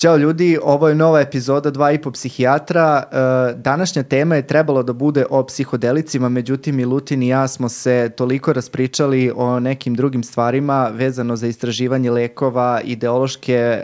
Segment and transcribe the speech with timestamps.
[0.00, 3.02] Ćao ljudi, ovo je nova epizoda Dva i po psihijatra.
[3.02, 7.68] E, današnja tema je trebalo da bude o psihodelicima, međutim i Lutin i ja smo
[7.68, 13.82] se toliko raspričali o nekim drugim stvarima vezano za istraživanje lekova, ideološke, e,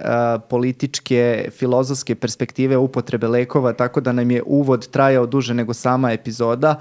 [0.48, 6.80] političke, filozofske perspektive upotrebe lekova, tako da nam je uvod trajao duže nego sama epizoda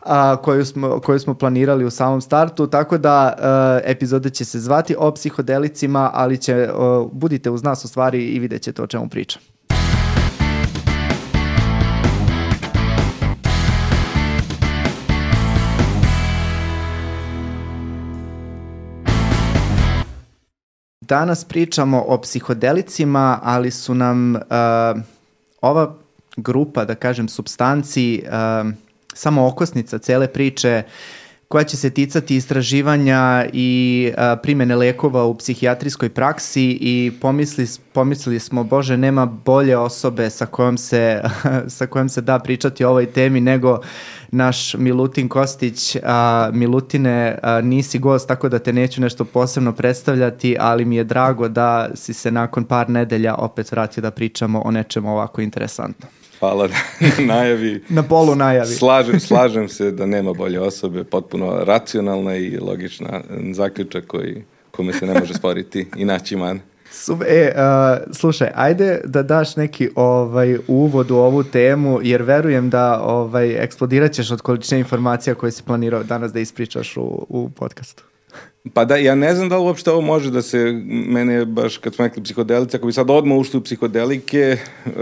[0.00, 4.60] a, koju, smo, koju smo planirali u samom startu, tako da a, epizoda će se
[4.60, 8.86] zvati o psihodelicima, ali će, a, budite uz nas u stvari i vidjet ćete o
[8.86, 9.42] čemu pričam.
[21.10, 24.40] Danas pričamo o psihodelicima, ali su nam uh,
[25.60, 25.94] ova
[26.36, 28.70] grupa, da kažem, substanci uh,
[29.14, 30.82] samo okosnica cele priče
[31.50, 38.38] koja će se ticati istraživanja i a, primene lekova u psihijatrijskoj praksi i pomisli, pomislili
[38.38, 41.22] smo, bože, nema bolje osobe sa kojom se,
[41.76, 43.80] sa kojom se da pričati o ovoj temi nego
[44.30, 45.96] naš Milutin Kostić.
[46.02, 51.04] A, Milutine, a, nisi gost, tako da te neću nešto posebno predstavljati, ali mi je
[51.04, 56.19] drago da si se nakon par nedelja opet vratio da pričamo o nečemu ovako interesantnom.
[56.40, 56.76] Hvala na
[57.34, 57.84] najavi.
[57.88, 58.74] Na polu najavi.
[58.74, 63.20] Slažem, slažem se da nema bolje osobe, potpuno racionalna i logična
[63.52, 66.60] zaključak koji, kome se ne može sporiti i naći man.
[66.92, 72.70] Sub, e, uh, slušaj, ajde da daš neki ovaj uvod u ovu temu, jer verujem
[72.70, 77.50] da ovaj, eksplodirat ćeš od količine informacija koje si planirao danas da ispričaš u, u
[77.50, 78.09] podcastu.
[78.74, 81.94] Pa da, ja ne znam da li uopšte ovo može da se, mene baš kad
[81.94, 84.92] smo rekli psihodelice, ako bi sad odmah ušli u psihodelike, uh,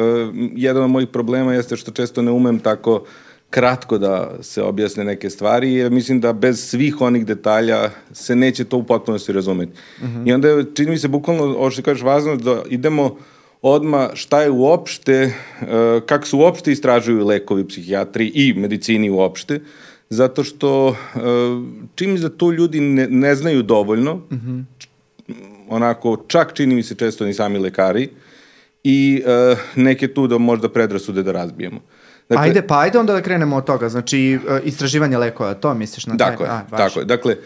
[0.55, 3.05] jedan od mojih problema jeste što često ne umem tako
[3.51, 8.65] kratko da se objasne neke stvari, jer mislim da bez svih onih detalja se neće
[8.65, 9.73] to u potpunosti razumeti.
[10.03, 10.19] Uh mhm.
[10.19, 10.29] -huh.
[10.29, 13.17] I onda čini mi se bukvalno, ovo što kažeš, važno da idemo
[13.63, 15.67] odma šta je uopšte, uh,
[16.07, 19.63] kako se uopšte istražuju lekovi, psihijatri i medicini uopšte, uh,
[20.11, 20.97] zato što
[22.01, 24.65] mi se da to ljudi ne, ne znaju dovoljno, mm -hmm.
[25.69, 28.09] onako čak čini mi se često ni sami lekari,
[28.85, 31.81] i uh, neke tu da možda predrasude da razbijemo.
[32.29, 36.07] Dakle, ajde, pa ajde onda da krenemo od toga, znači uh, istraživanje lekova, to misliš
[36.07, 36.31] na taj?
[36.31, 37.05] Tako je, A, tako je.
[37.05, 37.37] Dakle,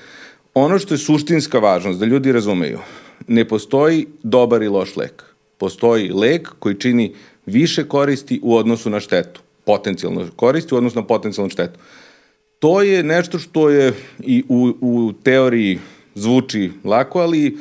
[0.54, 2.78] ono što je suštinska važnost, da ljudi razumeju,
[3.28, 5.24] ne postoji dobar i loš lek.
[5.58, 7.14] Postoji lek koji čini
[7.46, 9.40] više koristi u odnosu na štetu.
[9.64, 11.78] Potencijalno koristi u odnosu na potencijalnu štetu.
[11.78, 12.01] Uh,
[12.62, 15.78] to je nešto što je i u, u teoriji
[16.14, 17.58] zvuči lako, ali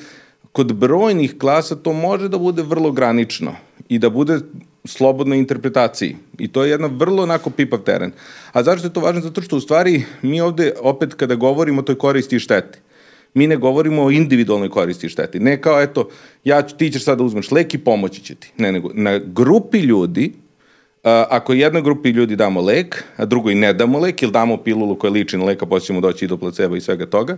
[0.51, 3.55] kod brojnih klasa to može da bude vrlo granično
[3.89, 4.39] i da bude
[4.85, 6.15] slobodnoj interpretaciji.
[6.39, 8.11] I to je jedna vrlo onako pipav teren.
[8.53, 9.21] A zašto je to važno?
[9.21, 12.79] Zato što u stvari mi ovde opet kada govorimo o toj koristi i šteti,
[13.33, 15.39] mi ne govorimo o individualnoj koristi i šteti.
[15.39, 16.09] Ne kao, eto,
[16.43, 18.51] ja, ti ćeš sad da uzmeš lek i pomoći će ti.
[18.57, 20.33] Ne, nego na grupi ljudi
[21.03, 25.11] ako jednoj grupi ljudi damo lek, a drugoj ne damo lek ili damo pilulu koja
[25.11, 27.37] liči na leka, posle ćemo doći i do placebo i svega toga,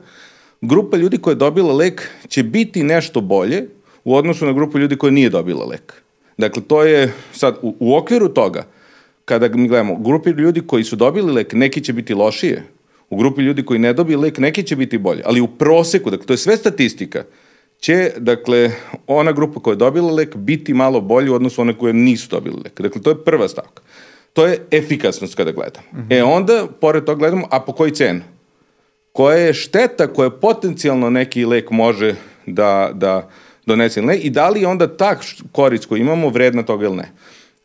[0.61, 3.67] grupa ljudi koja je dobila lek će biti nešto bolje
[4.03, 5.93] u odnosu na grupu ljudi koja nije dobila lek.
[6.37, 8.65] Dakle, to je sad u, u okviru toga,
[9.25, 12.63] kada mi gledamo, grupi ljudi koji su dobili lek, neki će biti lošije,
[13.09, 16.25] u grupi ljudi koji ne dobiju lek, neki će biti bolje, ali u proseku, dakle,
[16.25, 17.23] to je sve statistika,
[17.83, 18.71] će, dakle,
[19.07, 22.55] ona grupa koja je dobila lek biti malo bolji u odnosu one koje nisu dobili
[22.63, 22.81] lek.
[22.81, 23.83] Dakle, to je prva stavka.
[24.33, 25.87] To je efikasnost kada gledamo.
[25.93, 26.19] Mm -hmm.
[26.19, 28.21] E onda, pored toga gledamo, a po koji cenu?
[29.11, 33.29] Koja je šteta koja potencijalno neki lek može da, da
[33.65, 35.19] donese ili ne i da li onda ta
[35.51, 37.11] korist koju imamo vredna toga ili ne.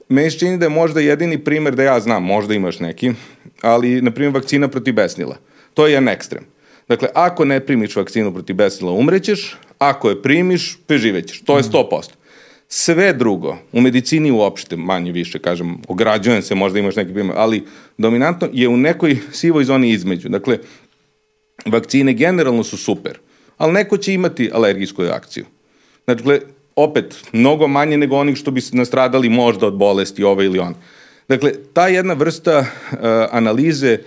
[0.08, 3.12] Meni se čini da je možda jedini primer da ja znam, možda imaš neki,
[3.62, 5.36] ali, na primjer, vakcina protiv besnila.
[5.74, 6.44] To je jedan ekstrem.
[6.88, 11.41] Dakle, ako ne primiš vakcinu protiv besnila, umrećeš, ako je primiš, preživećeš.
[11.41, 12.11] To je 100%.
[12.69, 17.65] Sve drugo, u medicini uopšte, manje više, kažem, ograđujem se, možda imaš neki primjer, ali
[17.99, 20.28] dominantno je u nekoj sivoj zoni između.
[20.28, 20.59] Dakle,
[21.66, 23.19] vakcine generalno su super,
[23.59, 25.44] ali neko će imati alergijsku reakciju.
[26.06, 26.41] Dakle,
[26.77, 30.74] opet, mnogo manje nego onih što bi nastradali možda od bolesti ove ili one.
[31.28, 32.98] Dakle, ta jedna vrsta uh,
[33.31, 33.98] analize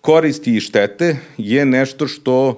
[0.00, 2.56] koristi i štete je nešto što uh,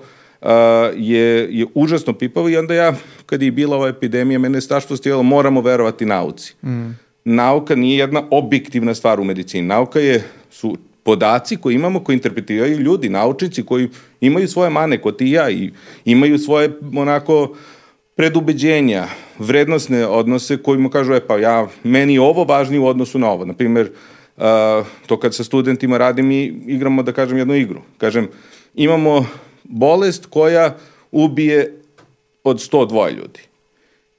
[0.97, 2.95] je, je užasno pipavo i onda ja,
[3.27, 6.55] kad je bila ova epidemija, mene je staštvo stivalo, moramo verovati nauci.
[6.63, 6.99] Mm.
[7.25, 9.67] Nauka nije jedna objektivna stvar u medicini.
[9.67, 13.89] Nauka je, su podaci koje imamo, koji interpretiraju ljudi, naučnici koji
[14.21, 15.73] imaju svoje mane, ko ti i ja, i
[16.05, 17.55] imaju svoje onako
[18.17, 19.07] predubeđenja,
[19.39, 23.45] vrednostne odnose kojima kažu, e pa ja, meni je ovo važnije u odnosu na ovo.
[23.45, 23.91] Naprimer,
[24.37, 24.43] uh,
[25.07, 27.81] to kad sa studentima radim i igramo, da kažem, jednu igru.
[27.99, 28.29] Kažem,
[28.75, 29.27] imamo
[29.65, 30.77] bolest koja
[31.13, 31.83] ubije
[32.45, 33.41] od 102 ljudi.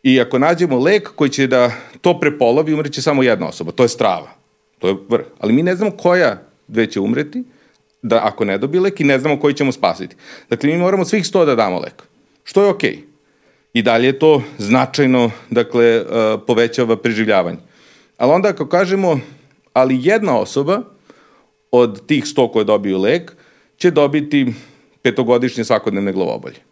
[0.04, 3.90] I ako nađemo lek koji će da to prepolovi, umreće samo jedna osoba, to je
[3.90, 4.30] strava.
[4.80, 5.25] To je vrh.
[5.40, 7.44] Ali mi ne znamo koja dve će umreti,
[8.01, 10.16] da ako ne dobije lek i ne znamo koji ćemo spasiti.
[10.50, 12.04] Dakle, mi moramo svih sto da damo lek.
[12.44, 12.92] Što je okej.
[12.92, 13.01] Okay.
[13.74, 16.07] I dalje je to značajno, dakle, uh,
[16.48, 17.57] povećava preživljavanje.
[18.18, 19.19] Ali onda ako kažemo,
[19.74, 20.81] ali jedna osoba
[21.72, 23.31] od tih sto koje dobiju lek
[23.78, 24.54] će dobiti
[25.04, 26.64] petogodišnje svakodnevne glavobolje.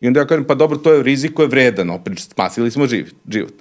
[0.00, 2.86] I onda ja kažem, pa dobro, to je rizik koji je vredan, opet spasili smo
[2.86, 3.54] živ, život.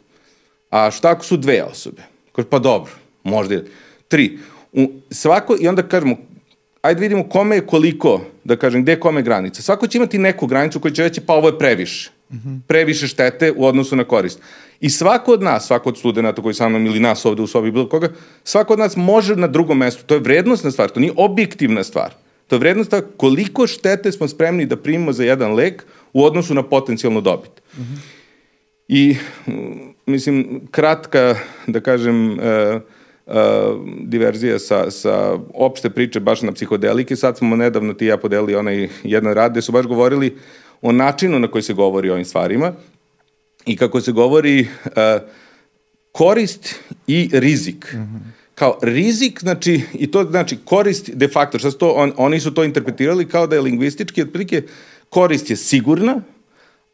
[0.70, 2.02] A šta ako su dve osobe?
[2.32, 2.92] Kaže, pa dobro,
[3.24, 3.66] možda je.
[4.08, 4.38] Tri.
[4.72, 6.16] U, svako, I onda kažemo,
[6.82, 9.62] ajde vidimo kome je koliko, da kažem, gde je kome granica.
[9.62, 12.12] Svako će imati neku granicu koja će reći, pa ovo je previše.
[12.32, 12.60] Mm -hmm.
[12.68, 14.40] Previše štete u odnosu na korist.
[14.80, 17.72] I svako od nas, svako od studenta koji sa mnom ili nas ovde u sobi
[17.72, 18.10] bilo koga,
[18.44, 20.04] svako od nas može na drugom mestu.
[20.06, 22.14] To je vrednostna stvar, to nije objektivna stvar.
[22.48, 26.64] To je vrednost koliko štete smo spremni da primimo za jedan lek u odnosu na
[26.64, 27.52] potencijalnu dobit.
[27.78, 28.24] Mm -hmm.
[28.88, 29.16] I,
[30.06, 31.36] mislim, kratka,
[31.68, 32.38] da kažem, uh,
[33.26, 33.34] uh,
[34.00, 37.16] diverzija sa, sa opšte priče baš na psihodelike.
[37.16, 40.38] Sad smo nedavno ti ja podelili onaj jedan rad gde su baš govorili
[40.82, 42.74] o načinu na koji se govori o ovim stvarima
[43.66, 44.92] i kako se govori uh,
[46.12, 46.76] korist
[47.08, 47.94] i rizik.
[47.94, 48.43] Mm -hmm.
[48.64, 52.64] Kao rizik, znači, i to znači korist de facto, što to, on, oni su to
[52.64, 54.62] interpretirali kao da je lingvistički, otprilike
[55.10, 56.22] korist je sigurna,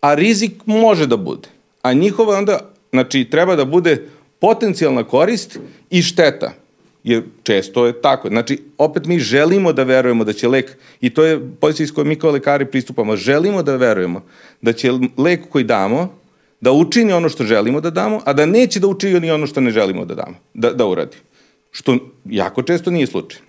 [0.01, 1.47] a rizik može da bude.
[1.81, 2.59] A njihova onda,
[2.91, 4.07] znači, treba da bude
[4.39, 6.51] potencijalna korist i šteta.
[7.03, 8.27] Jer često je tako.
[8.27, 12.05] Znači, opet mi želimo da verujemo da će lek, i to je pozicija iz koje
[12.05, 14.23] mi kao lekari pristupamo, želimo da verujemo
[14.61, 16.19] da će lek koji damo
[16.61, 19.71] da učini ono što želimo da damo, a da neće da učini ono što ne
[19.71, 21.17] želimo da damo, da, da uradi.
[21.71, 23.41] Što jako često nije slučaj.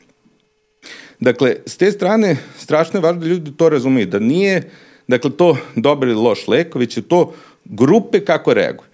[1.21, 4.71] Dakle, s te strane, strašno je važno da ljudi to razumiju, da nije,
[5.09, 7.35] dakle, to dobar ili loš lek, već je to
[7.65, 8.89] grupe kako reaguju.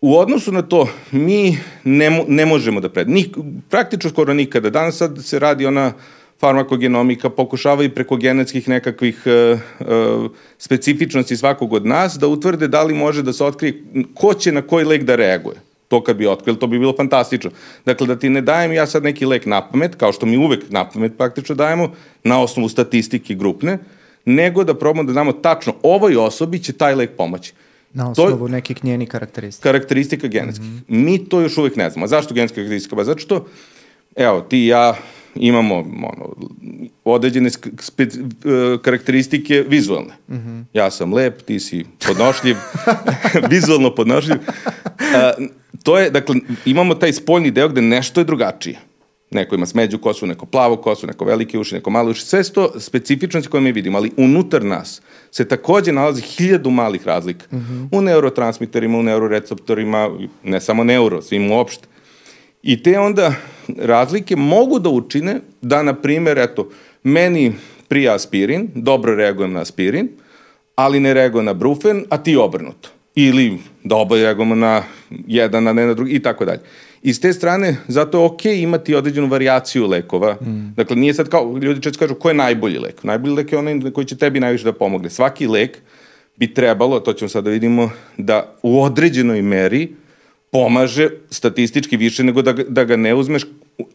[0.00, 3.08] U odnosu na to, mi ne, ne možemo da pred...
[3.08, 3.36] Nik,
[3.70, 4.70] praktično skoro nikada.
[4.70, 5.92] Danas sad se radi ona
[6.40, 12.94] farmakogenomika, pokušavaju preko genetskih nekakvih uh, uh, specifičnosti svakog od nas da utvrde da li
[12.94, 13.84] može da se otkrije
[14.14, 15.56] ko će na koji lek da reaguje.
[15.92, 17.50] To kad bi otkrili, to bi bilo fantastično.
[17.84, 20.70] Dakle, da ti ne dajem ja sad neki lek na pamet, kao što mi uvek
[20.70, 21.90] na pamet praktično dajemo,
[22.24, 23.78] na osnovu statistike grupne,
[24.24, 27.52] nego da probamo da damo tačno ovoj osobi će taj lek pomoći.
[27.92, 29.68] Na osnovu to, nekih njenih karakteristika.
[29.68, 30.66] Karakteristika genetskih.
[30.66, 31.04] Mm -hmm.
[31.04, 32.06] Mi to još uvek ne znamo.
[32.06, 32.96] Zašto genetska karakteristika?
[32.96, 33.46] Ba, zato što,
[34.16, 34.94] evo, ti i ja
[35.34, 36.34] imamo ono,
[37.04, 37.50] određene
[37.80, 40.14] spe, uh, karakteristike vizualne.
[40.28, 40.64] Mm -hmm.
[40.72, 42.56] Ja sam lep, ti si podnošljiv,
[43.50, 44.36] vizualno podnošljiv.
[44.36, 45.46] Uh,
[45.82, 48.78] to je, dakle, imamo taj spoljni deo gde nešto je drugačije.
[49.30, 52.26] Neko ima smeđu kosu, neko plavu kosu, neko velike uši, neko male uši.
[52.26, 57.06] Sve su to specifičnosti koje mi vidimo, ali unutar nas se takođe nalazi hiljadu malih
[57.06, 57.46] razlika.
[57.52, 57.88] Mm -hmm.
[57.98, 60.10] U neurotransmiterima, u neuroreceptorima,
[60.44, 61.91] ne samo neuro, svim uopšte.
[62.62, 63.34] I te onda
[63.78, 66.68] razlike mogu da učine da, na primer, eto,
[67.02, 67.52] meni
[67.88, 70.08] prija aspirin, dobro reagujem na aspirin,
[70.74, 72.88] ali ne reagujem na brufen, a ti obrnuto.
[73.14, 74.82] Ili da oboje reagujemo na
[75.26, 76.60] jedan, a ne na drugi i tako dalje.
[77.02, 80.36] I s te strane, zato je okej okay imati određenu varijaciju lekova.
[80.40, 80.74] Mm.
[80.76, 83.04] Dakle, nije sad kao, ljudi često kažu ko je najbolji lek.
[83.04, 85.10] Najbolji lek je onaj koji će tebi najviše da pomogne.
[85.10, 85.78] Svaki lek
[86.36, 89.88] bi trebalo, to ćemo sad da vidimo, da u određenoj meri
[90.52, 93.42] pomaže statistički više nego da, da ga ne uzmeš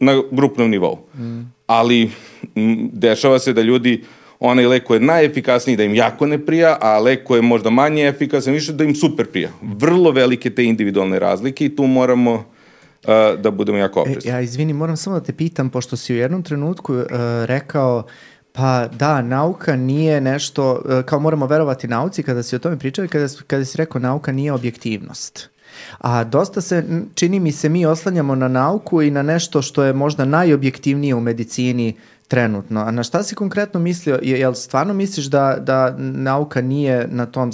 [0.00, 0.98] na grupnom nivou.
[1.18, 1.40] Mm.
[1.66, 2.10] Ali
[2.56, 4.02] m, dešava se da ljudi
[4.40, 7.70] onaj lek koji je najefikasniji da im jako ne prija, a lek koji je možda
[7.70, 9.50] manje efikasan više da im super prija.
[9.62, 14.30] Vrlo velike te individualne razlike i tu moramo uh, da budemo jako oprezni.
[14.30, 17.06] E, ja izvini, moram samo da te pitam, pošto si u jednom trenutku uh,
[17.44, 18.06] rekao
[18.52, 23.26] Pa da, nauka nije nešto, kao moramo verovati nauci kada si o tome pričali, kada,
[23.46, 25.50] kada si rekao nauka nije objektivnost.
[25.98, 26.84] A dosta se,
[27.14, 31.20] čini mi se, mi oslanjamo na nauku i na nešto što je možda najobjektivnije u
[31.20, 31.96] medicini
[32.28, 32.80] trenutno.
[32.80, 34.18] A na šta si konkretno mislio?
[34.22, 37.52] Jel stvarno misliš da, da nauka nije na tom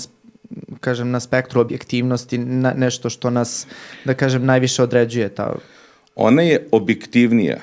[0.81, 3.67] kažem, na spektru objektivnosti na, nešto što nas,
[4.05, 5.55] da kažem, najviše određuje ta...
[6.15, 7.57] Ona je objektivnija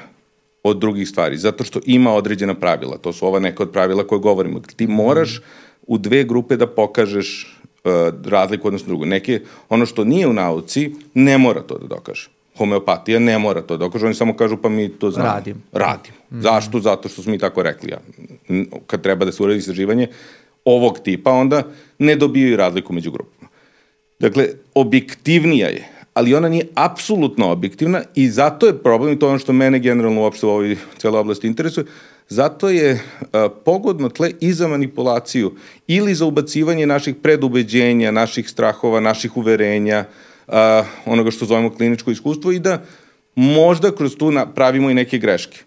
[0.63, 2.97] od drugih stvari, zato što ima određena pravila.
[2.97, 4.59] To su ova neka od pravila koje govorimo.
[4.59, 5.41] Ti moraš
[5.87, 7.61] u dve grupe da pokažeš
[8.25, 9.05] razliku odnosno drugo.
[9.05, 12.29] Neke, ono što nije u nauci, ne mora to da dokaže.
[12.57, 15.29] Homeopatija ne mora to da dokaže, oni samo kažu pa mi to znamo.
[15.29, 15.63] Radim.
[15.71, 16.13] Radim.
[16.31, 16.41] Mm.
[16.41, 16.79] Zašto?
[16.79, 17.91] Zato što smo mi tako rekli.
[17.91, 17.99] Ja.
[18.87, 20.07] Kad treba da se uredi istraživanje
[20.65, 21.63] ovog tipa, onda
[21.99, 23.49] ne dobijaju razliku među grupama.
[24.19, 29.29] Dakle, objektivnija je, ali ona nije apsolutno objektivna i zato je problem, i to je
[29.29, 31.85] ono što mene generalno uopšte u ovoj celoj oblasti interesuje,
[32.31, 35.51] Zato je a, pogodno tle i za manipulaciju
[35.87, 40.05] ili za ubacivanje naših predubeđenja, naših strahova, naših uverenja,
[40.47, 40.53] uh,
[41.05, 42.81] onoga što zovemo kliničko iskustvo i da
[43.35, 45.63] možda kroz tu pravimo i neke greške.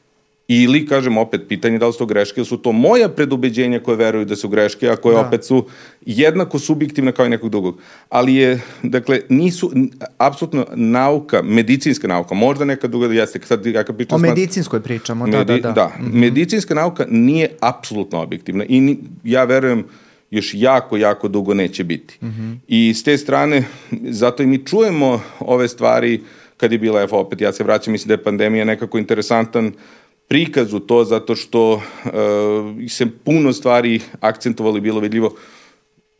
[0.48, 3.96] Ili, kažem, opet, pitanje da li su to greške, ili su to moja predubeđenja koje
[3.96, 5.20] veruju da su greške, a koje da.
[5.20, 5.66] opet su
[6.06, 7.78] jednako subjektivne kao i nekog drugog.
[8.08, 9.72] Ali je, dakle, nisu,
[10.18, 14.16] apsolutno nauka, medicinska nauka, možda neka druga da jeste, sad ja kad pričam...
[14.16, 15.72] O medicinskoj pričamo, da, medi, da, da.
[15.72, 16.14] Da, mm -hmm.
[16.14, 19.84] medicinska nauka nije apsolutno objektivna i ni, ja verujem
[20.30, 22.18] još jako, jako dugo neće biti.
[22.22, 22.56] Mm -hmm.
[22.68, 23.64] I s te strane,
[24.02, 26.20] zato i mi čujemo ove stvari
[26.56, 29.72] kad je bila, evo opet, ja se vraćam, mislim da je pandemija nekako interesantan
[30.28, 31.82] prikazu to zato što uh,
[32.88, 35.34] se puno stvari akcentovali bilo vidljivo.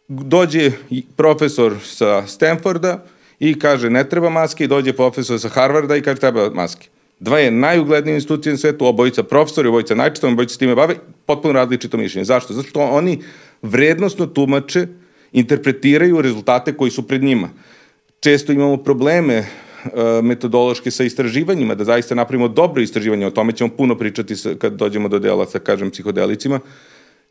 [0.08, 0.70] Dođe
[1.16, 3.04] profesor sa Stanforda
[3.40, 6.88] i kaže ne treba maske i dođe profesor sa Harvarda i kaže treba maske.
[7.20, 10.96] Dva je najuglednije institucije na svetu, obojica profesori, obojica najčitom, obojica s time bave,
[11.26, 12.25] potpuno različito mišljenje.
[12.25, 12.54] Zašto?
[12.54, 13.23] Zato što oni
[13.62, 14.87] vrednostno tumače,
[15.32, 17.49] interpretiraju rezultate koji su pred njima.
[18.20, 19.44] Često imamo probleme
[19.84, 24.72] E, metodološke sa istraživanjima, da zaista napravimo dobro istraživanje, o tome ćemo puno pričati kad
[24.72, 26.60] dođemo do dela sa, kažem, psihodelicima,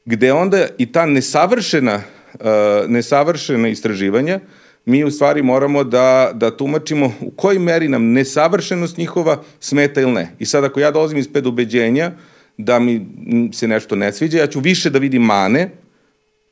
[0.05, 2.01] gde onda i ta nesavršena,
[2.33, 2.45] uh,
[2.87, 4.39] nesavršena istraživanja,
[4.85, 10.11] mi u stvari moramo da, da tumačimo u kojoj meri nam nesavršenost njihova smeta ili
[10.11, 10.35] ne.
[10.39, 12.11] I sad ako ja dolazim iz ubeđenja
[12.57, 13.05] da mi
[13.53, 15.69] se nešto ne sviđa, ja ću više da vidim mane,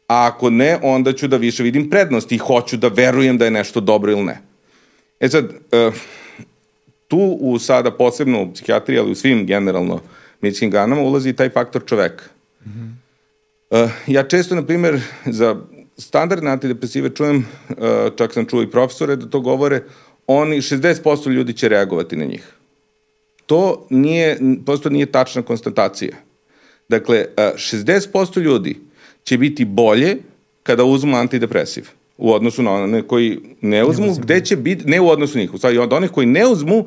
[0.07, 3.51] a ako ne, onda ću da više vidim prednosti i hoću da verujem da je
[3.51, 4.50] nešto dobro ili ne.
[5.21, 5.93] E sad, uh,
[7.07, 9.99] tu u sada posebno u psihijatriji, ali u svim generalno
[10.41, 12.23] medicinskim ganama ulazi taj faktor čoveka.
[12.65, 13.83] Mm -hmm.
[13.83, 15.55] uh, ja često, na primer, za
[15.97, 17.37] standardne antidepresive čujem,
[17.69, 17.75] uh,
[18.17, 19.83] čak sam čuo i profesore da to govore,
[20.27, 22.53] oni, 60% ljudi će reagovati na njih.
[23.45, 26.15] To nije, prosto nije tačna konstatacija.
[26.89, 28.79] Dakle, uh, 60% ljudi
[29.23, 30.17] će biti bolje
[30.63, 31.89] kada uzmu antidepresiv
[32.21, 35.53] u odnosu na one koji ne uzmu, ne gde će biti, ne u odnosu njih,
[35.53, 36.85] u stvari od onih koji ne uzmu,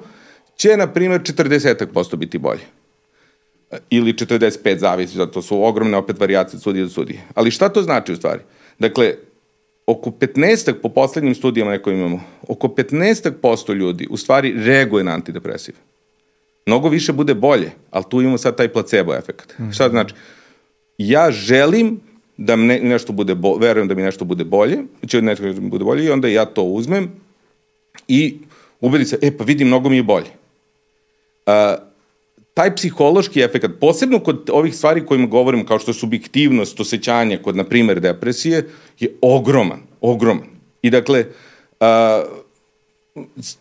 [0.57, 2.61] će, na primjer, 40% biti bolje.
[3.91, 7.21] Ili 45, zavisi, zato su ogromne opet variacije sudije do sudije.
[7.35, 8.41] Ali šta to znači u stvari?
[8.79, 9.15] Dakle,
[9.87, 15.79] oko 15 po poslednjim studijama neko imamo, oko 15% ljudi u stvari reaguje na antidepresive.
[16.67, 19.59] Mnogo više bude bolje, ali tu imamo sad taj placebo efekt.
[19.59, 19.71] Mm.
[19.73, 20.15] Šta znači?
[20.99, 22.01] Ja želim
[22.37, 25.69] da ne, nešto bude bo, verujem da mi nešto bude bolje, će nešto da mi
[25.69, 27.13] bude bolje i onda ja to uzmem
[28.09, 28.39] i
[28.81, 30.31] ubedi se, e pa vidi, mnogo mi je bolje.
[31.47, 31.77] A,
[32.55, 37.57] taj psihološki efekt, posebno kod ovih stvari kojima govorim, kao što je subjektivnost, osjećanje, kod,
[37.57, 38.69] na primer, depresije,
[39.01, 40.47] je ogroman, ogroman.
[40.83, 41.25] I dakle,
[41.81, 42.23] a,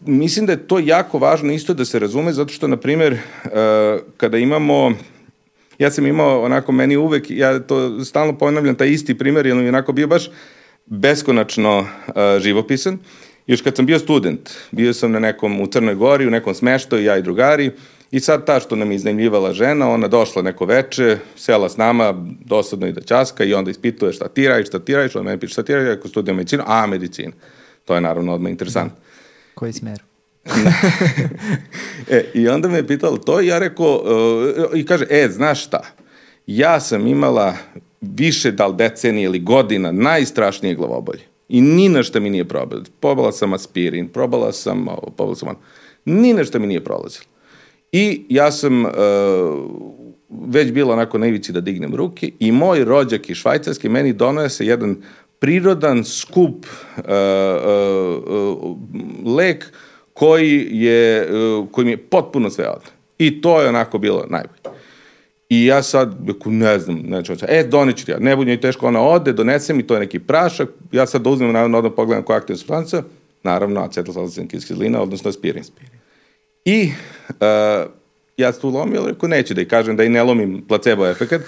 [0.06, 4.00] mislim da je to jako važno isto da se razume, zato što, na primer, a,
[4.18, 4.94] kada imamo
[5.78, 9.70] ja sam imao onako meni uvek, ja to stalno ponavljam, taj isti primer, jer je
[9.70, 10.30] onako bio baš
[10.86, 12.98] beskonačno uh, živopisan.
[13.48, 17.04] Još kad sam bio student, bio sam na nekom, u Crnoj Gori, u nekom smeštaju,
[17.04, 17.72] ja i drugari,
[18.12, 22.14] i sad ta što nam je iznajmljivala žena, ona došla neko veče, sela s nama,
[22.46, 25.40] dosadno i da časka i onda ispituje šta ti radiš, šta ti radiš, onda meni
[25.40, 27.32] piše šta ti radiš, ako studijem medicinu, a medicina.
[27.86, 28.98] To je naravno odmah interesantno.
[29.56, 30.13] Koji smer?
[32.10, 34.04] e, I onda me je pitalo to i ja rekao,
[34.72, 35.82] uh, i kaže, e, znaš šta,
[36.48, 37.56] ja sam imala
[38.02, 41.22] više dal decenije ili godina najstrašnije glavobolje.
[41.50, 42.84] I ni na šta mi nije probala.
[43.00, 45.60] Probala sam aspirin, probala sam ovo, probala sam ono.
[46.06, 47.26] Ni na šta mi nije prolazilo.
[47.92, 48.92] I ja sam uh,
[50.48, 54.66] već bila onako na ivici da dignem ruke i moj rođak iz Švajcarske meni donose
[54.66, 54.98] jedan
[55.40, 56.66] prirodan skup
[56.98, 58.78] uh, uh, uh,
[59.38, 59.74] lek
[60.14, 61.28] koji je, e,
[61.72, 62.90] koji mi je potpuno sve odno.
[63.18, 64.80] I to je onako bilo najbolje.
[65.50, 66.16] I ja sad,
[66.46, 69.88] ne znam, ne ću e, doneću ti ja, ne bude teško, ona ode, donese mi,
[69.88, 73.04] to je neki prašak, ja sad da uzmem, naravno, odmah pogledam koja aktivna substanca,
[73.44, 75.64] naravno, acetylsalicylic kiselina, odnosno aspirin.
[76.66, 76.92] I
[77.30, 77.36] uh,
[78.38, 81.46] ja tu lomio, ali rekao, neću da i kažem, da i ne lomim placebo efekt,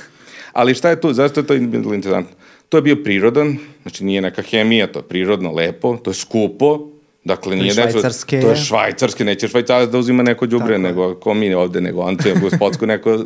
[0.54, 2.36] ali šta je tu, zašto je to interesantno?
[2.70, 6.90] To je bio prirodan, znači nije neka hemija, to je prirodno, lepo, to je skupo,
[7.26, 8.42] Dakle, nije švajcarske.
[8.42, 12.18] To je švajcarske, neće švajcarac da uzima neko đubre, nego ko mi ovde, nego on
[12.18, 13.26] će gospodsko neko...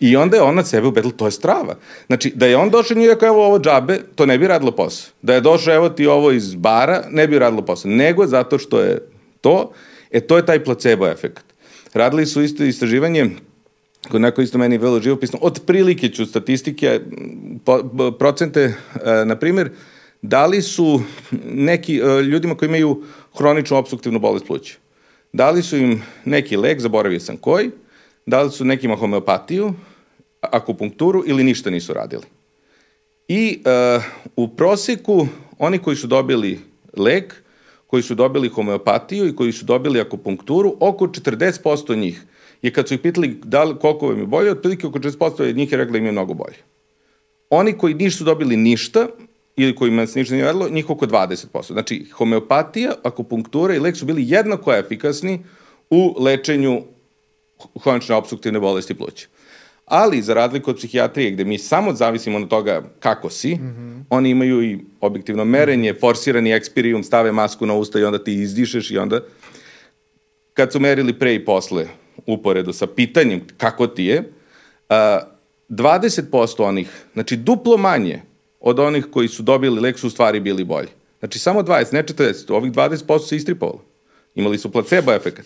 [0.00, 1.76] I onda je ona sebe ubedila, to je strava.
[2.06, 5.12] Znači, da je on došao i rekao, evo ovo džabe, to ne bi radilo posao.
[5.22, 7.90] Da je došao, evo ti ovo iz bara, ne bi radilo posao.
[7.90, 9.08] Nego zato što je
[9.40, 9.72] to,
[10.10, 11.44] e to je taj placebo efekt.
[11.94, 13.30] Radili su isto istraživanje,
[14.10, 17.00] kod neko isto meni vrlo živopisno, od prilike ću statistike,
[17.64, 18.74] po, procente,
[19.04, 19.70] e, na primjer,
[20.28, 21.00] da li su
[21.44, 23.02] neki, e, ljudima koji imaju
[23.38, 24.74] hroničnu obstruktivnu bolest pluća,
[25.32, 27.70] da li su im neki lek, zaboravio sam koji,
[28.26, 29.74] da li su nekima homeopatiju,
[30.40, 32.22] akupunkturu ili ništa nisu radili.
[33.28, 33.62] I
[33.96, 34.02] uh,
[34.36, 35.26] u proseku
[35.58, 36.60] oni koji su dobili
[36.96, 37.42] lek,
[37.86, 42.22] koji su dobili homeopatiju i koji su dobili akupunkturu, oko 40% njih
[42.62, 45.72] je kad su ih pitali da li, koliko vam je bolje, otprilike oko 40% njih
[45.72, 46.56] je rekla da im je mnogo bolje.
[47.50, 49.08] Oni koji nisu dobili ništa,
[49.56, 51.72] ili kojima se ništa nije radilo, njih oko 20%.
[51.72, 55.44] Znači, homeopatija, akupunktura i lek su bili jednako efikasni
[55.90, 56.82] u lečenju
[57.82, 59.26] hronične obstruktivne bolesti pluća.
[59.84, 64.04] Ali, za razliku od psihijatrije, gde mi samo zavisimo od toga kako si, mm -hmm.
[64.10, 68.90] oni imaju i objektivno merenje, forsirani ekspirijum, stave masku na usta i onda ti izdišeš
[68.90, 69.20] i onda...
[70.54, 71.86] Kad su merili pre i posle
[72.26, 74.32] uporedu sa pitanjem kako ti je,
[74.88, 75.20] a,
[75.68, 78.22] 20% onih, znači duplo manje
[78.66, 80.88] od onih koji su dobili lek su u stvari bili bolji.
[81.18, 83.82] Znači samo 20, ne 40, ovih 20% se istripovalo.
[84.34, 85.44] Imali su placebo efekat.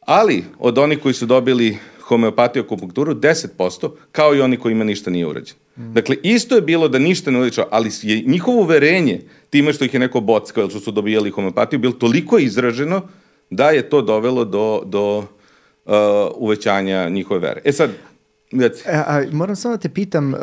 [0.00, 5.26] Ali od onih koji su dobili homeopatiju akupunkturu 10%, kao i oni kojima ništa nije
[5.26, 5.58] urađeno.
[5.76, 5.92] Mm.
[5.92, 9.94] Dakle, isto je bilo da ništa ne urađeno, ali je njihovo uverenje time što ih
[9.94, 13.02] je neko bockao ili što su dobijali homeopatiju, bilo toliko izraženo
[13.50, 15.94] da je to dovelo do, do uh,
[16.34, 17.60] uvećanja njihove vere.
[17.64, 17.90] E sad,
[18.52, 18.82] reci.
[18.86, 20.40] E, a, moram samo da te pitam, uh,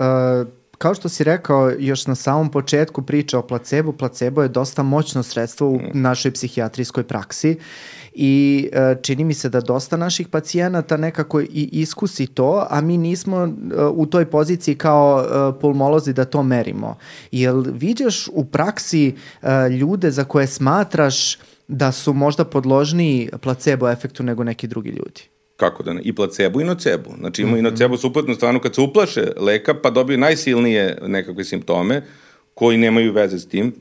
[0.78, 5.24] kao što si rekao još na samom početku priča o placebu, placebo je dosta moćno
[5.24, 5.90] sredstvo u mm.
[5.94, 7.58] našoj psihijatrijskoj praksi
[8.14, 12.98] i uh, čini mi se da dosta naših pacijenata nekako i iskusi to, a mi
[12.98, 13.50] nismo uh,
[13.94, 16.98] u toj poziciji kao uh, pulmolozi da to merimo.
[17.32, 19.16] Jel viđaš u praksi
[19.80, 25.35] ljude za koje smatraš da su možda podložniji placebo efektu nego neki drugi ljudi?
[25.58, 27.10] Kako da ne, i placebo i nocebo.
[27.20, 27.60] Znači ima mm -hmm.
[27.60, 27.72] i mhm.
[27.72, 32.02] nocebo suprotno stranu kad se uplaše leka pa dobiju najsilnije nekakve simptome
[32.54, 33.74] koji nemaju veze s tim.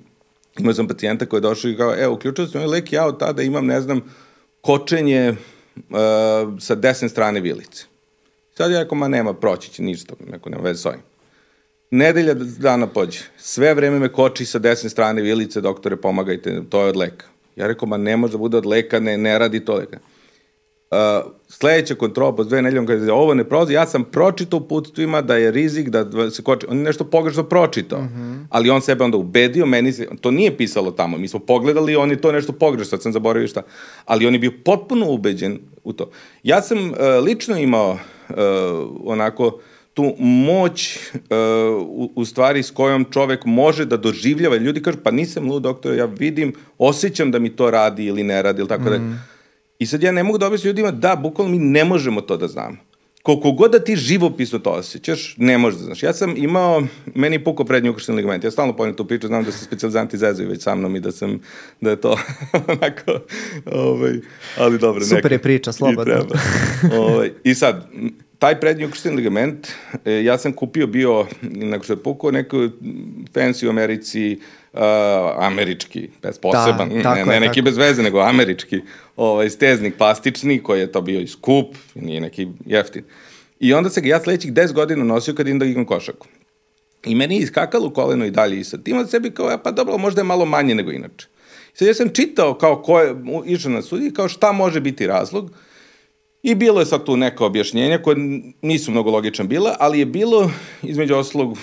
[0.58, 3.18] Imao sam pacijenta koji je došao i kao, evo, uključio sam ovaj lek, ja od
[3.18, 4.00] tada imam, ne znam,
[4.60, 5.36] kočenje uh,
[6.60, 7.84] sa desne strane vilice.
[8.56, 11.00] Sad ja rekao, ma nema, proći će ništa, neko nema veze s ovim.
[11.90, 13.20] Nedelja dana pođe.
[13.36, 17.26] Sve vreme me koči sa desne strane vilice, doktore, pomagajte, to je od leka.
[17.56, 19.98] Ja rekao, ma ne može da bude od leka, ne, ne radi to leka.
[20.90, 25.36] Uh, sledeća kontrola po dve nedeljom kada ovo ne prolazi, ja sam pročitao putstvima da
[25.36, 28.46] je rizik da se koči, on je nešto pogrešno pročitao, mm -hmm.
[28.50, 32.10] ali on sebe onda ubedio, meni se, to nije pisalo tamo, mi smo pogledali, on
[32.10, 33.62] je to nešto pogrešno, sad sam zaboravio šta,
[34.04, 36.10] ali on je bio potpuno ubeđen u to.
[36.42, 38.36] Ja sam uh, lično imao uh,
[39.04, 39.58] onako
[39.94, 41.20] tu moć uh,
[41.80, 45.94] u, u stvari s kojom čovek može da doživljava, ljudi kažu pa nisam lud doktor,
[45.94, 49.10] ja vidim, osjećam da mi to radi ili ne radi ili tako mm -hmm.
[49.10, 49.33] da
[49.78, 52.48] I sad ja ne mogu da objasnim ljudima da, bukvalno mi ne možemo to da
[52.48, 52.76] znamo.
[53.22, 56.02] Koliko god da ti živopisno to osjećaš, ne možeš da znaš.
[56.02, 56.82] Ja sam imao,
[57.14, 58.44] meni je puko prednji ukršteni ligament.
[58.44, 61.12] Ja stalno pojem tu priču, znam da se specializanti zezuju već sa mnom i da
[61.12, 61.40] sam,
[61.80, 62.18] da je to
[62.68, 63.20] onako,
[63.66, 64.12] ovaj,
[64.58, 65.04] ali dobro.
[65.04, 66.14] Super neka, je priča, slobodno.
[66.14, 67.88] I, ovaj, I sad,
[68.44, 69.68] taj prednji ukršteni ligament,
[70.04, 72.56] e, ja sam kupio bio, nakon što je pukao, neko
[73.34, 74.40] fancy u Americi,
[74.72, 74.80] uh,
[75.38, 77.64] američki, bez poseban, da, ne, ne neki tako.
[77.64, 78.80] bez veze, nego američki
[79.16, 83.04] ovaj, steznik plastični, koji je to bio i skup, nije neki jeftin.
[83.60, 86.26] I onda se ga ja sledećih 10 godina nosio kad idem da igram košaku.
[87.04, 90.20] I meni je iskakalo koleno i dalje i sad ima sebi kao, pa dobro, možda
[90.20, 91.26] je malo manje nego inače.
[91.74, 93.14] Sad ja sam čitao kao ko je
[93.46, 95.50] išao na sudi, kao šta može biti razlog,
[96.44, 98.16] I bilo je sad tu neka objašnjenja koje
[98.62, 100.50] nisu mnogo logičan bila, ali je bilo,
[100.82, 101.58] između oslog,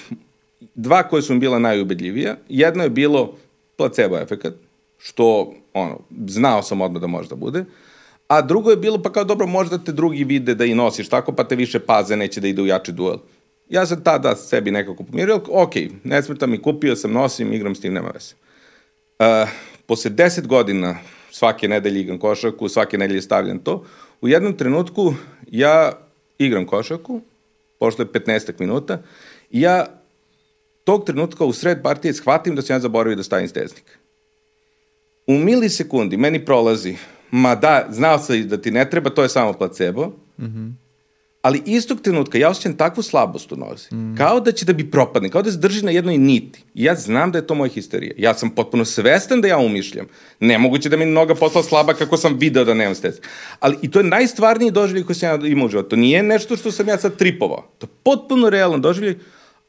[0.75, 2.35] dva koje su mi bila najubedljivija.
[2.49, 3.33] Jedno je bilo
[3.77, 4.53] placebo efekat,
[4.97, 7.65] što ono, znao sam odmah da može da bude.
[8.27, 11.31] A drugo je bilo, pa kao dobro, možda te drugi vide da i nosiš tako,
[11.31, 13.17] pa te više paze, neće da ide u jači duel.
[13.69, 17.81] Ja sam tada sebi nekako pomirio, ok, ne smeta mi, kupio sam, nosim, igram s
[17.81, 18.33] tim, nema veze.
[19.19, 19.49] Uh,
[19.85, 20.97] posle deset godina
[21.31, 23.83] svake nedelje igram košarku, svake nedelje stavljam to,
[24.21, 25.13] u jednom trenutku
[25.47, 25.91] ja
[26.37, 27.21] igram košarku,
[27.79, 29.01] pošto je 15 minuta,
[29.51, 29.85] i ja
[30.83, 33.97] tog trenutka u sred partije shvatim da sam ja zaboravio da stavim steznik.
[35.27, 36.95] U milisekundi meni prolazi,
[37.31, 40.07] ma da, znao sam da ti ne treba, to je samo placebo,
[40.37, 40.80] mm -hmm.
[41.41, 44.17] Ali istog trenutka ja osjećam takvu slabost u nozi, mm.
[44.17, 46.63] kao da će da bi propadne, kao da se drži na jednoj niti.
[46.73, 48.13] I ja znam da je to moja histerija.
[48.17, 50.05] Ja sam potpuno svestan da ja umišljam.
[50.39, 53.19] Nemoguće da mi noga postala slaba kako sam video da nemam stez.
[53.59, 55.89] Ali i to je najstvarniji doživljaj koji sam ja imao u životu.
[55.89, 57.67] To nije nešto što sam ja sad tripovao.
[57.77, 59.15] To je potpuno realan doživljaj,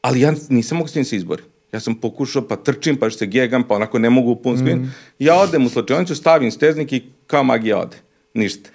[0.01, 1.45] ali ja nisam mogu s da se izborim.
[1.73, 4.77] Ja sam pokušao, pa trčim, pa se gegam, pa onako ne mogu u pun spin.
[4.77, 4.93] Mm.
[5.19, 7.97] Ja odem u slačionicu, stavim steznik i kao magija ode.
[8.33, 8.69] Ništa.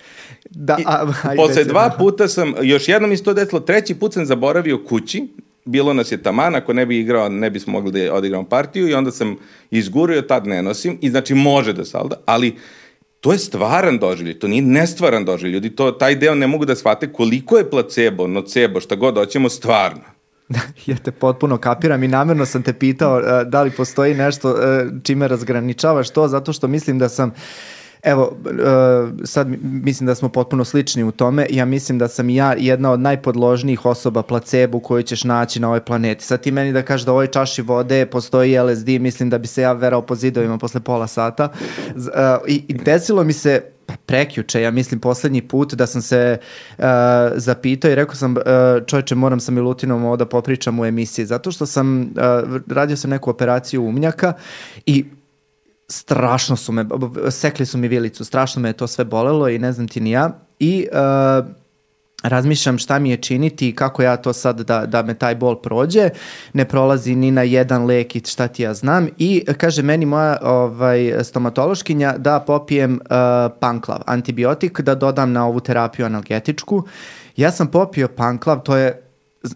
[0.51, 4.85] Da, a, ajde, posle dva puta sam, još jednom isto desilo, treći put sam zaboravio
[4.85, 5.29] kući,
[5.65, 8.95] bilo nas je taman, ako ne bi igrao, ne bismo mogli da odigramo partiju i
[8.95, 9.37] onda sam
[9.71, 12.57] izgurio, tad ne nosim i znači može da salda, ali
[13.21, 15.53] to je stvaran doživljaj, to nije nestvaran doživljaj.
[15.53, 19.49] Ljudi to, taj deo ne mogu da shvate koliko je placebo, nocebo, šta god hoćemo,
[19.49, 20.03] stvarno.
[20.87, 24.59] ja te potpuno kapiram i namjerno sam te pitao uh, da li postoji nešto uh,
[25.03, 27.35] čime razgraničavaš to, zato što mislim da sam
[28.03, 31.47] Evo, uh, sad mislim da smo potpuno slični u tome.
[31.51, 35.81] Ja mislim da sam ja jedna od najpodložnijih osoba placebu koju ćeš naći na ovoj
[35.81, 36.25] planeti.
[36.25, 39.47] Sad ti meni da kažeš da u ovoj čaši vode postoji LSD, mislim da bi
[39.47, 41.49] se ja verao po zidovima posle pola sata.
[41.97, 42.03] Uh,
[42.47, 46.39] i, I desilo mi se pa prekjuče, ja mislim poslednji put da sam se
[46.79, 46.85] uh,
[47.35, 48.43] zapitao i rekao sam uh,
[48.87, 52.09] čovječe moram sa Milutinom ovo da popričam u emisiji zato što sam uh,
[52.67, 54.33] radio sam neku operaciju umnjaka
[54.87, 55.05] i
[55.89, 56.87] strašno su me,
[57.31, 60.11] sekli su mi vilicu, strašno me je to sve bolelo i ne znam ti ni
[60.11, 60.31] ja.
[60.59, 61.47] I uh,
[62.23, 65.57] razmišljam šta mi je činiti i kako ja to sad da, da me taj bol
[65.57, 66.11] prođe,
[66.53, 70.39] ne prolazi ni na jedan lek i šta ti ja znam i kaže meni moja
[70.43, 73.09] ovaj, stomatološkinja da popijem uh,
[73.61, 76.83] panklav, antibiotik, da dodam na ovu terapiju analgetičku.
[77.37, 79.08] Ja sam popio panklav, to je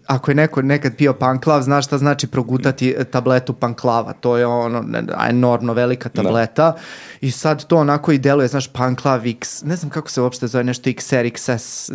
[0.05, 4.13] ako je neko nekad pio panklav, znaš šta znači progutati tabletu panklava.
[4.13, 4.83] To je ono
[5.29, 6.23] enormno velika da.
[6.23, 6.77] tableta da.
[7.21, 10.63] i sad to onako i deluje, znaš, panklav X, ne znam kako se uopšte zove
[10.63, 11.91] nešto XR, XS,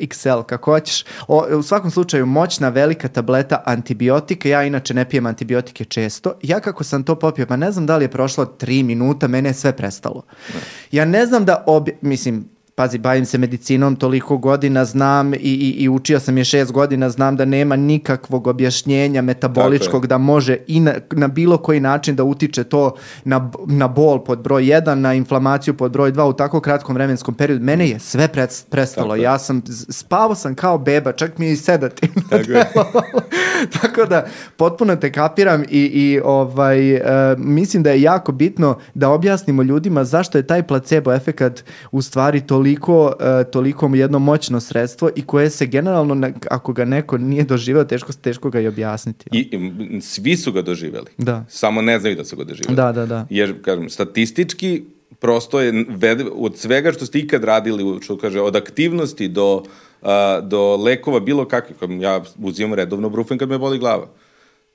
[0.00, 1.04] XL, kako hoćeš.
[1.28, 6.32] O, u svakom slučaju, moćna velika tableta antibiotika, ja inače ne pijem antibiotike često.
[6.42, 9.48] Ja kako sam to popio, pa ne znam da li je prošlo tri minuta, mene
[9.48, 10.22] je sve prestalo.
[10.52, 10.58] Da.
[10.92, 12.48] Ja ne znam da, obje, mislim,
[12.80, 17.10] pazi, bavim se medicinom, toliko godina znam i, i, i učio sam je šest godina,
[17.10, 22.24] znam da nema nikakvog objašnjenja metaboličkog da može i na, na bilo koji način da
[22.24, 26.60] utiče to na, na bol pod broj 1, na inflamaciju pod broj 2 u tako
[26.60, 27.64] kratkom vremenskom periodu.
[27.64, 29.08] Mene je sve pred, prestalo.
[29.08, 32.08] Tako ja sam, spavao sam kao beba, čak mi je i sedati.
[32.30, 33.02] Tako,
[33.80, 37.00] tako da, potpuno te kapiram i, i ovaj, uh,
[37.38, 42.40] mislim da je jako bitno da objasnimo ljudima zašto je taj placebo efekat u stvari
[42.40, 47.44] toliko toliko, uh, toliko jedno moćno sredstvo i koje se generalno, ako ga neko nije
[47.44, 49.30] doživeo, teško, teško ga i objasniti.
[49.32, 51.06] I, I svi su ga doživeli.
[51.18, 51.44] Da.
[51.48, 52.76] Samo ne znaju da su ga doživeli.
[52.76, 53.26] Da, da, da.
[53.30, 54.82] Jer, kažem, statistički
[55.18, 55.86] prosto je
[56.32, 59.56] od svega što ste ikad radili, što kaže, od aktivnosti do,
[60.02, 60.08] uh,
[60.42, 64.06] do lekova bilo kakve, ja uzimam redovno brufen kad me boli glava.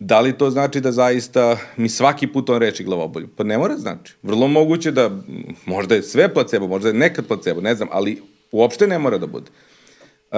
[0.06, 3.28] Da li to znači da zaista mi svaki put on reči glavobolju?
[3.38, 4.14] Pa ne mora znači.
[4.24, 5.12] Vrlo moguće da
[5.66, 9.28] možda je sve placebo, možda je nekad placebo, ne znam, ali uopšte ne mora da
[9.28, 9.50] bude.
[10.32, 10.38] Uh,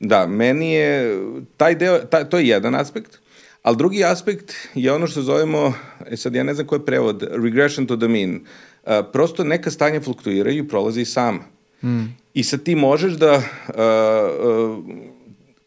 [0.00, 1.20] da, meni je
[1.56, 3.18] taj deo, taj, to je jedan aspekt,
[3.62, 5.74] ali drugi aspekt je ono što zovemo,
[6.06, 8.34] e sad ja ne znam ko je prevod, regression to the mean.
[8.34, 11.44] Uh, prosto neka stanja fluktuiraju i prolaze i sama.
[11.82, 12.04] Mm.
[12.34, 13.44] I sad ti možeš da uh,
[14.78, 14.84] uh,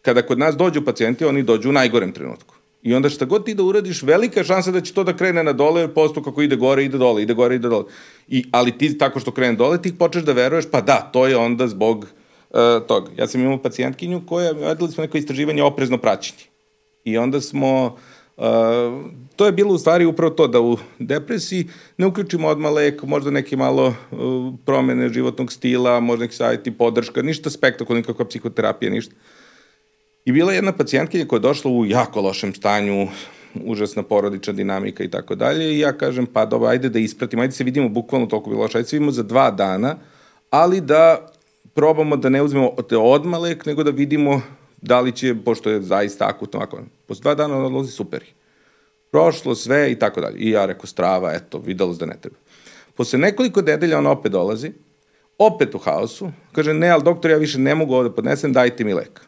[0.07, 2.55] kada kod nas dođu pacijenti, oni dođu u najgorem trenutku.
[2.83, 5.51] I onda šta god ti da uradiš, velika šansa da će to da krene na
[5.53, 7.91] dole, jer posto kako ide gore, ide dole, ide gore, ide dole.
[8.27, 11.35] I, ali ti tako što krene dole, ti počneš da veruješ, pa da, to je
[11.37, 13.11] onda zbog uh, toga.
[13.17, 16.47] Ja sam imao pacijentkinju koja, radili smo neko istraživanje oprezno praćenje.
[17.03, 17.97] I onda smo,
[18.37, 18.43] uh,
[19.35, 21.67] to je bilo u stvari upravo to, da u depresiji
[21.97, 27.21] ne uključimo odmah lek, možda neke malo uh, promene životnog stila, možda neki savjeti, podrška,
[27.21, 29.15] ništa spektakularno, nikakva psihoterapija, ništa.
[30.27, 33.07] I bila je jedna pacijentkinja koja je došla u jako lošem stanju,
[33.63, 37.53] užasna porodična dinamika i tako dalje i ja kažem pa dobro, ajde da ispratimo, ajde
[37.53, 39.95] se vidimo bukvalno toliko bilo loše, ajde se vidimo za dva dana,
[40.49, 41.31] ali da
[41.73, 44.41] probamo da ne uzmemo te odmah lek, nego da vidimo
[44.81, 48.23] da li će, pošto je zaista akutno, ako posle dva dana odlazi super.
[49.11, 50.37] Prošlo sve i tako dalje.
[50.37, 52.37] I ja rekao strava, eto, videlo se da ne treba.
[52.95, 54.71] Posle nekoliko nedelja on opet dolazi,
[55.37, 58.93] opet u haosu, kaže ne, ali doktor, ja više ne mogu ovde podnesem, dajte mi
[58.93, 59.27] lek.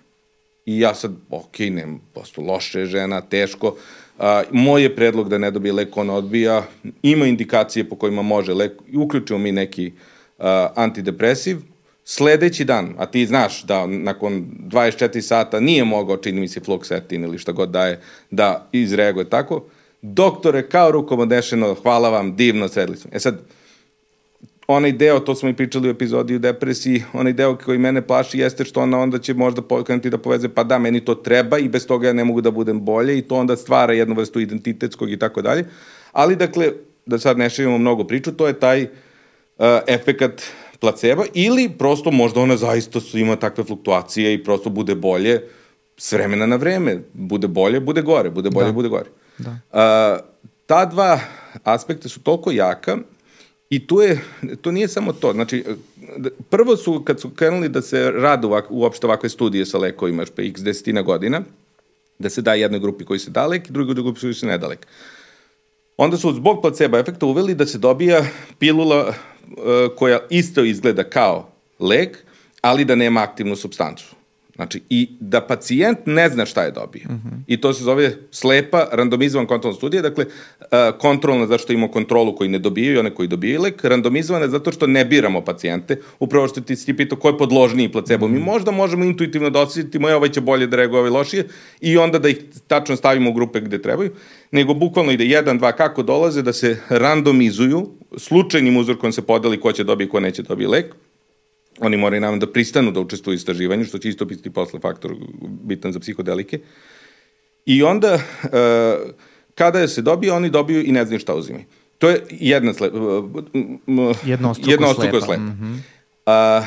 [0.69, 3.75] I ja sad, ok, ne, posto loše žena, teško.
[4.19, 6.63] A, moj je predlog da ne dobije lek, ona odbija.
[7.03, 8.71] Ima indikacije po kojima može lek.
[8.93, 9.91] Uključimo mi neki
[10.39, 11.57] a, antidepresiv.
[12.05, 17.23] Sledeći dan, a ti znaš da nakon 24 sata nije mogao, čini mi se, fluoxetin
[17.23, 17.99] ili šta god daje,
[18.31, 19.63] da izreaguje tako.
[20.01, 23.11] Doktore, kao rukom odešeno, hvala vam, divno, sedli smo.
[23.13, 23.41] E sad,
[24.69, 28.39] onaj deo, to smo i pričali u epizodi u depresiji, onaj deo koji mene plaši
[28.39, 31.69] jeste što ona onda će možda pokrenuti da poveze, pa da, meni to treba i
[31.69, 35.11] bez toga ja ne mogu da budem bolje i to onda stvara jednu vrstu identitetskog
[35.11, 35.65] i tako dalje.
[36.11, 36.71] Ali, dakle,
[37.05, 38.89] da sad ne širimo mnogo priču, to je taj uh,
[39.87, 40.43] efekat
[40.79, 45.41] placeba ili prosto možda ona zaista ima takve fluktuacije i prosto bude bolje
[45.97, 46.99] s vremena na vreme.
[47.13, 48.71] Bude bolje, bude gore, bude bolje, da.
[48.71, 49.09] bude gore.
[49.37, 49.51] Da.
[49.51, 50.25] Uh,
[50.65, 51.19] ta dva
[51.63, 52.97] aspekta su toliko jaka
[53.69, 54.21] I tu je,
[54.61, 55.63] to nije samo to, znači,
[56.49, 60.41] prvo su, kad su krenuli da se rade ovak, uopšte ovakve studije sa lekovima, pa
[60.41, 61.41] x desetina godina,
[62.19, 64.87] da se da jednoj grupi koji se dalek i drugoj grupi koji se nedalek.
[65.97, 68.25] Onda su zbog placebo efekta uveli da se dobija
[68.59, 69.15] pilula uh,
[69.95, 72.17] koja isto izgleda kao lek,
[72.61, 74.18] ali da nema aktivnu substancu.
[74.59, 77.03] Znači, i da pacijent ne zna šta je dobio.
[77.09, 77.43] Mm -hmm.
[77.47, 80.67] I to se zove slepa, randomizovan kontrolna studija, dakle, uh,
[80.99, 84.71] kontrolna zato što imamo kontrolu koji ne dobijaju i one koji dobijaju lek, randomizovana zato
[84.71, 88.27] što ne biramo pacijente, upravo što ti si pitao ko je podložniji placebo.
[88.27, 88.33] Mm -hmm.
[88.33, 91.47] Mi možda možemo intuitivno da osjetimo, je ovaj će bolje da reaguje, ovaj lošije,
[91.81, 94.11] i onda da ih tačno stavimo u grupe gde trebaju,
[94.51, 99.71] nego bukvalno ide jedan, dva, kako dolaze, da se randomizuju, slučajnim uzorkom se podeli ko
[99.71, 100.95] će dobiti, ko neće dobiti lek,
[101.79, 105.15] oni moraju naravno da pristanu da učestvuju u istraživanju, što će isto biti posle faktor
[105.41, 106.59] bitan za psihodelike.
[107.65, 108.49] I onda, uh,
[109.55, 111.65] kada se dobije, oni dobiju i ne znaju šta uzimaju.
[111.97, 112.97] To je jedna slepa.
[114.25, 115.25] Jednostruko, jednostruko slepa.
[115.25, 115.41] slepa.
[115.41, 115.99] Mm -hmm.
[116.29, 116.63] A,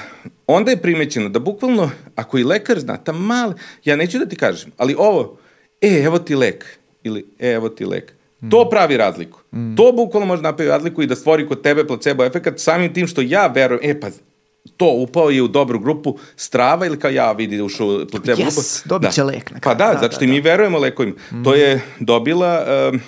[0.47, 4.37] onda je primećeno da bukvalno, ako i lekar zna, ta male, ja neću da ti
[4.37, 5.39] kažem, ali ovo,
[5.81, 6.65] e, evo ti lek,
[7.03, 8.51] ili e, evo ti lek, mm.
[8.51, 9.41] to pravi razliku.
[9.55, 9.77] Mm.
[9.77, 13.21] To bukvalno može napraviti razliku i da stvori kod tebe placebo efekat samim tim što
[13.21, 14.09] ja verujem, e, pa
[14.83, 18.45] to upao je u dobru grupu strava ili kao ja vidi ušao u placebo yes,
[18.45, 18.61] grupu.
[18.61, 19.27] Yes, dobit će da.
[19.27, 19.51] lek.
[19.63, 20.33] Pa da, da zato što da, da.
[20.33, 21.17] mi verujemo lekovima.
[21.33, 21.45] Mm.
[21.45, 22.99] To je dobila uh,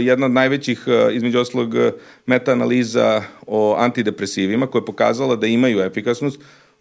[0.00, 1.80] jedna od najvećih, uh, između oslog, uh,
[2.26, 6.40] meta-analiza o antidepresivima koja je pokazala da imaju efikasnost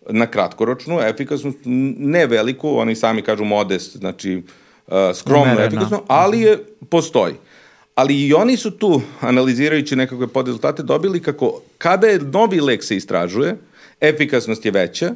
[0.10, 1.58] na kratkoročnu, efikasnost
[1.98, 4.44] ne veliku, oni sami kažu modest, znači
[4.88, 6.58] uh, skromno efikasno, ali je,
[6.90, 7.34] postoji.
[7.96, 12.96] Ali i oni su tu, analizirajući nekakve podrezultate, dobili kako kada je novi lek se
[12.96, 13.58] istražuje,
[14.02, 15.16] efikasnost je veća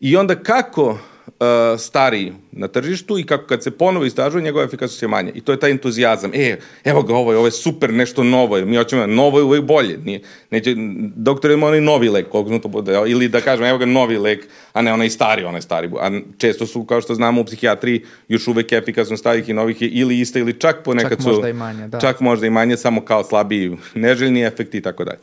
[0.00, 5.02] i onda kako uh, stari na tržištu i kako kad se ponovo istražuje, njegova efikasnost
[5.02, 5.30] je manja.
[5.34, 6.30] I to je taj entuzijazam.
[6.34, 8.64] E, evo ga, ovo je, ovo je super, nešto novo je.
[8.64, 9.98] Mi hoćemo, novo je uvek bolje.
[9.98, 10.74] Nije, neće,
[11.16, 14.48] doktor ima onaj novi lek, koliko to bude, ili da kažem, evo ga novi lek,
[14.72, 15.90] a ne onaj stari, onaj stari.
[16.00, 19.88] A često su, kao što znamo u psihijatriji, još uvek efikasnost starih i novih je
[19.88, 21.28] ili ista ili čak ponekad čak su...
[21.28, 22.00] Čak možda i manje, da.
[22.00, 25.18] Čak možda i manje, samo kao slabiji neželjni efekti i tako dalje.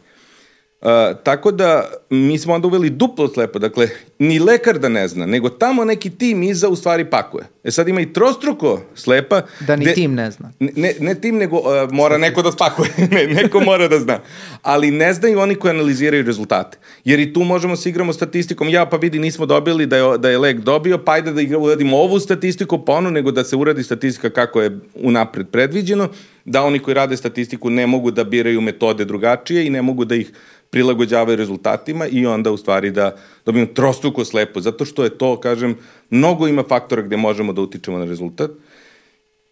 [1.23, 5.49] Tako da mi smo onda uveli duplo slepo, dakle, ni lekar da ne zna, nego
[5.49, 7.43] tamo neki tim iza u stvari pakuje.
[7.63, 9.41] E sad ima i trostruko slepa.
[9.59, 10.51] Da ni de, tim ne zna.
[10.59, 14.19] Ne, ne tim, nego uh, mora neko da spakuje, ne, neko mora da zna.
[14.61, 16.77] Ali ne znaju oni koji analiziraju rezultate.
[17.05, 20.29] Jer i tu možemo se igramo statistikom, ja pa vidi nismo dobili da je, da
[20.29, 23.83] je lek dobio, pa ajde da uradimo ovu statistiku, pa onu, nego da se uradi
[23.83, 26.09] statistika kako je unapred predviđeno,
[26.45, 30.15] da oni koji rade statistiku ne mogu da biraju metode drugačije i ne mogu da
[30.15, 30.31] ih
[30.69, 35.77] prilagođavaju rezultatima i onda u stvari da dobijemo trostruko slepo, zato što je to, kažem,
[36.09, 38.51] mnogo ima faktora gde možemo da utičemo na rezultat.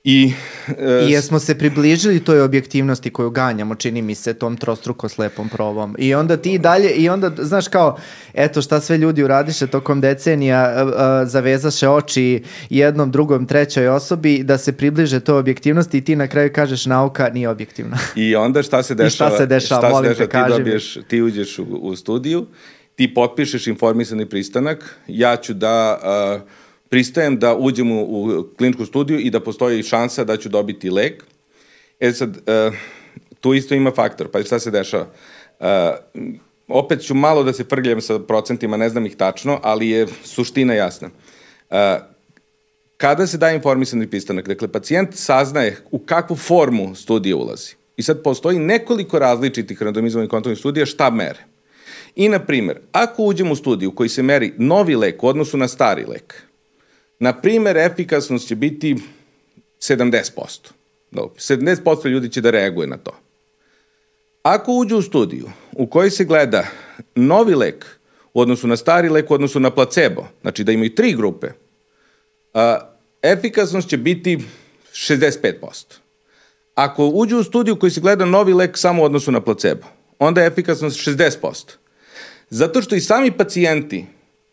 [0.07, 0.33] I,
[0.77, 5.49] e, I jesmo se približili toj objektivnosti koju ganjamo, čini mi se, tom trostruko slepom
[5.49, 5.95] probom.
[5.99, 7.97] I onda ti dalje, i onda, znaš kao,
[8.33, 14.43] eto šta sve ljudi uradiše tokom decenija, a, a, zavezaše oči jednom, drugom, trećoj osobi
[14.43, 17.97] da se približe toj objektivnosti i ti na kraju kažeš nauka nije objektivna.
[18.15, 19.29] I onda šta se dešava?
[19.29, 21.63] I šta se dešava, šta molim se dešava, te, kaži ti, dobiješ, ti uđeš u,
[21.63, 22.45] u studiju,
[22.95, 25.99] ti potpišeš informisani pristanak, ja ću da...
[26.03, 26.39] A,
[26.89, 31.23] pristajem da uđem u, u kliničku studiju i da postoji šansa da ću dobiti lek.
[31.99, 32.75] E sad, uh,
[33.39, 35.07] tu isto ima faktor, pa šta se dešava?
[35.59, 35.67] Uh,
[36.67, 40.73] opet ću malo da se frgljam sa procentima, ne znam ih tačno, ali je suština
[40.73, 41.09] jasna.
[41.69, 41.77] Uh,
[42.97, 47.75] kada se daje informisani pistanak, dakle, pacijent saznaje u kakvu formu studija ulazi.
[47.97, 51.39] I sad postoji nekoliko različitih randomizovanih kontrolnih studija šta mere.
[52.15, 55.67] I, na primer, ako uđem u studiju koji se meri novi lek u odnosu na
[55.67, 56.44] stari lek,
[57.25, 58.95] Na primer, efikasnost će biti
[59.79, 60.71] 70%.
[61.11, 63.11] Dobro, 70% ljudi će da reaguje na to.
[64.43, 66.67] Ako uđu u studiju u kojoj se gleda
[67.15, 67.85] novi lek
[68.33, 71.47] u odnosu na stari lek u odnosu na placebo, znači da imaju tri grupe,
[72.53, 72.79] a,
[73.21, 74.37] efikasnost će biti
[74.93, 75.97] 65%.
[76.75, 79.87] Ako uđu u studiju u kojoj se gleda novi lek samo u odnosu na placebo,
[80.19, 81.73] onda je efikasnost 60%.
[82.49, 84.05] Zato što i sami pacijenti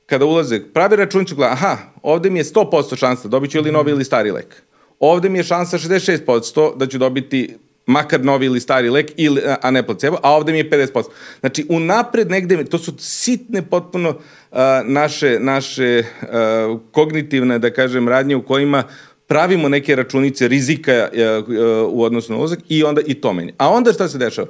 [0.07, 3.91] kada ulaze, pravi računicu, gleda, aha, ovde mi je 100% šansa, dobit ću ili novi
[3.91, 4.63] ili stari lek.
[5.01, 9.71] Ovde mi je šansa 66% da ću dobiti makar novi ili stari lek, ili, a
[9.71, 11.03] ne placebo, a ovde mi je 50%.
[11.41, 18.37] Znači, unapred negde, to su sitne potpuno uh, naše, naše uh, kognitivne, da kažem, radnje
[18.37, 18.85] u kojima
[19.27, 23.55] pravimo neke računice rizika uh, uh, u odnosu na ulazak i onda i to meni.
[23.59, 24.49] A onda šta se dešava?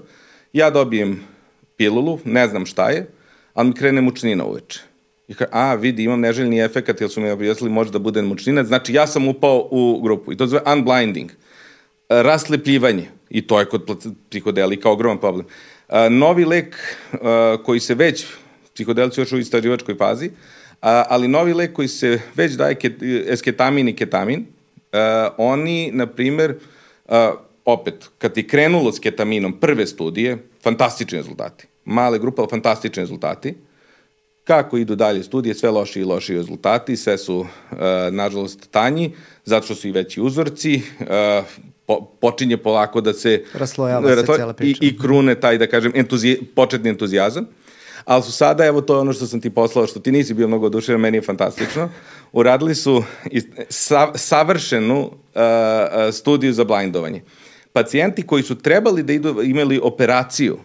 [0.52, 1.20] Ja dobijem
[1.76, 3.06] pilulu, ne znam šta je,
[3.54, 4.91] ali mi krene mučnina uveče
[5.28, 8.64] I kaže, a, vidi, imam neželjni efekt, jer su mi objasnili može da bude mučnina.
[8.64, 10.32] Znači, ja sam upao u grupu.
[10.32, 11.30] I to zove unblinding.
[12.08, 13.08] Raslepljivanje.
[13.30, 15.46] I to je kod psihodelika ogroman problem.
[16.10, 16.96] Novi lek
[17.64, 18.26] koji se već,
[18.74, 20.30] psihodelici još u istraživačkoj fazi,
[20.80, 22.76] ali novi lek koji se već daje
[23.28, 24.46] esketamin i ketamin,
[25.36, 26.54] oni, na primer,
[27.64, 31.66] opet, kad je krenulo s ketaminom prve studije, fantastični rezultati.
[31.84, 33.54] Male grupe, ali fantastični rezultati
[34.44, 37.46] Kako idu dalje studije, sve loši i loši rezultati, sve su, uh,
[38.10, 41.06] nažalost, tanji, zato što su i veći uzorci, uh,
[41.86, 43.44] po, počinje polako da se...
[43.54, 44.84] Raslojava se cijela priča.
[44.84, 47.46] I, I krune taj, da kažem, entuzija, početni entuzijazam.
[48.04, 50.48] Ali su sada, evo to je ono što sam ti poslao, što ti nisi bio
[50.48, 51.90] mnogo odušen, meni je fantastično.
[52.32, 53.02] Uradili su
[53.68, 55.10] sa, savršenu uh,
[56.12, 57.22] studiju za blindovanje.
[57.72, 60.58] Pacijenti koji su trebali da idu, imali operaciju,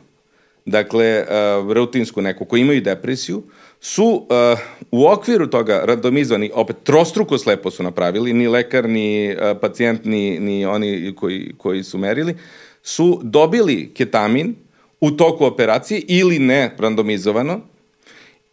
[0.65, 3.43] dakle, uh, rutinsku neku, koji imaju depresiju,
[3.79, 4.59] su uh,
[4.91, 10.39] u okviru toga randomizovani, opet trostruko slepo su napravili, ni lekar, ni uh, pacijent, ni,
[10.39, 12.35] ni oni koji, koji su merili,
[12.83, 14.55] su dobili ketamin
[15.01, 17.61] u toku operacije ili ne randomizovano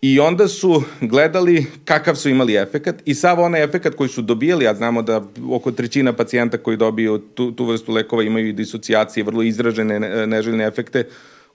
[0.04, 4.66] i onda su gledali kakav su imali efekat i sav onaj efekat koji su dobijali,
[4.66, 9.24] a znamo da oko trećina pacijenta koji dobiju tu, tu vrstu lekova imaju i disocijacije,
[9.24, 11.04] vrlo izražene neželjene efekte,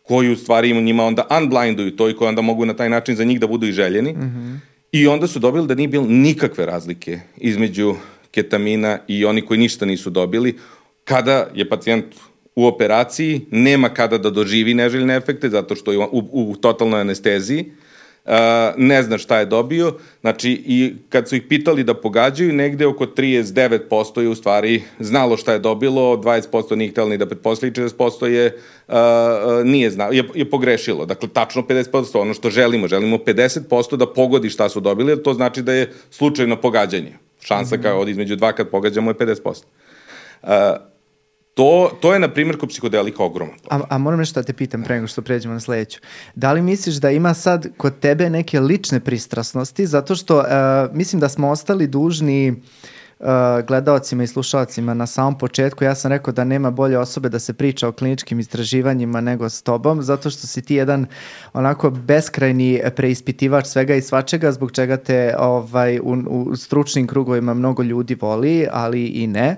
[0.09, 3.23] koji u stvari njima onda unblinduju to i koji onda mogu na taj način za
[3.23, 4.13] njih da budu i željeni.
[4.13, 4.57] Mm -hmm.
[4.91, 7.95] I onda su dobili da nije bilo nikakve razlike između
[8.31, 10.55] ketamina i oni koji ništa nisu dobili.
[11.03, 12.05] Kada je pacijent
[12.55, 17.01] u operaciji, nema kada da doživi neželjne efekte, zato što je u, u, u totalnoj
[17.01, 17.61] anesteziji.
[17.61, 17.88] Uh,
[18.77, 23.05] ne zna šta je dobio, znači i kad su ih pitali da pogađaju, negde oko
[23.05, 28.25] 39% je u stvari znalo šta je dobilo, 20% nije htjelo ni da pretposli, 40%
[28.25, 28.95] je, uh,
[29.63, 31.05] nije znalo, je, je pogrešilo.
[31.05, 35.33] Dakle, tačno 50% ono što želimo, želimo 50% da pogodi šta su dobili, jer to
[35.33, 37.13] znači da je slučajno pogađanje.
[37.41, 37.83] Šansa mm -hmm.
[37.83, 39.63] kao od između dva kad pogađamo je 50%.
[40.43, 40.49] Uh,
[41.59, 43.55] To, to je, na primjer, kod psihodelika ogroman.
[43.69, 45.99] A, a moram nešto da te pitam pre nego što pređemo na sledeću.
[46.35, 49.85] Da li misliš da ima sad kod tebe neke lične pristrasnosti?
[49.85, 50.45] Zato što uh,
[50.93, 52.57] mislim da smo ostali dužni uh,
[53.19, 57.39] uh, gledalcima i slušalcima na samom početku, ja sam rekao da nema bolje osobe da
[57.39, 61.05] se priča o kliničkim istraživanjima nego s tobom, zato što si ti jedan
[61.53, 67.83] onako beskrajni preispitivač svega i svačega, zbog čega te ovaj, u, u stručnim krugovima mnogo
[67.83, 69.55] ljudi voli, ali i ne.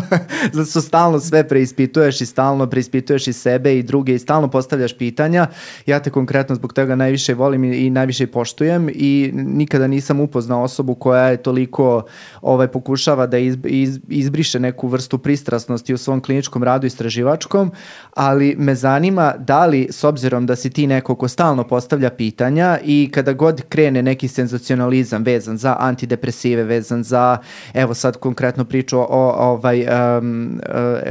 [0.52, 4.98] zato što stalno sve preispituješ i stalno preispituješ i sebe i druge i stalno postavljaš
[4.98, 5.46] pitanja.
[5.86, 10.62] Ja te konkretno zbog toga najviše volim i, i najviše poštujem i nikada nisam upoznao
[10.62, 12.02] osobu koja je toliko
[12.42, 17.72] ovaj, pokušala pokušava da iz, iz, izbriše neku vrstu pristrasnosti u svom kliničkom radu istraživačkom,
[18.14, 22.78] ali me zanima da li, s obzirom da si ti neko ko stalno postavlja pitanja
[22.84, 27.38] i kada god krene neki senzacionalizam vezan za antidepresive, vezan za,
[27.74, 29.86] evo sad konkretno priču o, o, ovaj,
[30.18, 30.60] um,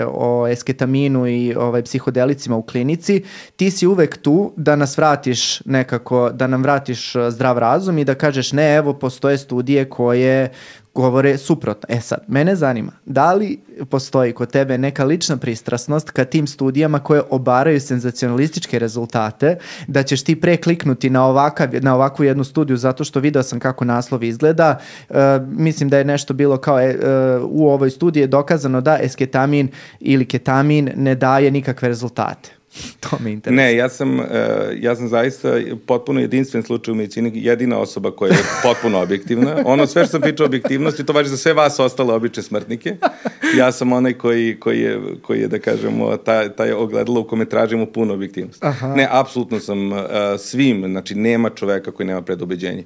[0.07, 3.23] o esketaminu i ovaj, psihodelicima u klinici,
[3.55, 8.15] ti si uvek tu da nas vratiš nekako, da nam vratiš zdrav razum i da
[8.15, 10.49] kažeš ne, evo postoje studije koje
[10.95, 11.95] govore suprotno.
[11.95, 16.99] E sad, mene zanima, da li postoji kod tebe neka lična pristrasnost ka tim studijama
[16.99, 22.77] koje obaraju senzacionalističke rezultate, da ćeš ti pre kliknuti na, ovakav, na ovakvu jednu studiju
[22.77, 24.79] zato što video sam kako naslov izgleda.
[25.09, 25.15] E,
[25.47, 26.97] mislim da je nešto bilo kao e, e,
[27.39, 32.62] u ovoj studiji je dokazano da esketamin ili ketamin ne daje nikakve rezultate.
[33.09, 33.65] to me interesuje.
[33.65, 34.25] Ne, ja sam, uh,
[34.79, 39.55] ja sam zaista potpuno jedinstven slučaj u medicini, jedina osoba koja je potpuno objektivna.
[39.65, 42.95] Ono sve što sam pričao objektivnosti, to važi za sve vas ostale obične smrtnike.
[43.57, 47.45] Ja sam onaj koji, koji, je, koji je, da kažemo, taj, taj ogledalo u kome
[47.45, 48.63] tražimo puno objektivnost.
[48.63, 48.95] Aha.
[48.95, 49.99] Ne, apsolutno sam uh,
[50.39, 52.83] svim, znači nema čoveka koji nema predubeđenje.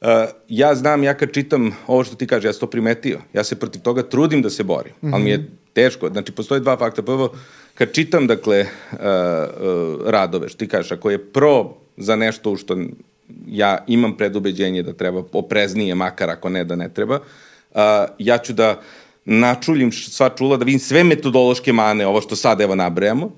[0.00, 0.08] Uh,
[0.48, 3.56] ja znam, ja kad čitam ovo što ti kaže, ja sam to primetio, ja se
[3.56, 5.14] protiv toga trudim da se borim, mm -hmm.
[5.14, 5.63] ali mi je mhm.
[5.74, 6.08] Teško.
[6.08, 7.02] Znači, postoje dva fakta.
[7.02, 7.32] Prvo,
[7.74, 12.56] kad čitam, dakle, uh, uh, radove, što ti kažeš, ako je pro za nešto u
[12.56, 12.76] što
[13.46, 17.80] ja imam predubeđenje da treba opreznije, makar ako ne da ne treba, uh,
[18.18, 18.80] ja ću da
[19.24, 23.30] načuljim sva čula, da vidim sve metodološke mane, ovo što sad evo nabrajamo,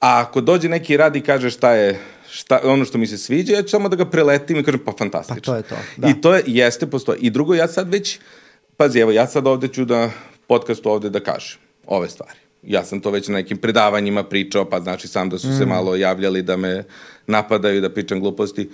[0.00, 1.98] a ako dođe neki rad i kaže šta je
[2.30, 4.92] šta, ono što mi se sviđa, ja ću samo da ga preletim i kažem, pa
[4.98, 5.40] fantastično.
[5.40, 6.08] Pa to je to, da.
[6.08, 7.18] I to je, jeste, postoji.
[7.20, 8.18] I drugo, ja sad već,
[8.76, 10.10] pazi, evo, ja sad ovde ću da,
[10.46, 14.80] podcastu ovde da kažem ove stvari ja sam to već na nekim predavanjima pričao, pa
[14.80, 15.58] znači sam da su mm.
[15.58, 16.84] se malo javljali da me
[17.26, 18.68] napadaju, da pričam gluposti.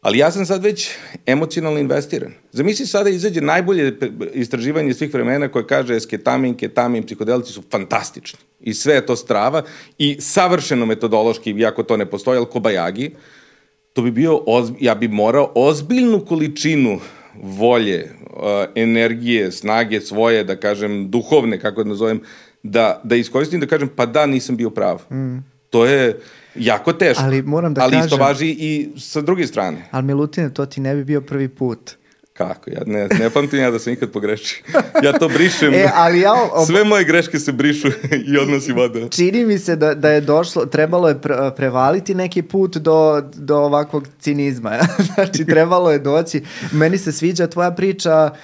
[0.00, 0.90] Ali ja sam sad već
[1.26, 2.32] emocionalno investiran.
[2.52, 3.98] Zamisli sada izađe najbolje
[4.32, 8.38] istraživanje svih vremena koje kaže esketamin, ketamin, psihodelici su fantastični.
[8.60, 9.62] I sve je to strava
[9.98, 13.10] i savršeno metodološki, iako to ne postoji, ali kobajagi,
[13.92, 14.74] to bi bio, ozb...
[14.80, 17.00] ja bi morao ozbiljnu količinu
[17.42, 18.40] volje, uh,
[18.74, 22.20] energije, snage svoje, da kažem, duhovne, kako da nazovem,
[22.62, 25.02] da, da iskoristim da kažem pa da nisam bio prav.
[25.10, 25.38] Mm.
[25.70, 26.20] To je
[26.54, 27.22] jako teško.
[27.24, 28.06] Ali moram da ali kažem...
[28.06, 29.88] isto važi i sa druge strane.
[29.90, 31.99] Ali Milutine, to ti ne bi bio prvi put
[32.40, 32.70] Kako?
[32.70, 34.58] Ja ne, ne pamtim ja da sam ikad pogrešio.
[35.02, 35.74] Ja to brišem.
[35.80, 36.32] E, ali ja...
[36.52, 36.66] Ob...
[36.66, 37.88] Sve moje greške se brišu
[38.26, 39.08] i odnosi voda.
[39.08, 43.56] Čini mi se da, da je došlo, trebalo je pre, prevaliti neki put do, do
[43.56, 44.78] ovakvog cinizma.
[45.14, 46.42] znači, trebalo je doći.
[46.72, 48.38] Meni se sviđa tvoja priča uh,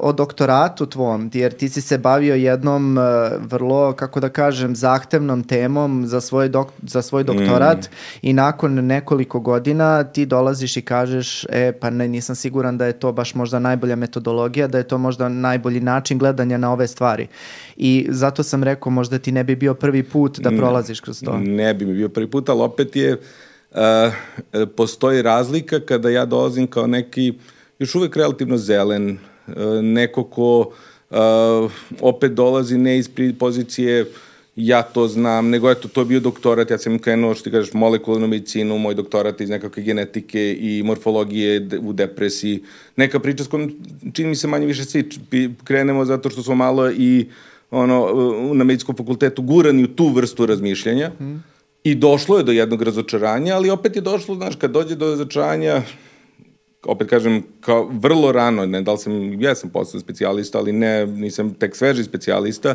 [0.00, 3.04] o doktoratu tvom, jer ti si se bavio jednom uh,
[3.40, 7.94] vrlo, kako da kažem, zahtevnom temom za svoj, dok, za svoj doktorat mm.
[8.22, 12.92] i nakon nekoliko godina ti dolaziš i kažeš, e, pa ne, nisam siguran da je
[12.92, 17.28] to baš možda najbolja metodologija, da je to možda najbolji način gledanja na ove stvari.
[17.76, 21.38] I zato sam rekao, možda ti ne bi bio prvi put da prolaziš kroz to.
[21.38, 23.20] Ne bi mi bio prvi put, ali opet je,
[23.70, 23.78] uh,
[24.76, 27.38] postoji razlika kada ja dolazim kao neki,
[27.78, 29.33] još uvek relativno zelen, uh,
[29.82, 30.72] neko ko
[31.10, 34.04] uh, opet dolazi ne iz pozicije
[34.56, 37.72] ja to znam, nego eto, to je bio doktorat, ja sam krenuo, što ti kažeš,
[37.72, 42.62] molekularnu medicinu, moj doktorat iz nekakve genetike i morfologije u depresiji.
[42.96, 43.72] Neka priča s kojom
[44.12, 45.08] čini mi se manje više svi
[45.64, 47.26] krenemo zato što smo malo i
[47.70, 48.08] ono,
[48.52, 51.10] na medicinskom fakultetu gurani u tu vrstu razmišljanja.
[51.20, 51.42] Mm.
[51.84, 55.82] I došlo je do jednog razočaranja, ali opet je došlo, znaš, kad dođe do razočaranja,
[56.86, 61.06] opet kažem, kao vrlo rano, ne da li sam, ja sam postao specijalista, ali ne,
[61.06, 62.74] nisam tek sveži specijalista,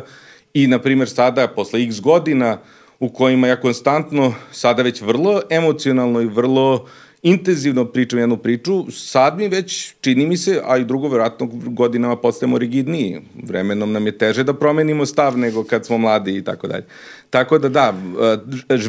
[0.54, 2.58] I, na primjer, sada, posle x godina,
[3.00, 6.86] u kojima ja konstantno, sada već vrlo emocionalno i vrlo
[7.22, 12.16] intenzivno pričam jednu priču, sad mi već, čini mi se, a i drugo, verovatno godinama
[12.16, 13.20] postajemo rigidniji.
[13.42, 16.84] Vremenom nam je teže da promenimo stav nego kad smo mladi i tako dalje.
[17.30, 17.94] Tako da da,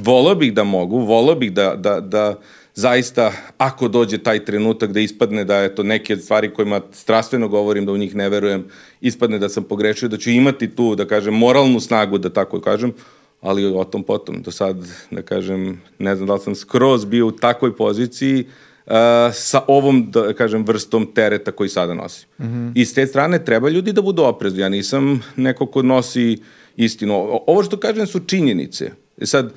[0.03, 2.39] volao bih da mogu, volao bih da, da, da
[2.75, 7.85] zaista, ako dođe taj trenutak da ispadne da je to neke stvari kojima strastveno govorim,
[7.85, 8.65] da u njih ne verujem,
[9.01, 12.93] ispadne da sam pogrešio, da ću imati tu, da kažem, moralnu snagu, da tako kažem,
[13.41, 14.41] ali o tom potom.
[14.41, 14.77] Do sad,
[15.11, 18.45] da kažem, ne znam da li sam skroz bio u takvoj poziciji
[18.85, 18.93] uh,
[19.33, 22.27] sa ovom, da kažem, vrstom tereta koji sada nosim.
[22.39, 22.71] Mm -hmm.
[22.75, 24.61] I s te strane treba ljudi da budu oprezni.
[24.61, 26.37] Ja nisam neko ko nosi
[26.75, 27.41] istinu.
[27.47, 28.91] Ovo što kažem su činjenice.
[29.17, 29.51] E sad, Uh,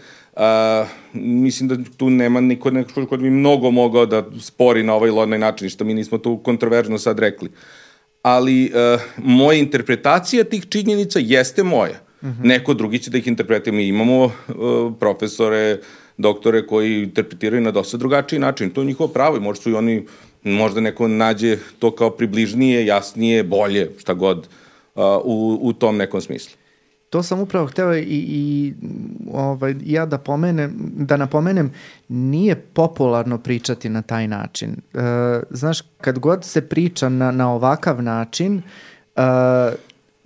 [1.12, 5.18] mislim da tu nema niko neko ko bi mnogo mogao da spori na ovaj ili
[5.18, 7.50] onaj način, što mi nismo tu kontroverzno sad rekli.
[8.22, 12.00] Ali uh, moja interpretacija tih činjenica jeste moja.
[12.22, 12.42] Uh mhm.
[12.42, 12.46] -huh.
[12.46, 13.72] Neko drugi će da ih interpretuje.
[13.72, 14.32] Mi imamo uh,
[15.00, 15.78] profesore,
[16.18, 18.70] doktore koji interpretiraju na dosta drugačiji način.
[18.70, 20.06] To je njihovo pravo i možda su i oni,
[20.42, 26.20] možda neko nađe to kao približnije, jasnije, bolje, šta god, uh, u, u tom nekom
[26.20, 26.56] smislu
[27.14, 28.74] to sam upravo hteo i, i
[29.32, 31.70] ovaj, ja da, pomenem, da napomenem,
[32.08, 34.70] nije popularno pričati na taj način.
[34.70, 34.98] E,
[35.50, 38.62] znaš, kad god se priča na, na ovakav način,
[39.16, 39.22] e,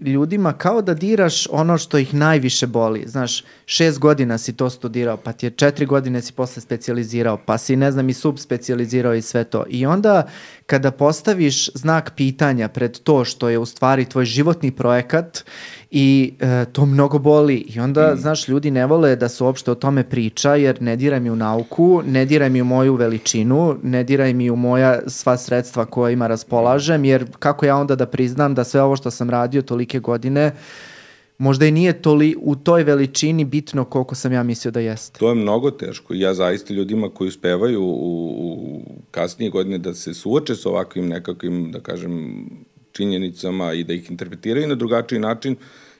[0.00, 3.04] ljudima kao da diraš ono što ih najviše boli.
[3.06, 7.58] Znaš, šest godina si to studirao, pa ti je četiri godine si posle specializirao, pa
[7.58, 9.64] si, ne znam, i subspecializirao i sve to.
[9.68, 10.28] I onda
[10.68, 15.44] kada postaviš znak pitanja pred to što je u stvari tvoj životni projekat
[15.90, 18.16] i e, to mnogo boli i onda, mm.
[18.16, 21.36] znaš, ljudi ne vole da se uopšte o tome priča jer ne diraj mi u
[21.36, 26.26] nauku, ne diraj mi u moju veličinu, ne diraj mi u moja sva sredstva kojima
[26.26, 30.52] raspolažem jer kako ja onda da priznam da sve ovo što sam radio tolike godine
[31.38, 35.18] možda i nije toli, u toj veličini bitno koliko sam ja mislio da jeste.
[35.18, 37.92] To je mnogo teško ja zaista ljudima koji uspevaju u,
[38.38, 42.44] u kasnije godine da se suoče sa ovakvim nekakvim, da kažem,
[42.92, 45.56] činjenicama i da ih interpretiraju na drugačiji način,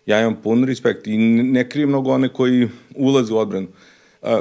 [0.06, 3.66] ja imam pun respekt i ne krijem mnogo one koji ulaze u odbranu.
[4.22, 4.40] A,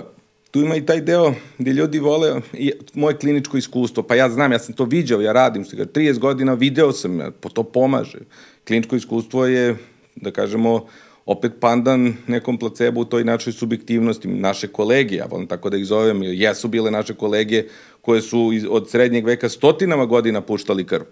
[0.51, 4.51] tu ima i taj deo gde ljudi vole i moje kliničko iskustvo, pa ja znam,
[4.51, 8.19] ja sam to viđao, ja radim, 30 godina video sam, ja, po to pomaže.
[8.67, 9.75] Kliničko iskustvo je,
[10.22, 10.86] da kažemo,
[11.28, 14.28] opet pandan nekom placebo u toj našoj subjektivnosti.
[14.28, 17.63] Naše kolege, ja volim tako da ih zovem, jesu bile naše kolege
[18.01, 21.03] koje su iz, od srednjeg veka stotinama godina puštali krv.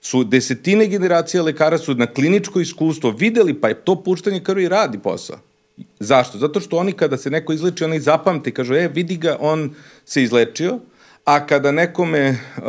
[0.00, 4.98] Su desetine generacija lekara su na kliničko iskustvo videli pa je to puštanje krvi radi
[4.98, 5.38] posao.
[6.00, 6.38] Zašto?
[6.38, 10.22] Zato što oni kada se neko izleči, oni zapamte kažu, e, vidi ga, on se
[10.22, 10.78] izlečio,
[11.24, 12.64] a kada nekome uh,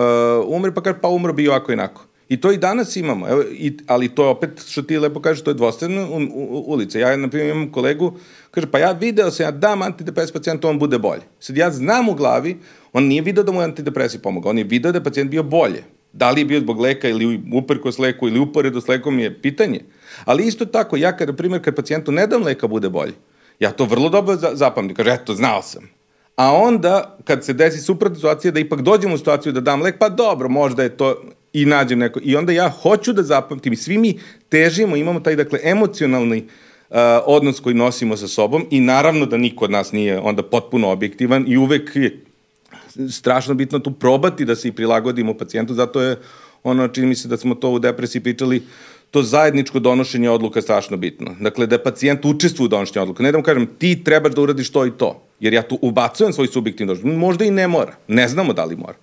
[0.48, 2.09] umre, pa kaže, pa umro bi ovako i onako.
[2.30, 5.44] I to i danas imamo, evo, i, ali to je opet, što ti lepo kažeš,
[5.44, 6.08] to je dvostavna
[6.66, 7.00] ulica.
[7.00, 8.14] Ja, na primjer, imam kolegu,
[8.52, 11.22] kaže, pa ja video sam, ja dam antidepresiv pacijentu, on bude bolje.
[11.40, 12.58] Sad ja znam u glavi,
[12.94, 15.44] on nije video da mu je antidepresiv pomoga, on je video da je pacijent bio
[15.44, 15.84] bolje.
[16.14, 19.82] Da li je bio zbog leka ili uprkos leku ili uporedo s lekom je pitanje.
[20.26, 23.14] Ali isto tako, ja kada, primjer, kad pacijentu ne dam leka bude bolji,
[23.60, 25.90] ja to vrlo dobro zapamtim, kaže, eto, znao sam.
[26.36, 29.98] A onda, kad se desi suprotna situacija, da ipak dođem u situaciju da dam lek,
[30.00, 31.22] pa dobro, možda je to
[31.54, 32.20] i nađem neko.
[32.24, 34.20] I onda ja hoću da zapamtim i svi mi
[34.50, 36.38] težimo, imamo taj, dakle, emocionalni
[36.90, 40.90] uh, odnos koji nosimo sa sobom i naravno da niko od nas nije onda potpuno
[40.90, 42.20] objektivan i uvek je
[43.12, 46.18] strašno bitno tu probati da se i prilagodimo pacijentu, zato je
[46.64, 48.64] ono čini mi se da smo to u depresiji pričali,
[49.12, 51.36] to zajedničko donošenje odluka strašno bitno.
[51.40, 53.24] Dakle, da pacijent učestvuje u donošenju odluka.
[53.24, 55.22] Ne da mu kažem, ti trebaš da uradiš to i to.
[55.40, 57.18] Jer ja tu ubacujem svoj subjektivni doživljaj.
[57.18, 57.96] Možda i ne mora.
[58.08, 58.98] Ne znamo da li mora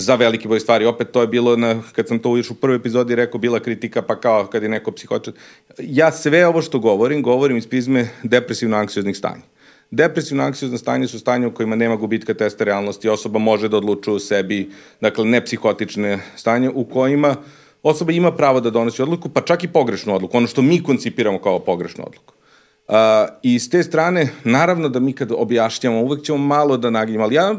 [0.00, 0.86] za veliki broj stvari.
[0.86, 4.02] Opet to je bilo, na, kad sam to još u prvoj epizodi rekao, bila kritika,
[4.02, 5.34] pa kao kad je neko psihočan.
[5.78, 9.42] Ja sve ovo što govorim, govorim iz prizme depresivno-anksioznih stanja.
[9.90, 14.18] Depresivno-anksiozne stanje su stanje u kojima nema gubitka testa realnosti, osoba može da odlučuje u
[14.18, 14.70] sebi,
[15.00, 17.36] dakle, ne psihotične stanje, u kojima
[17.82, 21.38] osoba ima pravo da donosi odluku, pa čak i pogrešnu odluku, ono što mi koncipiramo
[21.38, 22.34] kao pogrešnu odluku.
[22.88, 22.94] Uh,
[23.42, 27.34] I s te strane, naravno da mi kad objašnjamo, uvek ćemo malo da naginjamo, ali
[27.34, 27.54] ja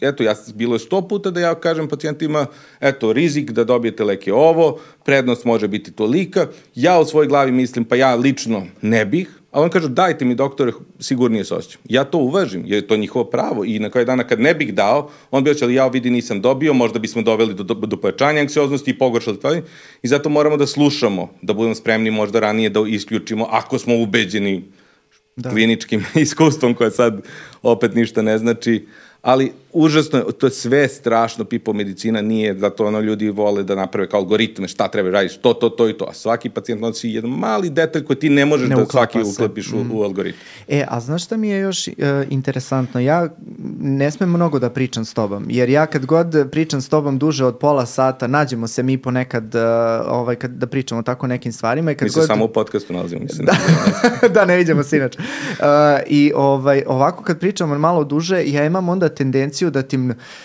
[0.00, 2.46] eto, ja, bilo je sto puta da ja kažem pacijentima,
[2.80, 7.84] eto, rizik da dobijete leke ovo, prednost može biti tolika, ja u svojoj glavi mislim,
[7.84, 11.80] pa ja lično ne bih, a on kaže, dajte mi doktore, sigurnije se osjećam.
[11.88, 14.74] Ja to uvažim, jer je to njihovo pravo i na kraju dana kad ne bih
[14.74, 18.40] dao, on bi oćeli, ja vidi nisam dobio, možda bismo doveli do, do, do pojačanja
[18.40, 19.62] anksioznosti i pogoršali stvari
[20.02, 24.64] i zato moramo da slušamo, da budemo spremni možda ranije da isključimo, ako smo ubeđeni
[25.36, 25.50] da.
[25.50, 27.22] kliničkim iskustvom koje sad
[27.62, 28.86] opet ništa ne znači,
[29.22, 34.08] ali užasno, to je sve strašno, pipo medicina nije, zato ono ljudi vole da naprave
[34.08, 37.30] kao algoritme, šta treba radiš, to, to, to i to, a svaki pacijent nosi jedan
[37.30, 39.30] mali detalj koji ti ne možeš ne da svaki se.
[39.30, 39.90] uklepiš u, mm.
[39.92, 40.40] u algoritmu.
[40.68, 41.94] E, a znaš šta mi je još uh,
[42.30, 43.00] interesantno?
[43.00, 43.28] Ja
[43.80, 47.44] ne smem mnogo da pričam s tobom, jer ja kad god pričam s tobom duže
[47.44, 49.60] od pola sata, nađemo se mi ponekad uh,
[50.06, 51.92] ovaj, kad, da pričamo tako nekim stvarima.
[51.92, 52.26] I kad mi se god...
[52.26, 53.46] samo u podcastu nalazimo, mislim.
[53.46, 55.18] da, da, ne vidimo se inače.
[55.18, 55.66] Uh,
[56.06, 59.98] I ovaj, ovako kad pričamo malo duže, ja imam onda tendenciju da ti,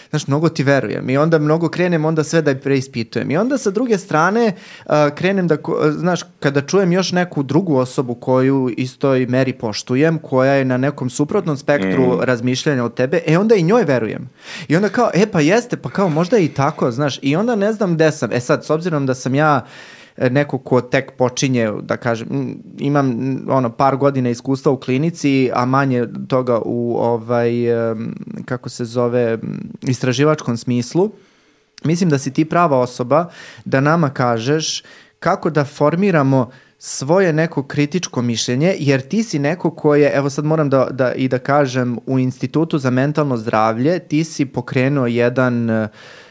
[0.09, 3.31] znaš, mnogo ti verujem i onda mnogo krenem onda sve da preispitujem.
[3.31, 4.53] I onda sa druge strane
[4.85, 5.57] uh, krenem da,
[5.97, 11.09] znaš, kada čujem još neku drugu osobu koju istoj meri poštujem, koja je na nekom
[11.09, 12.21] suprotnom spektru mm.
[12.21, 14.29] razmišljanja od tebe, e onda i njoj verujem.
[14.67, 17.73] I onda kao, e pa jeste, pa kao možda i tako, znaš, i onda ne
[17.73, 18.29] znam gde sam.
[18.33, 23.37] E sad, s obzirom da sam ja uh, neko ko tek počinje, da kažem, imam
[23.49, 27.51] ono par godina iskustva u klinici, a manje toga u ovaj
[28.45, 29.37] kako se zove
[29.81, 31.11] istraživačkom smislu.
[31.83, 33.29] Mislim da si ti prava osoba
[33.65, 34.83] da nama kažeš
[35.19, 40.69] kako da formiramo svoje neko kritičko mišljenje, jer ti si neko koje, evo sad moram
[40.69, 45.87] da, da i da kažem, u Institutu za mentalno zdravlje ti si pokrenuo jedan uh,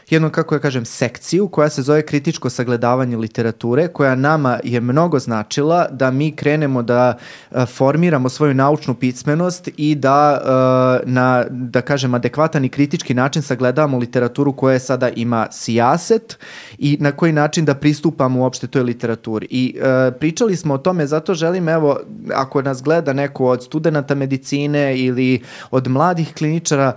[0.09, 5.19] jednu, kako ja kažem, sekciju koja se zove kritičko sagledavanje literature, koja nama je mnogo
[5.19, 7.17] značila da mi krenemo da
[7.51, 13.41] uh, formiramo svoju naučnu pismenost i da uh, na, da kažem, adekvatan i kritički način
[13.41, 16.37] sagledavamo literaturu koja sada ima sijaset
[16.77, 19.47] i na koji način da pristupamo uopšte toj literaturi.
[19.49, 21.99] I uh, pričali smo o tome, zato želim, evo,
[22.33, 25.41] ako nas gleda neko od studenta medicine ili
[25.71, 26.93] od mladih kliničara,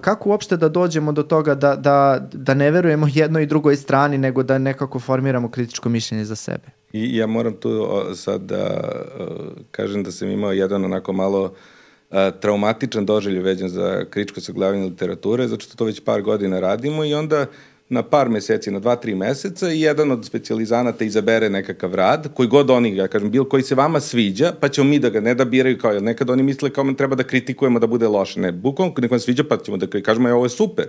[0.00, 4.18] kako uopšte da dođemo do toga da, da, da ne verujemo jednoj i drugoj strani,
[4.18, 6.68] nego da nekako formiramo kritičko mišljenje za sebe.
[6.92, 8.80] I ja moram tu sad da
[9.70, 11.54] kažem da sam imao jedan onako malo
[12.40, 17.14] traumatičan doželj veđan za kritičko saglavanje literature, zato što to već par godina radimo i
[17.14, 17.46] onda
[17.88, 22.48] na par meseci, na dva, tri meseca i jedan od specializanata izabere nekakav rad, koji
[22.48, 25.34] god oni, ja kažem, bil koji se vama sviđa, pa ćemo mi da ga ne
[25.34, 28.40] da biraju kao, jer nekad oni misle kao treba da kritikujemo da bude loše.
[28.40, 30.88] Ne, bukom, neko vam sviđa, pa ćemo da kažemo, je, ovo je super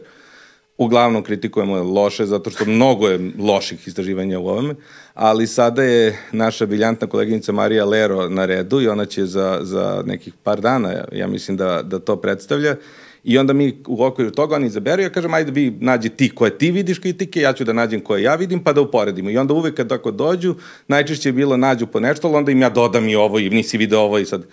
[0.77, 4.75] uglavnom kritikujemo loše, zato što mnogo je loših istraživanja u ovome,
[5.13, 10.03] ali sada je naša briljantna koleginica Marija Lero na redu i ona će za, za
[10.05, 12.75] nekih par dana, ja mislim da, da to predstavlja,
[13.23, 16.57] I onda mi u okviru toga oni izaberu, ja kažem, ajde vi nađi ti koje
[16.57, 19.29] ti vidiš kritike, ja ću da nađem koje ja vidim, pa da uporedimo.
[19.29, 20.55] I onda uvek kad tako dođu,
[20.87, 23.77] najčešće je bilo nađu po nešto, ali onda im ja dodam i ovo i nisi
[23.77, 24.43] video ovo i sad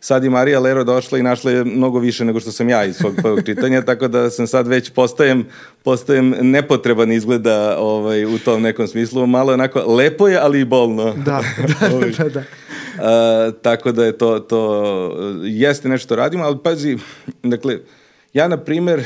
[0.00, 2.96] sad i Marija Lero došla i našla je mnogo više nego što sam ja iz
[2.96, 5.46] svog prvog čitanja, tako da sam sad već postajem,
[5.82, 9.26] postajem nepotreban izgleda ovaj, u tom nekom smislu.
[9.26, 11.04] Malo onako, lepo je, ali i bolno.
[11.12, 11.42] Da,
[11.80, 11.88] da,
[12.18, 12.40] da, da.
[12.40, 16.98] Uh, tako da je to, to jeste nešto radimo, ali pazi,
[17.42, 17.78] dakle,
[18.32, 19.04] ja na primer,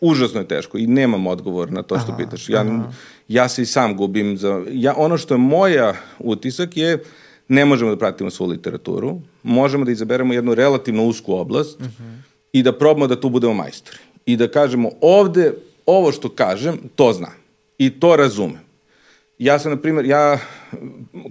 [0.00, 2.48] užasno je teško i nemam odgovor na to što aha, pitaš.
[2.48, 2.92] Ja, aha.
[3.28, 4.64] ja se i sam gubim za...
[4.70, 7.00] Ja, ono što je moja utisak je uh,
[7.48, 11.86] ne možemo da pratimo svu literaturu, možemo da izaberemo jednu relativno usku oblast uh.
[11.86, 12.18] -huh.
[12.52, 13.98] i da probamo da tu budemo majstori.
[14.26, 15.54] I da kažemo ovde,
[15.86, 17.32] ovo što kažem, to znam.
[17.78, 18.68] I to razumem.
[19.38, 20.38] Ja sam, na primjer, ja,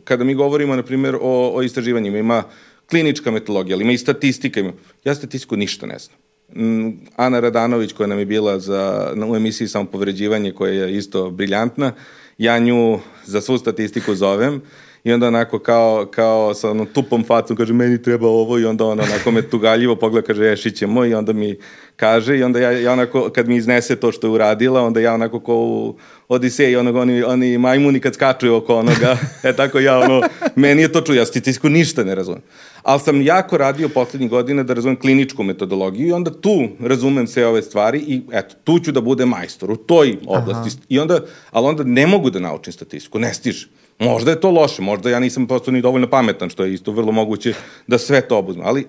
[0.03, 2.43] kada mi govorimo, na primjer, o, o istraživanjima, ima
[2.89, 4.59] klinička metodologija, ali ima i statistika.
[4.59, 6.17] Ima, ja statistiku ništa ne znam.
[6.55, 11.93] Mm, Ana Radanović, koja nam je bila za, u emisiji Samopovređivanje, koja je isto briljantna,
[12.37, 14.61] ja nju za svu statistiku zovem
[15.07, 18.85] i onda onako kao, kao sa onom tupom facom kaže meni treba ovo i onda
[18.85, 21.55] ona onako me tugaljivo pogleda kaže ješićemo i onda mi
[21.95, 25.13] kaže i onda ja, ja onako kad mi iznese to što je uradila onda ja
[25.13, 25.95] onako ko u
[26.27, 30.21] Odiseji onog oni, oni majmuni kad skaču oko onoga e tako ja ono
[30.55, 32.41] meni je to čuo ja statistiku ništa ne razumem
[32.83, 37.45] ali sam jako radio poslednjih godina da razumem kliničku metodologiju i onda tu razumem sve
[37.45, 40.69] ove stvari i eto, tu ću da bude majstor u toj oblasti.
[40.69, 40.85] Aha.
[40.89, 41.19] I onda,
[41.51, 43.67] ali onda ne mogu da naučim statistiku, ne stiže.
[43.99, 47.11] Možda je to loše, možda ja nisam prosto ni dovoljno pametan, što je isto vrlo
[47.11, 47.53] moguće
[47.87, 48.87] da sve to obuzme, ali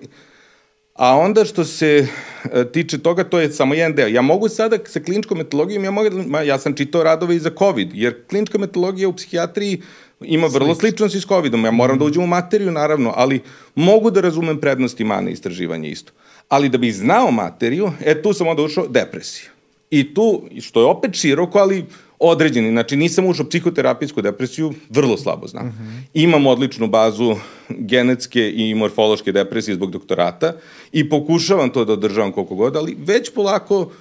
[0.99, 2.07] A onda što se
[2.53, 4.07] e, tiče toga, to je samo jedan deo.
[4.07, 7.51] Ja mogu sada sa kliničkom metodologijom, ja, mogu, ma, ja sam čitao radove i za
[7.59, 9.81] COVID, jer klinička metodologija u psihijatriji
[10.21, 11.65] ima vrlo sličnost i s COVID-om.
[11.65, 13.39] Ja moram da uđem u materiju, naravno, ali
[13.75, 16.11] mogu da razumem prednosti mane istraživanja isto.
[16.49, 19.49] Ali da bi znao materiju, e tu sam onda ušao depresija.
[19.89, 21.85] I tu, što je opet široko, ali
[22.19, 22.71] određeni.
[22.71, 25.67] Znači, nisam ušao psihoterapijsku depresiju, vrlo slabo znam.
[25.67, 25.83] Uh mhm.
[25.83, 26.01] -huh.
[26.13, 27.35] Imam odličnu bazu
[27.69, 30.53] genetske i morfološke depresije zbog doktorata
[30.91, 33.91] i pokušavam to da održavam koliko god, ali već polako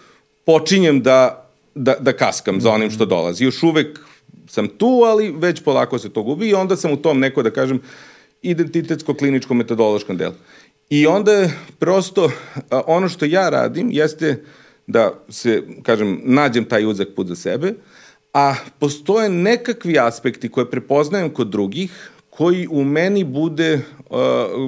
[0.47, 3.11] počinjem da, da, da kaskam za onim što mhm.
[3.11, 3.45] dolazi.
[3.45, 4.01] Još uvek
[4.49, 7.51] sam tu, ali već polako se to gubi i onda sam u tom neko, da
[7.51, 7.81] kažem,
[8.43, 10.35] identitetsko-kliničko-metodološkom delu.
[10.91, 12.31] I onda je prosto,
[12.71, 14.45] ono što ja radim jeste
[14.87, 17.75] da se, kažem, nađem taj uzak put za sebe,
[18.33, 23.81] a postoje nekakvi aspekti koje prepoznajem kod drugih, koji u meni bude,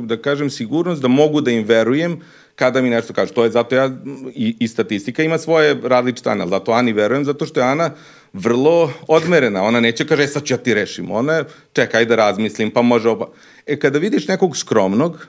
[0.04, 2.20] da kažem, sigurnost da mogu da im verujem
[2.54, 3.32] kada mi nešto kaže.
[3.32, 3.90] To je zato ja,
[4.34, 6.48] i, i statistika ima svoje različite anal.
[6.48, 7.90] Zato Ani verujem, zato što je Ana
[8.32, 9.62] vrlo odmerena.
[9.62, 11.10] Ona neće kaže, e, sad ću ja ti rešim.
[11.10, 13.28] Ona, čekaj da razmislim, pa može oba.
[13.66, 15.26] E, kada vidiš nekog skromnog,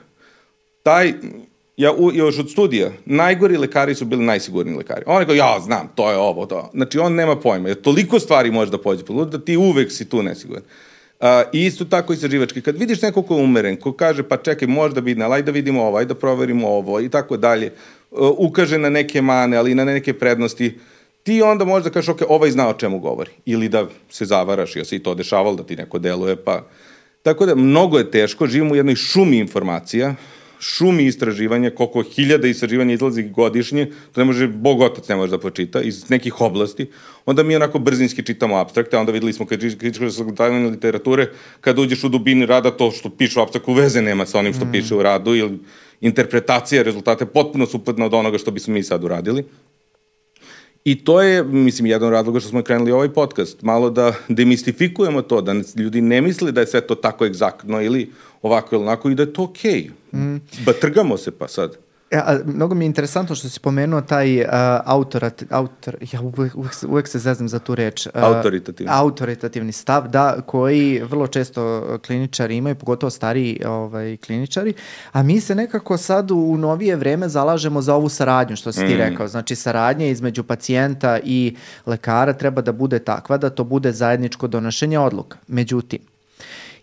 [0.82, 1.14] taj,
[1.76, 5.02] ja u, još od studija, najgori lekari su bili najsigurniji lekari.
[5.06, 6.70] On je kao, ja znam, to je ovo, to.
[6.74, 10.08] Znači, on nema pojma, jer toliko stvari može da pođe po da ti uvek si
[10.08, 10.62] tu nesiguran.
[11.20, 12.62] Uh, isto tako i sa živački.
[12.62, 15.82] Kad vidiš nekog ko je umeren, ko kaže, pa čekaj, možda bi, aj da vidimo
[15.82, 17.72] ovo, da proverimo ovo i tako dalje,
[18.10, 20.78] uh, ukaže na neke mane, ali i na neke prednosti,
[21.22, 23.30] ti onda možeš da kažeš, ok, ovaj zna o čemu govori.
[23.46, 26.62] Ili da se zavaraš, jer se i to dešavalo, da ti neko deluje, pa...
[27.22, 30.14] Tako da, mnogo je teško, živimo u jednoj šumi informacija,
[30.62, 35.38] šumi istraživanja, koliko hiljada istraživanja izlazi godišnje, to ne može, Bog otac ne može da
[35.38, 36.86] počita, iz nekih oblasti,
[37.26, 41.26] onda mi onako brzinski čitamo abstrakte, onda videli smo kad kritičko sagledavanje literature,
[41.60, 44.64] kad uđeš u dubini rada, to što piše u abstraktu veze nema sa onim što
[44.64, 44.72] mm.
[44.72, 45.58] piše u radu, ili
[46.00, 49.44] interpretacija rezultate potpuno suprotna od onoga što bismo mi sad uradili.
[50.84, 55.22] I to je, mislim, jedan od razloga što smo krenuli ovaj podcast, malo da demistifikujemo
[55.22, 58.10] to, da ljudi ne misle da je sve to tako egzaktno ili
[58.42, 59.72] ovako ili onako i da je to okej.
[59.72, 60.01] Okay.
[60.12, 60.36] Mm.
[60.64, 61.76] Ba trgamo se pa sad.
[62.12, 64.48] E, a, mnogo mi je interesantno što si pomenuo taj uh,
[64.84, 68.06] autorat, autor, ja uvek, uvek, uvek se zeznam za tu reč.
[68.06, 68.92] Uh, autoritativni.
[68.92, 74.74] Autoritativni stav, da, koji vrlo često kliničari imaju, pogotovo stariji ovaj, kliničari,
[75.12, 78.94] a mi se nekako sad u novije vreme zalažemo za ovu saradnju, što si ti
[78.94, 78.98] mm.
[78.98, 79.28] rekao.
[79.28, 81.56] Znači, saradnja između pacijenta i
[81.86, 85.38] lekara treba da bude takva da to bude zajedničko donošenje odluka.
[85.48, 86.11] Međutim,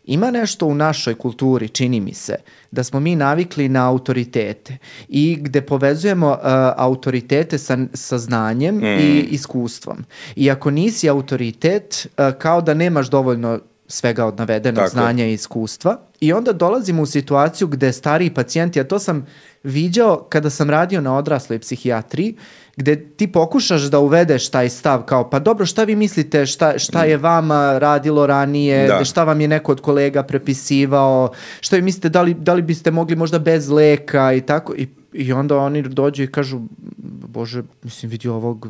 [0.09, 2.35] Ima nešto u našoj kulturi, čini mi se,
[2.71, 6.37] da smo mi navikli na autoritete i gde povezujemo uh,
[6.77, 8.83] autoritete sa, sa znanjem mm.
[8.85, 9.97] i iskustvom.
[10.35, 14.89] I ako nisi autoritet, uh, kao da nemaš dovoljno svega od navedenog Tako.
[14.89, 15.97] znanja i iskustva.
[16.19, 19.25] I onda dolazimo u situaciju gde stariji pacijenti, a to sam
[19.63, 22.35] viđao kada sam radio na odrasloj psihijatriji,
[22.79, 27.03] gde ti pokušaš da uvedeš taj stav kao pa dobro šta vi mislite šta, šta
[27.03, 29.03] je vama radilo ranije, da.
[29.03, 32.91] šta vam je neko od kolega prepisivao, šta vi mislite da li, da li biste
[32.91, 36.59] mogli možda bez leka i tako i I onda oni dođu i kažu,
[37.27, 38.67] bože, mislim, vidi ovog,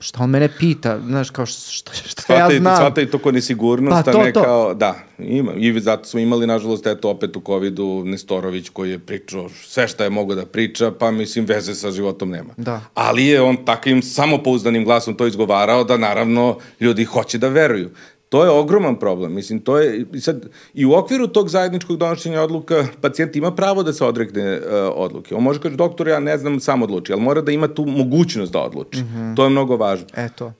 [0.00, 2.76] šta on mene pita, znaš, kao šta, šta Svata ja znam.
[2.76, 4.42] Svata i to ko nesigurnost, pa, to, a ne to.
[4.42, 5.52] kao, da, ima.
[5.54, 10.04] I zato smo imali, nažalost, eto, opet u COVID-u Nestorović koji je pričao sve šta
[10.04, 12.54] je mogo da priča, pa mislim, veze sa životom nema.
[12.56, 12.80] Da.
[12.94, 17.90] Ali je on takvim samopouzdanim glasom to izgovarao da, naravno, ljudi hoće da veruju.
[18.28, 19.32] To je ogroman problem.
[19.32, 23.92] Mislim, to je, sad, i u okviru tog zajedničkog donošenja odluka, pacijent ima pravo da
[23.92, 24.62] se odrekne uh,
[24.94, 25.34] odluke.
[25.34, 28.52] On može kaži, doktor, ja ne znam, sam odluči, ali mora da ima tu mogućnost
[28.52, 28.98] da odluči.
[28.98, 29.36] Mm -hmm.
[29.36, 30.06] To je mnogo važno.
[30.16, 30.46] Eto.
[30.46, 30.52] Uh,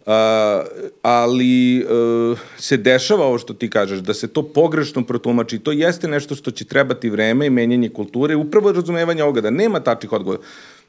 [1.02, 5.58] ali uh, se dešava ovo što ti kažeš, da se to pogrešno protumači.
[5.58, 9.80] To jeste nešto što će trebati vreme i menjanje kulture, upravo razumevanje ovoga, da nema
[9.80, 10.42] tačnih odgovora.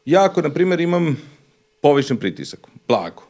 [0.06, 1.18] Ja ako, na primjer, imam
[1.82, 3.29] povišen pritisak, blago,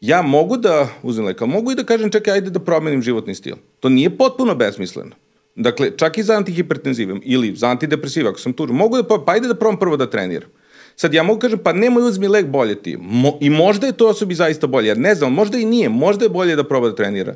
[0.00, 3.56] ja mogu da uzem leka, mogu i da kažem čekaj, ajde da promenim životni stil.
[3.80, 5.10] To nije potpuno besmisleno.
[5.54, 9.48] Dakle, čak i za antihipertenzive ili za antidepresive, ako sam tužan, mogu da, pa, ajde
[9.48, 10.48] da probam prvo da treniram.
[10.96, 12.96] Sad ja mogu kažem, pa nemoj uzmi lek bolje ti.
[13.00, 16.24] Mo, I možda je to osobi zaista bolje, jer ne znam, možda i nije, možda
[16.24, 17.34] je bolje da proba da trenira.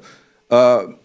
[0.51, 0.57] Uh,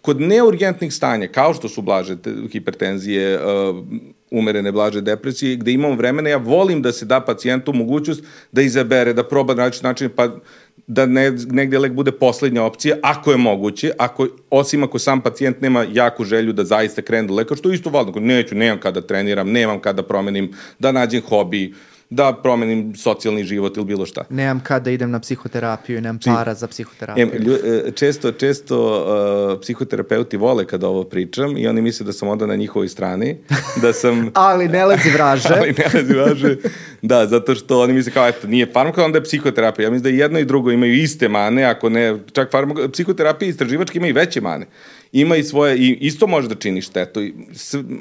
[0.01, 2.17] kod neurgentnih stanja, kao što su blaže
[2.51, 3.85] hipertenzije, uh,
[4.31, 9.13] umerene blaže depresije, gde imamo vremena, ja volim da se da pacijentu mogućnost da izabere,
[9.13, 10.29] da proba na način pa
[10.88, 15.61] da ne, negde lek bude poslednja opcija, ako je moguće, ako, osim ako sam pacijent
[15.61, 19.01] nema jaku želju da zaista krene do leka, što je isto valjno, neću, nemam kada
[19.01, 24.23] treniram, nemam kada promenim, da nađem hobi, uh, da promenim socijalni život ili bilo šta.
[24.29, 27.29] Nemam kad da idem na psihoterapiju i nemam para za psihoterapiju.
[27.33, 28.77] E, lju, e, često, često
[29.53, 33.37] uh, psihoterapeuti vole kada ovo pričam i oni misle da sam onda na njihovoj strani.
[33.81, 34.31] Da sam...
[34.49, 35.49] ali ne lezi vraže.
[35.57, 36.57] ali ne lezi vraže.
[37.01, 39.85] Da, zato što oni misle kao, eto, nije farmaka, onda je psihoterapija.
[39.85, 43.97] Ja mislim da jedno i drugo imaju iste mane, ako ne, čak farmaka, psihoterapija istraživački
[43.97, 44.67] ima i veće mane
[45.11, 47.19] ima i svoje, i isto može da čini štetu,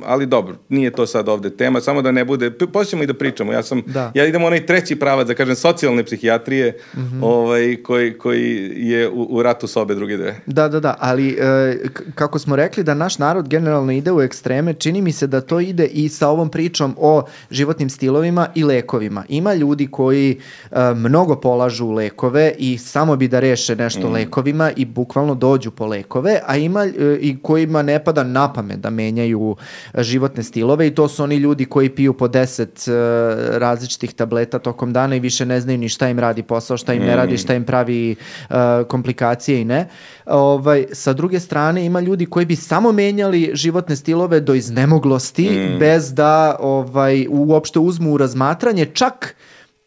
[0.05, 3.53] ali dobro, nije to sad ovde tema, samo da ne bude, počnemo i da pričamo,
[3.53, 4.13] ja sam, da.
[4.15, 7.21] ja idem onaj treći pravac, da kažem, socijalne psihijatrije, mm -hmm.
[7.23, 10.41] ovaj, koji, koji je u, u ratu sobe druge dve.
[10.47, 11.77] Da, da, da, ali e,
[12.15, 15.61] kako smo rekli da naš narod generalno ide u ekstreme, čini mi se da to
[15.61, 19.25] ide i sa ovom pričom o životnim stilovima i lekovima.
[19.29, 20.39] Ima ljudi koji
[20.71, 24.13] e, mnogo polažu lekove i samo bi da reše nešto mm.
[24.13, 26.87] lekovima i bukvalno dođu po lekove, a ima
[27.21, 29.57] i kojima ne pada na pamet da menjaju
[29.99, 34.93] životne stilove i to su oni ljudi koji piju po 10 uh, različitih tableta tokom
[34.93, 37.39] dana i više ne znaju ni šta im radi posao, šta im ne radi, mm.
[37.39, 38.17] šta im pravi
[38.51, 38.57] uh,
[38.89, 39.89] komplikacije i ne.
[40.27, 45.79] Ovaj, sa druge strane ima ljudi koji bi samo menjali životne stilove do iznemoglosti mm.
[45.79, 49.35] bez da ovaj, uopšte uzmu u razmatranje čak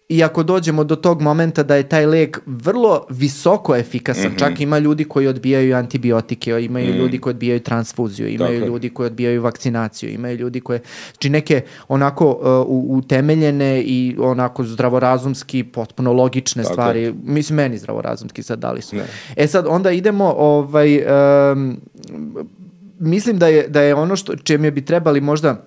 [0.09, 4.39] I ako dođemo do tog momenta da je taj lek vrlo visoko efikasan, mm -hmm.
[4.39, 6.97] čak ima ljudi koji odbijaju antibiotike, imaju mm.
[6.97, 8.67] ljudi koji odbijaju transfuziju, imaju Dakle.
[8.67, 10.81] ljudi koji odbijaju vakcinaciju, imaju ljudi koje,
[11.11, 16.73] znači neke onako uh, utemeljene i onako zdravorazumski, potpuno logične Tako.
[16.73, 18.95] stvari, mislim meni zdravorazumski sad dali su.
[18.95, 19.05] Ne.
[19.35, 21.03] E sad onda idemo ovaj,
[21.51, 21.77] um,
[22.99, 25.65] mislim da je, da je ono što, čemu bi trebali možda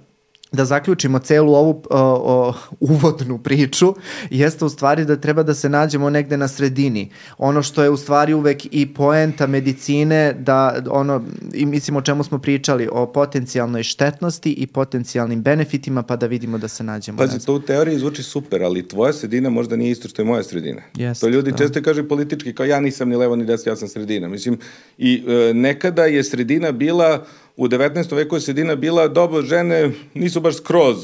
[0.52, 3.94] da zaključimo celu ovu o, o, uvodnu priču
[4.30, 7.10] jeste u stvari da treba da se nađemo negde na sredini.
[7.38, 11.24] Ono što je u stvari uvek i poenta medicine da ono
[11.54, 16.58] i mislim o čemu smo pričali o potencijalnoj štetnosti i potencijalnim benefitima pa da vidimo
[16.58, 17.18] da se nađemo.
[17.18, 20.42] Pazi, to u teoriji zvuči super, ali tvoja sredina možda nije isto što je moja
[20.42, 20.82] sredina.
[20.94, 21.56] Yes, to ljudi da.
[21.56, 24.28] često kažu politički kao ja nisam ni levo ni desno, ja sam sredina.
[24.28, 24.58] Mislim
[24.98, 27.26] i e, nekada je sredina bila
[27.56, 28.14] u 19.
[28.14, 30.96] veku je sredina bila dobro, žene nisu baš skroz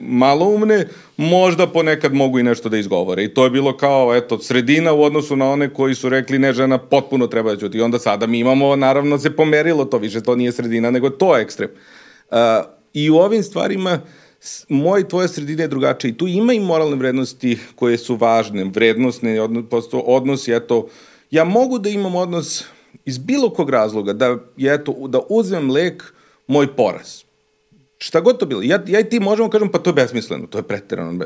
[0.00, 3.24] maloumne, možda ponekad mogu i nešto da izgovore.
[3.24, 6.52] I to je bilo kao, eto, sredina u odnosu na one koji su rekli ne,
[6.52, 7.78] žena potpuno treba da ćuti.
[7.78, 11.36] I onda sada mi imamo, naravno, se pomerilo to, više to nije sredina, nego to
[11.36, 11.70] je ekstrem.
[12.30, 12.36] Uh,
[12.92, 14.00] I u ovim stvarima
[14.68, 18.64] moj i tvoja sredina je drugačija i tu ima i moralne vrednosti koje su važne,
[18.64, 20.88] vrednostne, odnos, odnosi, eto,
[21.30, 22.64] ja mogu da imam odnos
[23.04, 26.14] iz bilo kog razloga da, je, eto, da uzmem lek
[26.46, 27.22] moj poraz.
[27.98, 28.62] Šta god to bilo.
[28.62, 31.24] Ja, ja i ti možemo kažem pa to je besmisleno, to je preterano.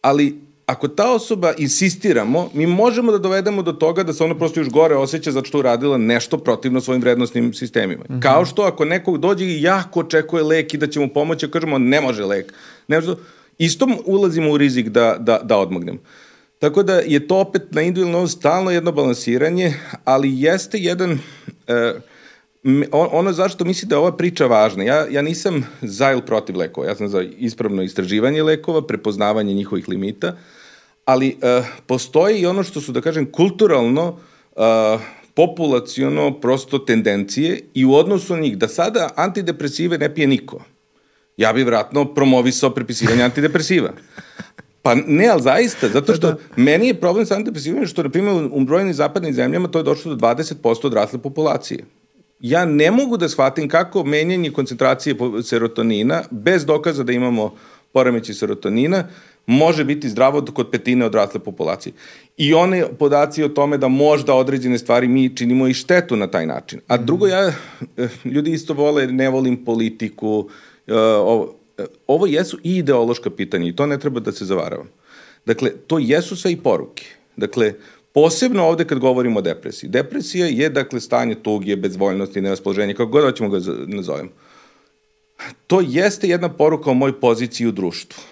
[0.00, 4.60] Ali ako ta osoba insistiramo, mi možemo da dovedemo do toga da se ona prosto
[4.60, 8.04] još gore osjeća zato što uradila nešto protivno svojim vrednostnim sistemima.
[8.10, 8.22] Mm -hmm.
[8.22, 11.78] Kao što ako nekog dođe i jako očekuje lek i da će mu pomoći, kažemo
[11.78, 12.52] ne može lek.
[12.88, 13.14] Ne može,
[13.58, 15.98] isto ulazimo u rizik da, da, da odmognemo.
[16.64, 21.18] Tako da je to opet na individualno stalno jedno balansiranje, ali jeste jedan...
[21.68, 21.94] E,
[22.92, 26.86] ono zašto misli da je ova priča važna, ja, ja nisam za ili protiv lekova,
[26.86, 30.36] ja sam za ispravno istraživanje lekova, prepoznavanje njihovih limita,
[31.04, 34.18] ali e, postoji i ono što su, da kažem, kulturalno,
[34.56, 34.98] e,
[35.34, 40.64] populaciono, prosto tendencije i u odnosu na njih, da sada antidepresive ne pije niko.
[41.36, 43.92] Ja bih vratno promovisao prepisivanje antidepresiva.
[44.84, 46.36] Pa ne, ali zaista, zato što da.
[46.56, 50.14] meni je problem sa antidepresivima što, na primjer, u brojnim zapadnim zemljama to je došlo
[50.14, 51.84] do 20% odrasle populacije.
[52.40, 57.54] Ja ne mogu da shvatim kako menjanje koncentracije serotonina, bez dokaza da imamo
[57.92, 59.08] poremeći serotonina,
[59.46, 61.92] može biti zdravo kod petine odrasle populacije.
[62.36, 66.46] I one podaci o tome da možda određene stvari mi činimo i štetu na taj
[66.46, 66.80] način.
[66.88, 67.52] A drugo, ja,
[67.96, 71.63] eh, ljudi isto vole, ne volim politiku, uh, ovo,
[72.06, 74.88] ovo jesu i ideološka pitanja i to ne treba da se zavaravam.
[75.46, 77.04] Dakle, to jesu sve i poruke.
[77.36, 77.74] Dakle,
[78.12, 79.90] posebno ovde kad govorimo o depresiji.
[79.90, 84.30] Depresija je, dakle, stanje tugije, bezvoljnosti, nevaspoloženja, kako god hoćemo ga nazovemo.
[85.66, 88.22] To jeste jedna poruka o mojoj poziciji u društvu.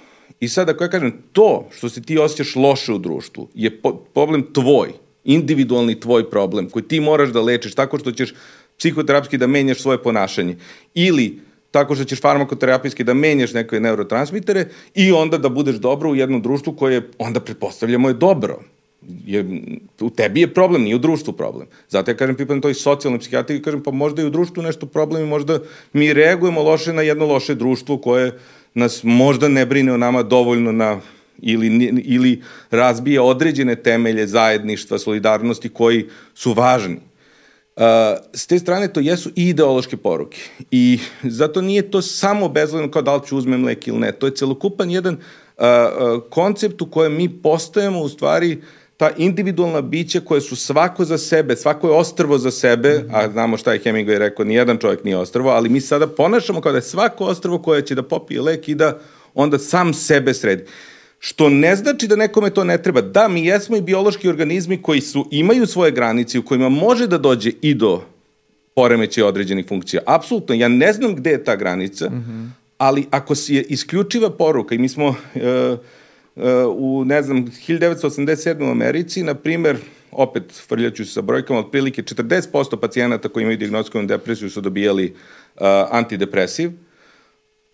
[0.40, 3.95] I sad, ako ja kažem, to što se ti osjećaš loše u društvu je po
[4.14, 4.93] problem tvoj,
[5.24, 8.34] individualni tvoj problem, koji ti moraš da lečiš tako što ćeš
[8.78, 10.57] psihoterapski da menjaš svoje ponašanje.
[10.95, 11.38] Ili
[11.73, 16.43] tako što ćeš farmakoterapijski da menjaš neke neurotransmitere i onda da budeš dobro u jednom
[16.43, 18.61] društvu koje onda pretpostavljamo je dobro.
[19.27, 19.62] je,
[20.01, 21.66] u tebi je problem, nije u društvu problem.
[21.89, 25.23] Zato ja kažem, pripadam toj socijalnoj psihijatriji, kažem, pa možda i u društvu nešto problem
[25.23, 25.59] i možda
[25.93, 28.39] mi reagujemo loše na jedno loše društvo koje
[28.75, 31.01] nas možda ne brine o nama dovoljno na
[31.39, 31.66] ili,
[32.05, 37.01] ili razbije određene temelje zajedništva, solidarnosti koji su važni.
[37.77, 37.83] Uh,
[38.33, 40.39] s te strane to jesu i ideološke poruke
[40.70, 44.27] i zato nije to samo bezgledno kao da li ću uzmem lek ili ne, to
[44.27, 48.62] je celokupan jedan uh, uh, koncept u kojem mi postajemo u stvari
[48.97, 53.57] ta individualna bića koje su svako za sebe, svako je ostrvo za sebe, a znamo
[53.57, 56.83] šta je Hemingway rekao, nijedan čovjek nije ostrvo, ali mi sada ponašamo kao da je
[56.83, 58.99] svako ostrvo koje će da popije lek i da
[59.35, 60.64] onda sam sebe sredi.
[61.25, 63.01] Što ne znači da nekome to ne treba.
[63.01, 67.18] Da, mi jesmo i biološki organizmi koji su, imaju svoje granice u kojima može da
[67.18, 68.03] dođe i do
[68.75, 70.03] poremeće određenih funkcija.
[70.07, 72.49] Apsolutno, ja ne znam gde je ta granica, mm -hmm.
[72.79, 75.14] ali ako si je isključiva poruka i mi smo uh,
[76.37, 76.45] uh,
[76.77, 78.68] u, ne znam, 1987.
[78.68, 79.77] u Americi, na primer,
[80.11, 85.62] opet frljaću se sa brojkama, otprilike 40% pacijenata koji imaju diagnostikovanu depresiju su dobijali uh,
[85.91, 86.70] antidepresiv,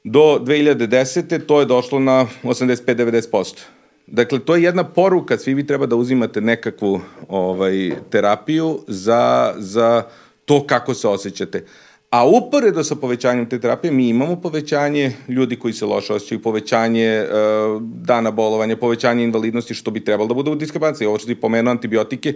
[0.05, 1.47] do 2010.
[1.47, 3.59] to je došlo na 85-90%.
[4.07, 10.03] Dakle, to je jedna poruka, svi vi treba da uzimate nekakvu ovaj, terapiju za, za
[10.45, 11.65] to kako se osjećate.
[12.11, 17.25] A uporedo sa povećanjem te terapije mi imamo povećanje ljudi koji se loše osjećaju, povećanje
[17.25, 21.07] uh, dana bolovanja, povećanje invalidnosti, što bi trebalo da bude u diskrepanciji.
[21.07, 22.35] Ovo što ti pomenuo antibiotike,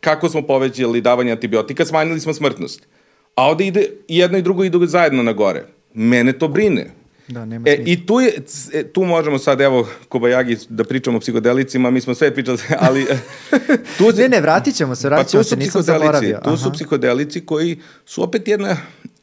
[0.00, 2.88] kako smo povećali davanje antibiotika, smanjili smo smrtnost.
[3.34, 5.64] A ovde ide, jedno i drugo idu zajedno na gore.
[5.94, 7.01] Mene to brine
[7.32, 8.32] Da, nema e, I tu, je,
[8.72, 13.06] e, tu možemo sad, evo, Kobajagi, da pričamo o psihodelicima, mi smo sve pričali, ali...
[13.98, 16.40] Tu, ne, ne, vratit ćemo se, vratit ćemo pa se, nisam zaboravio.
[16.44, 16.56] Tu Aha.
[16.56, 18.76] su psihodelici koji su opet jedna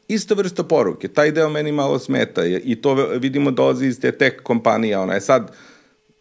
[0.08, 1.08] ista vrsta poruke.
[1.08, 5.14] Taj deo meni malo smeta je, i to vidimo dolazi iz te tech kompanija, ona
[5.14, 5.52] je sad,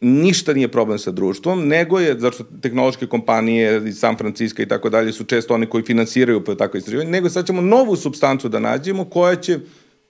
[0.01, 4.89] ništa nije problem sa društvom, nego je, zašto tehnološke kompanije iz San Francisco i tako
[4.89, 8.59] dalje su često oni koji finansiraju pa tako istraživanje, nego sad ćemo novu substancu da
[8.59, 9.59] nađemo koja će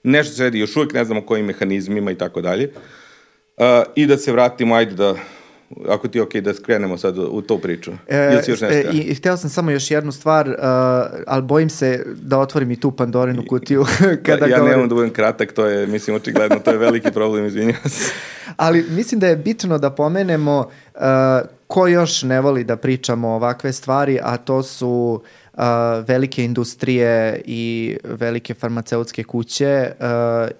[0.02, 2.72] nešto se redi, još uvijek ne znamo kojim mehanizmima i tako dalje.
[3.94, 5.14] I da se vratimo, ajde da
[5.88, 7.92] ako ti je okej okay, da skrenemo sad u tu priču.
[8.08, 8.76] E, Ili si još nešto?
[8.76, 10.54] E, i, hteo sam samo još jednu stvar, uh,
[11.26, 13.84] ali bojim se da otvorim i tu Pandorinu kutiju.
[14.26, 14.70] kada ja govorim...
[14.70, 18.12] nemam da budem kratak, to je, mislim, očigledno, to je veliki problem, izvinjavam se.
[18.56, 20.58] ali mislim da je bitno da pomenemo
[20.94, 21.00] uh,
[21.66, 25.22] ko još ne voli da pričamo ovakve stvari, a to su
[25.54, 25.62] uh,
[26.06, 30.06] velike industrije i velike farmaceutske kuće uh,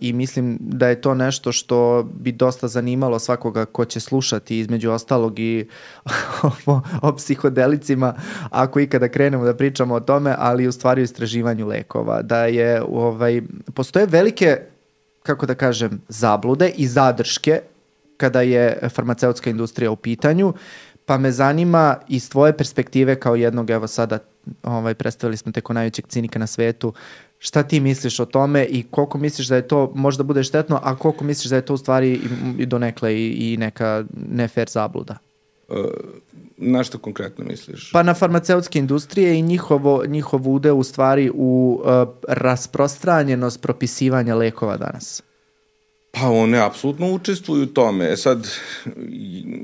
[0.00, 4.90] i mislim da je to nešto što bi dosta zanimalo svakoga ko će slušati između
[4.90, 5.68] ostalog i
[6.66, 8.14] o, o psihodelicima
[8.50, 12.22] ako ikada krenemo da pričamo o tome, ali u stvari o istraživanju lekova.
[12.22, 13.42] Da je, ovaj,
[13.74, 14.58] postoje velike
[15.22, 17.60] kako da kažem, zablude i zadrške
[18.16, 20.52] kada je farmaceutska industrija u pitanju,
[21.10, 24.18] pa me zanima iz tvoje perspektive kao jednog, evo sada
[24.62, 26.92] ovaj, predstavili smo te ko najvećeg cinika na svetu,
[27.38, 30.96] šta ti misliš o tome i koliko misliš da je to možda bude štetno, a
[30.96, 35.18] koliko misliš da je to u stvari i, i donekle i, i neka nefer zabluda?
[35.68, 35.76] Uh,
[36.56, 37.90] na što konkretno misliš?
[37.92, 44.76] Pa na farmaceutske industrije i njihovo, njihov udeo u stvari u uh, rasprostranjenost propisivanja lekova
[44.76, 45.22] danas.
[46.10, 48.12] Pa one apsolutno učestvuju u tome.
[48.12, 48.48] E sad,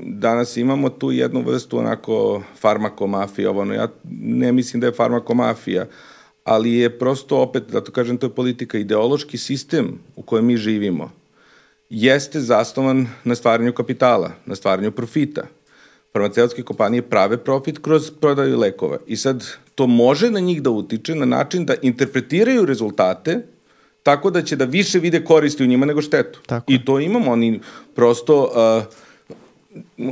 [0.05, 3.87] danas imamo tu jednu vrstu onako farmakomafija, ovo, ja
[4.21, 5.85] ne mislim da je farmakomafija,
[6.43, 11.11] ali je prosto opet, zato kažem, to je politika, ideološki sistem u kojem mi živimo
[11.89, 15.47] jeste zasnovan na stvaranju kapitala, na stvaranju profita.
[16.13, 18.97] Farmaceutske kompanije prave profit kroz prodaju lekova.
[19.07, 19.45] I sad,
[19.75, 23.41] to može na njih da utiče na način da interpretiraju rezultate
[24.07, 26.39] tako da će da više vide koristi u njima nego štetu.
[26.45, 26.71] Tako.
[26.71, 27.59] I to imamo, oni
[27.95, 28.83] prosto uh,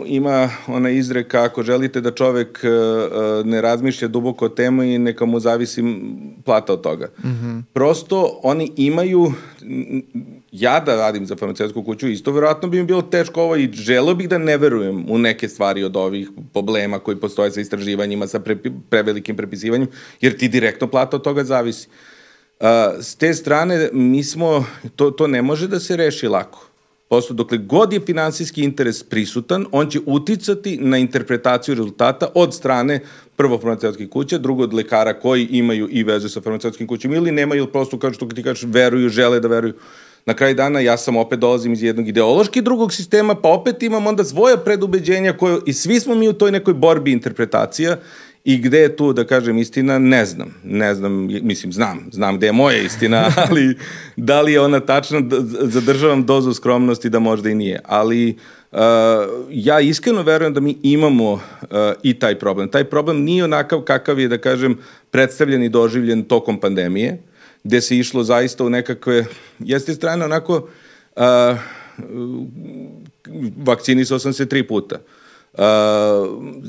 [0.05, 5.25] ima ona izreka ako želite da čovek uh, ne razmišlja duboko o temu i neka
[5.25, 5.83] mu zavisi
[6.45, 7.07] plata od toga.
[7.23, 7.63] Mm -hmm.
[7.73, 9.31] Prosto oni imaju
[10.51, 14.15] ja da radim za farmaceutsku kuću, isto verovatno bi mi bilo teško ovo i želo
[14.15, 18.39] bih da ne verujem u neke stvari od ovih problema koji postoje sa istraživanjima, sa
[18.39, 18.57] pre,
[18.89, 19.87] prevelikim prepisivanjem,
[20.21, 21.87] jer ti direktno plata od toga zavisi.
[21.87, 22.14] Uh,
[23.01, 26.67] s te strane, mi smo, to, to ne može da se reši lako.
[27.09, 32.99] Prosto, dokle god je finansijski interes prisutan, on će uticati na interpretaciju rezultata od strane
[33.35, 37.59] prvo farmaceutskih kuća, drugo od lekara koji imaju i veze sa farmaceutskim kućama ili nemaju,
[37.59, 39.73] ili prosto, kao što ti kažeš, veruju, žele da veruju.
[40.25, 44.07] Na kraju dana ja sam opet dolazim iz jednog ideološki drugog sistema, pa opet imam
[44.07, 47.97] onda svoja predubeđenja koje, i svi smo mi u toj nekoj borbi interpretacija
[48.45, 50.53] I gde je tu, da kažem, istina, ne znam.
[50.63, 53.77] Ne znam, mislim, znam, znam gde je moja istina, ali
[54.15, 55.21] da li je ona tačna,
[55.61, 57.79] zadržavam dozu skromnosti da možda i nije.
[57.85, 58.37] Ali
[58.71, 58.81] Uh,
[59.49, 61.39] ja iskreno verujem da mi imamo uh,
[62.03, 62.69] i taj problem.
[62.69, 64.77] Taj problem nije onakav kakav je, da kažem,
[65.11, 67.21] predstavljen i doživljen tokom pandemije,
[67.63, 69.25] gde se išlo zaista u nekakve,
[69.59, 70.67] jeste strane onako,
[71.15, 71.23] uh,
[73.57, 74.99] vakcinisao sam se tri puta.
[75.53, 75.61] Uh,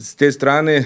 [0.02, 0.84] s te strane,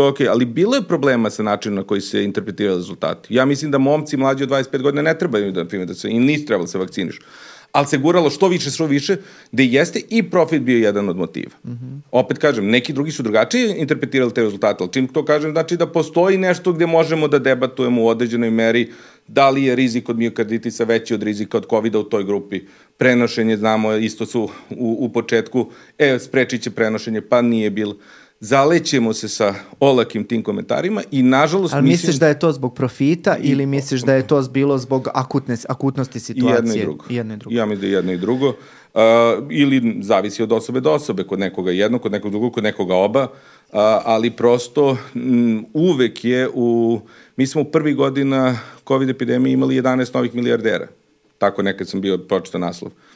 [0.00, 3.34] to je okay, ali bilo je problema sa načinom na koji se interpretiraju rezultati.
[3.34, 6.46] Ja mislim da momci mlađi od 25 godina ne trebaju da, da se, i nisu
[6.46, 7.20] trebali da se vakcinišu
[7.72, 9.16] ali se guralo što više, što više,
[9.52, 11.52] gde jeste i profit bio jedan od motiva.
[11.64, 12.00] Mm -hmm.
[12.10, 15.86] Opet kažem, neki drugi su drugačije interpretirali te rezultate, ali čim to kažem, znači da
[15.86, 18.88] postoji nešto gde možemo da debatujemo u određenoj meri
[19.28, 22.60] da li je rizik od miokarditisa veći od rizika od COVID-a u toj grupi.
[22.96, 27.96] Prenošenje, znamo, isto su u, u početku, e, sprečit će prenošenje, pa nije bilo
[28.40, 31.92] zalećemo se sa olakim tim komentarima i nažalost Ali mislim...
[31.92, 35.56] misliš da je to zbog profita i, ili misliš da je to bilo zbog akutne,
[35.68, 36.56] akutnosti situacije?
[36.56, 37.04] Jedno i drugo.
[37.08, 37.56] Jedno i drugo.
[37.56, 38.48] Ja mislim da je jedno i drugo.
[38.48, 39.00] Uh,
[39.50, 43.22] ili zavisi od osobe do osobe, kod nekoga jedno, kod nekog drugog, kod nekoga oba,
[43.22, 43.28] uh,
[44.04, 47.00] ali prosto m, uvek je u...
[47.36, 50.86] Mi smo u prvi godina COVID epidemije imali 11 novih milijardera.
[51.38, 52.92] Tako nekad sam bio pročito naslov.
[52.92, 53.09] Uh,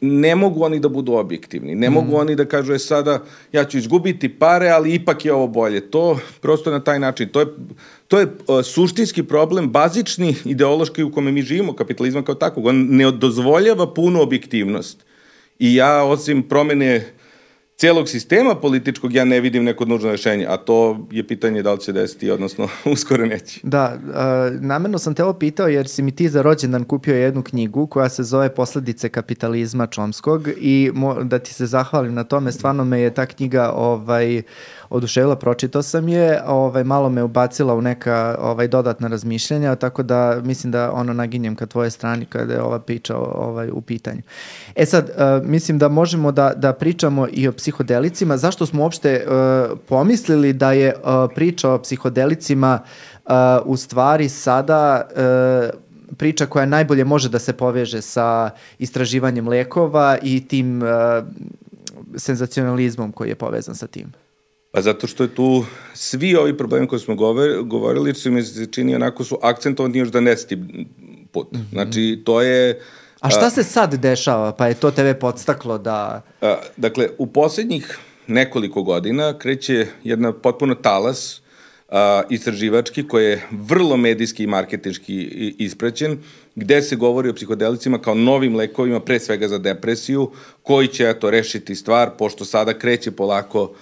[0.00, 1.74] ne mogu oni da budu objektivni.
[1.74, 1.92] Ne mm.
[1.92, 3.22] mogu oni da kažu, je sada,
[3.52, 5.80] ja ću izgubiti pare, ali ipak je ovo bolje.
[5.80, 7.28] To prosto na taj način.
[7.28, 7.46] To je,
[8.08, 12.66] to je uh, suštinski problem, bazični, ideološki u kome mi živimo, kapitalizma kao takvog.
[12.66, 15.04] On ne dozvoljava punu objektivnost.
[15.58, 17.12] I ja, osim promene
[17.80, 21.80] celog sistema političkog ja ne vidim neko nužno rešenje, a to je pitanje da li
[21.80, 23.60] će desiti, odnosno uskoro neće.
[23.62, 27.42] Da, uh, namerno sam te ovo pitao jer si mi ti za rođendan kupio jednu
[27.42, 32.52] knjigu koja se zove Posledice kapitalizma Čomskog i mo, da ti se zahvalim na tome,
[32.52, 34.42] stvarno me je ta knjiga ovaj,
[34.90, 40.40] oduševila, pročitao sam je, ovaj, malo me ubacila u neka ovaj, dodatna razmišljanja, tako da
[40.44, 44.22] mislim da ono naginjem ka tvoje strani kada je ova priča ovaj, u pitanju.
[44.74, 48.36] E sad, uh, mislim da možemo da, da pričamo i o psihodelicima.
[48.36, 52.78] Zašto smo uopšte uh, pomislili da je uh, priča o psihodelicima
[53.24, 53.32] uh,
[53.64, 55.80] u stvari sada uh,
[56.16, 60.88] priča koja najbolje može da se poveže sa istraživanjem lekova i tim uh,
[62.16, 64.12] senzacionalizmom koji je povezan sa tim?
[64.72, 65.64] Pa zato što je tu
[65.94, 67.14] svi ovi problemi koje smo
[67.64, 70.58] govorili, su mi se čini onako su akcentovani još da nesti
[71.32, 71.52] put.
[71.52, 71.70] Mm -hmm.
[71.72, 72.80] Znači, to je...
[73.20, 76.22] A šta a, se sad dešava, pa je to tebe podstaklo da...
[76.40, 81.39] A, dakle, u poslednjih nekoliko godina kreće jedna potpuno talas
[81.90, 85.22] a, istraživački koji je vrlo medijski i marketinški
[85.58, 86.18] ispraćen,
[86.54, 90.30] gde se govori o psihodelicima kao novim lekovima, pre svega za depresiju,
[90.62, 93.72] koji će eto rešiti stvar, pošto sada kreće polako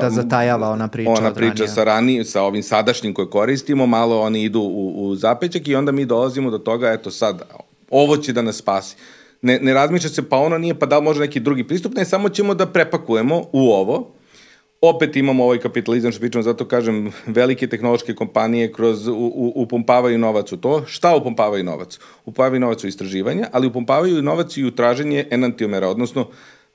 [0.00, 4.42] da zatajava ona priča ona priča sa ranijim, sa ovim sadašnjim koje koristimo, malo oni
[4.42, 7.42] idu u, u zapećak i onda mi dolazimo do toga, eto sad,
[7.90, 8.96] ovo će da nas spasi.
[9.42, 12.04] Ne, ne razmišlja se, pa ono nije, pa da li može neki drugi pristup, ne,
[12.04, 14.10] samo ćemo da prepakujemo u ovo,
[14.80, 20.18] opet imamo ovaj kapitalizam, što pričamo, zato kažem, velike tehnološke kompanije kroz, u, u, upumpavaju
[20.18, 20.84] novac u to.
[20.86, 21.98] Šta upumpavaju novac?
[22.22, 26.28] Upumpavaju novac u istraživanja, ali upumpavaju novac i u traženje enantiomera, odnosno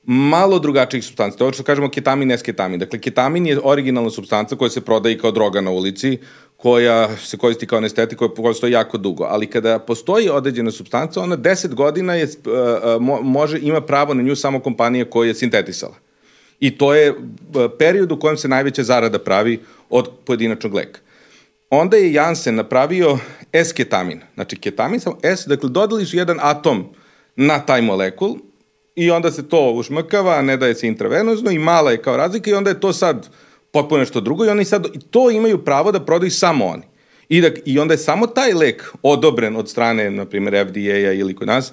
[0.08, 1.38] malo drugačijih substanci.
[1.38, 2.80] To je što kažemo ketamin, esketamin.
[2.80, 6.18] Dakle, ketamin je originalna substanca koja se prodaje kao droga na ulici,
[6.56, 9.24] koja se koristi kao anestetik, koja postoji jako dugo.
[9.24, 14.22] Ali kada postoji određena substanca, ona 10 godina je, uh, mo, može, ima pravo na
[14.22, 16.05] nju samo kompanija koja je sintetisala.
[16.60, 17.14] I to je
[17.78, 21.00] period u kojem se najveća zarada pravi od pojedinačnog leka.
[21.70, 23.18] Onda je Janssen napravio
[23.52, 24.20] S-ketamin.
[24.34, 26.84] Znači, ketamin samo S, dakle, dodališ jedan atom
[27.36, 28.36] na taj molekul
[28.94, 32.54] i onda se to ušmrkava, ne daje se intravenozno i mala je kao razlika i
[32.54, 33.28] onda je to sad
[33.72, 36.82] potpuno nešto drugo i oni sad to imaju pravo da prodaju samo oni.
[37.28, 41.34] I, da, I onda je samo taj lek odobren od strane, na primjer, FDA-a ili
[41.34, 41.72] kod nas,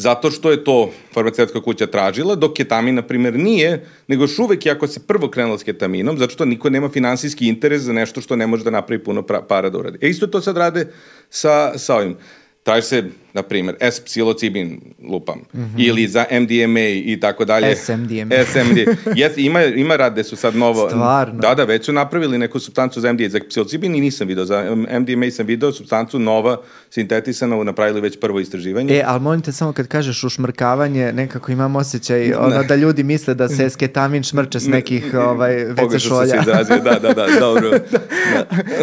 [0.00, 4.66] zato što je to farmaceutska kuća tražila, dok ketamin, na primjer, nije, nego još uvek,
[4.66, 8.36] ako se prvo krenula s ketaminom, zato što niko nema finansijski interes za nešto što
[8.36, 9.98] ne može da napravi puno para da uradi.
[10.00, 10.86] E isto to sad rade
[11.30, 12.16] sa, sa ovim
[12.62, 14.80] traži se, na primjer, S-psilocibin,
[15.10, 15.74] lupam, mm -hmm.
[15.76, 17.76] ili za MDMA i tako dalje.
[17.76, 18.44] SMDMA.
[18.46, 18.78] SMD.
[19.06, 20.88] Yes, ima, ima rad gde su sad novo...
[20.88, 21.40] Stvarno?
[21.40, 23.28] Da, da, već su napravili neku substancu za MDMA.
[23.28, 24.44] Za psilocibin i nisam video.
[24.44, 28.94] Za MDMA sam video substancu nova, sintetisana, napravili već prvo istraživanje.
[28.94, 33.34] E, ali molim te samo kad kažeš ušmrkavanje, nekako imam osjećaj ono, da ljudi misle
[33.34, 35.76] da se sketamin šmrče s nekih ovaj, WC šolja.
[35.76, 37.70] Pogrešno se izrazio, da, da, da, dobro.
[37.70, 37.98] da.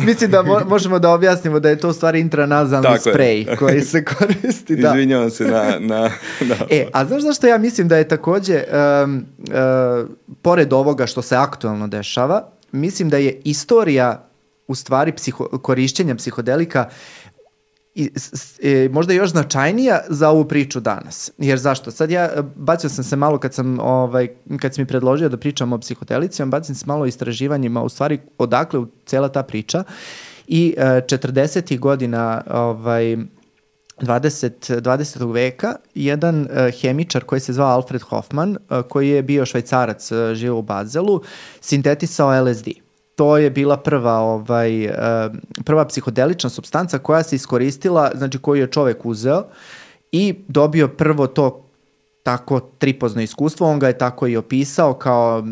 [0.05, 3.45] Mislim da mo možemo da objasnimo da je to u stvari intranazalni sprej.
[3.67, 4.75] Koji se koristi.
[4.75, 4.89] Da.
[4.89, 5.79] Izvinjavam se na...
[5.79, 6.09] na
[6.49, 6.55] da.
[6.69, 8.63] E, a znaš zašto ja mislim da je takođe,
[9.03, 10.09] um, uh,
[10.41, 14.27] pored ovoga što se aktualno dešava, mislim da je istorija
[14.67, 16.89] u stvari psiho, korišćenja psihodelika
[17.95, 21.31] i, s, e, možda još značajnija za ovu priču danas.
[21.37, 21.91] Jer zašto?
[21.91, 24.27] Sad ja bacio sam se malo kad sam ovaj
[24.59, 27.89] kad si mi predložio da pričam o psihodelicima, bacio sam se malo o istraživanjima, u
[27.89, 29.83] stvari odakle u cela ta priča.
[30.47, 31.79] I e, 40.
[31.79, 33.17] godina ovaj
[34.01, 34.81] 20.
[34.81, 35.33] 20.
[35.33, 36.47] veka jedan uh,
[36.81, 41.21] hemičar koji se zvao Alfred Hoffman, uh, koji je bio švajcarac, uh, živo u Bazelu,
[41.61, 42.67] sintetisao LSD
[43.17, 44.93] to je bila prva ovaj uh,
[45.65, 49.43] prva psihodelična substanca koja se iskoristila, znači koju je čovek uzeo
[50.11, 51.66] i dobio prvo to
[52.27, 55.43] tako tripozno iskustvo, on ga je tako i opisao kao,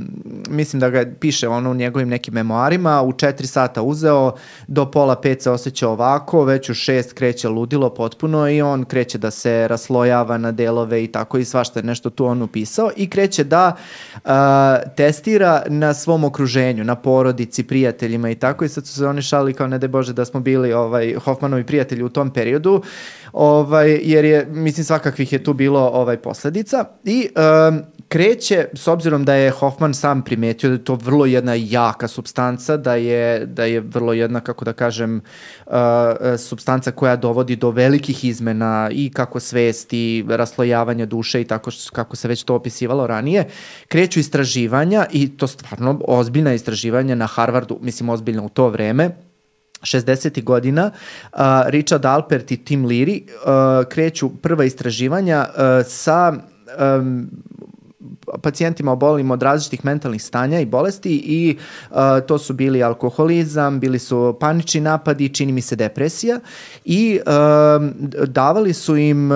[0.50, 4.34] mislim da ga piše ono u njegovim nekim memoarima, u četiri sata uzeo,
[4.68, 9.18] do pola pet se osjeća ovako, već u šest kreće ludilo potpuno i on kreće
[9.18, 13.10] da se raslojava na delove i tako i svašta je nešto tu on upisao i
[13.10, 13.76] kreće da
[14.16, 14.32] uh,
[14.98, 19.54] testira na svom okruženju, na porodici, prijateljima i tako i sad su se oni šali
[19.54, 22.82] kao ne de Bože da smo bili ovaj, Hoffmanovi prijatelji u tom periodu,
[23.34, 26.64] ovaj, jer je, mislim, svakakvih je tu bilo ovaj, posledica
[27.03, 27.30] i
[27.70, 32.07] um, kreće, s obzirom da je Hoffman sam primetio da je to vrlo jedna jaka
[32.07, 35.22] substanca, da je, da je vrlo jedna, kako da kažem,
[35.66, 35.74] uh,
[36.38, 42.16] substanca koja dovodi do velikih izmena i kako svesti, raslojavanja duše i tako što, kako
[42.16, 43.47] se već to opisivalo ranije,
[43.88, 49.09] kreću istraživanja i to stvarno ozbiljna istraživanja na Harvardu, mislim ozbiljno u to vreme,
[49.82, 50.43] 60.
[50.43, 50.91] godina
[51.34, 56.34] uh, Richard Alpert i Tim Leary uh, kreću prva istraživanja uh, sa
[56.70, 57.43] um,
[58.42, 61.58] pacijentima obolim od različitih mentalnih stanja i bolesti i
[61.90, 61.98] uh,
[62.28, 66.40] to su bili alkoholizam, bili su panični napadi, čini mi se depresija
[66.86, 69.32] i uh, davali su im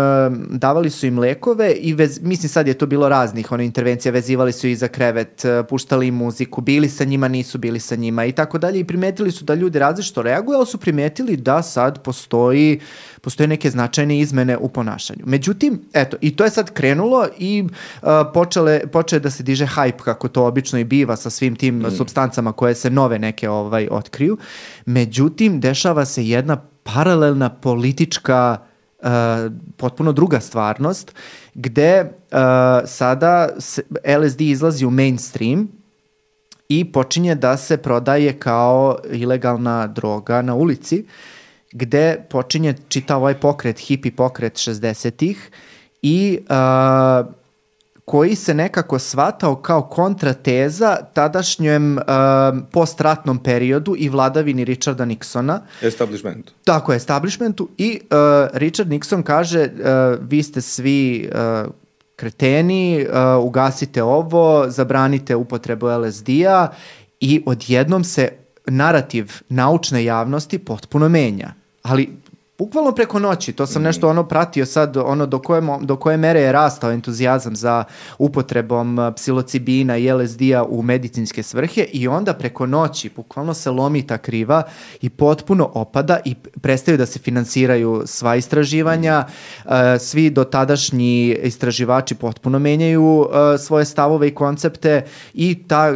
[0.50, 4.52] davali su im lekove i vez, mislim sad je to bilo raznih one intervencija, vezivali
[4.52, 8.32] su ih za krevet, puštali im muziku, bili sa njima, nisu bili sa njima i
[8.32, 12.80] tako dalje i primetili su da ljudi različito reaguju, ali su primetili da sad postoji
[13.22, 15.24] postoje neke značajne izmene u ponašanju.
[15.26, 20.04] Međutim, eto, i to je sad krenulo i uh, počele, počeo da se diže hype,
[20.04, 21.92] kako to obično i biva sa svim tim mm.
[21.92, 24.38] substancama koje se nove neke ovaj otkriju.
[24.86, 28.58] Međutim, dešava se jedna paralelna politička
[29.00, 29.08] uh,
[29.78, 31.14] potpuno druga stvarnost,
[31.54, 32.38] gde uh,
[32.86, 33.84] sada se,
[34.20, 35.68] LSD izlazi u mainstream
[36.70, 41.06] i počinje da se prodaje kao ilegalna droga na ulici.
[41.72, 45.52] Gde počinje čita ovaj pokret, hipi pokret 60-ih
[46.02, 47.39] i uh,
[48.10, 52.04] koji se nekako svatao kao kontrateza tadašnjem uh,
[52.72, 55.60] postratnom periodu i vladavini Richarda Nixona.
[55.82, 56.54] Establishmentu.
[56.64, 57.70] Tako, establishmentu.
[57.78, 58.18] I uh,
[58.54, 59.70] Richard Nixon kaže, uh,
[60.30, 61.72] vi ste svi uh,
[62.16, 66.68] kreteni, uh, ugasite ovo, zabranite upotrebu LSD-a
[67.20, 68.30] i odjednom se
[68.66, 72.10] narativ naučne javnosti potpuno menja ali
[72.60, 76.42] bukvalno preko noći, to sam nešto ono pratio sad, ono do koje, do koje mere
[76.42, 77.84] je rastao entuzijazam za
[78.18, 84.18] upotrebom psilocibina i LSD-a u medicinske svrhe i onda preko noći bukvalno se lomi ta
[84.18, 84.64] kriva
[85.02, 89.26] i potpuno opada i prestaju da se finansiraju sva istraživanja,
[90.00, 93.28] svi dotadašnji istraživači potpuno menjaju
[93.60, 95.94] svoje stavove i koncepte i ta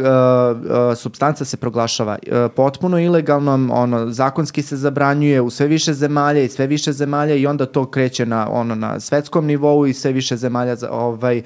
[0.96, 2.18] substanca se proglašava
[2.56, 7.46] potpuno ilegalnom, ono, zakonski se zabranjuje u sve više zemalja i sve više zemalja i
[7.46, 11.42] onda to kreće na ono na svetskom nivou i sve više zemalja za, ovaj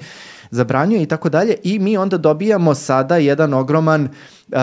[0.51, 4.57] zabranjuje i tako dalje i mi onda dobijamo sada jedan ogroman uh,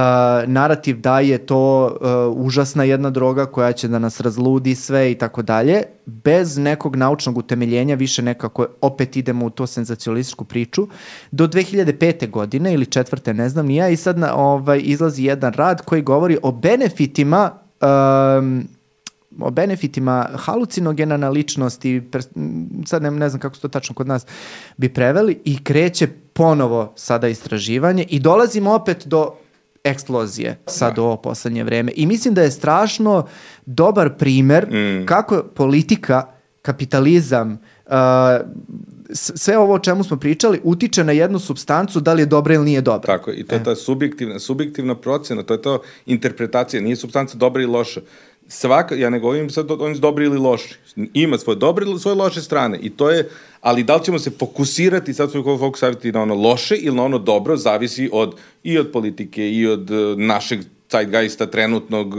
[0.47, 5.15] narativ da je to uh, užasna jedna droga koja će da nas razludi sve i
[5.15, 10.89] tako dalje bez nekog naučnog utemeljenja više nekako opet idemo u to senzacionalističku priču
[11.31, 12.31] do 2005.
[12.31, 16.03] godine ili četvrte ne znam ni ja i sad na, ovaj, izlazi jedan rad koji
[16.03, 18.69] govori o benefitima um,
[19.41, 22.03] o benefitima halucinogena ličnost i
[22.87, 24.27] sad ne, ne znam kako se to tačno kod nas
[24.77, 29.35] bi preveli i kreće ponovo sada istraživanje i dolazimo opet do
[29.85, 31.03] eksplozije sad da.
[31.03, 31.93] u ovo poslednje vreme.
[31.97, 33.27] I mislim da je strašno
[33.67, 35.07] dobar primer mm.
[35.07, 36.27] kako politika,
[36.63, 37.93] kapitalizam, uh,
[39.11, 42.65] sve ovo o čemu smo pričali utiče na jednu substancu da li je dobra ili
[42.65, 43.19] nije dobra.
[43.19, 43.65] Tako, i to je e.
[43.65, 48.01] ta subjektivna, subjektivna procena, to je to interpretacija, nije substanca dobra ili loša
[48.49, 50.75] svaka, ja ne govorim sad oni su dobri ili loši,
[51.15, 53.29] ima svoje dobre ili svoje loše strane i to je,
[53.61, 57.05] ali da li ćemo se fokusirati, sad svoj fokus staviti na ono loše ili na
[57.05, 60.61] ono dobro, zavisi od, i od politike i od uh, našeg
[60.93, 62.15] zeitgeista trenutnog,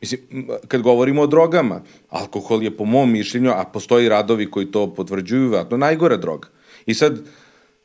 [0.00, 0.20] mislim,
[0.68, 5.48] kad govorimo o drogama, alkohol je po mom mišljenju, a postoji radovi koji to potvrđuju,
[5.48, 6.48] vratno najgora droga.
[6.86, 7.18] I sad,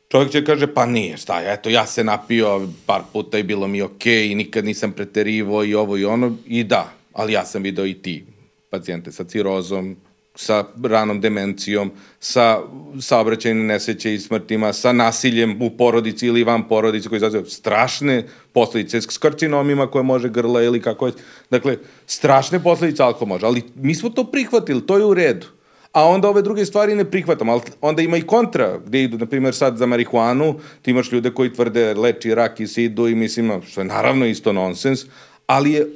[0.08, 3.82] čovjek će kaže, pa nije, šta, eto, ja se napio par puta i bilo mi
[3.82, 7.86] okej, okay, nikad nisam preterivo i ovo i ono, i da, ali ja sam video
[7.86, 8.24] i ti
[8.70, 9.96] pacijente sa cirozom,
[10.34, 11.90] sa ranom demencijom,
[12.20, 12.60] sa
[13.00, 19.00] saobraćajnim nesreće i smrtima, sa nasiljem u porodici ili van porodice koji izaziva strašne posledice,
[19.00, 21.12] s karcinomima koje može grla ili kako je.
[21.50, 25.46] Dakle, strašne posledice alkohol može, ali mi smo to prihvatili, to je u redu.
[25.92, 29.26] A onda ove druge stvari ne prihvatamo, ali onda ima i kontra, gde idu, na
[29.26, 33.62] primjer, sad za marihuanu, ti imaš ljude koji tvrde leči rak i sidu i mislim,
[33.66, 35.06] što je naravno isto nonsens,
[35.46, 35.86] ali je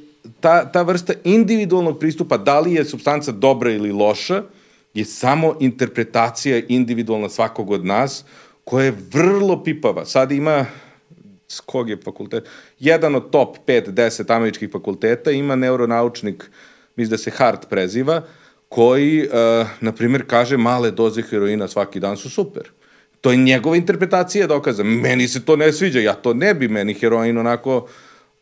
[0.40, 4.42] ta, ta vrsta individualnog pristupa, da li je substanca dobra ili loša,
[4.94, 8.24] je samo interpretacija individualna svakog od nas,
[8.64, 10.04] koja je vrlo pipava.
[10.04, 10.66] Sad ima,
[11.48, 12.48] s kog je fakultet?
[12.78, 16.50] Jedan od top 5-10 američkih fakulteta ima neuronaučnik,
[16.96, 18.22] mislim da se Hart preziva,
[18.68, 22.70] koji, uh, na primjer, kaže male doze heroina svaki dan su super.
[23.20, 24.82] To je njegova interpretacija dokaza.
[24.82, 27.88] Meni se to ne sviđa, ja to ne bi, meni heroin onako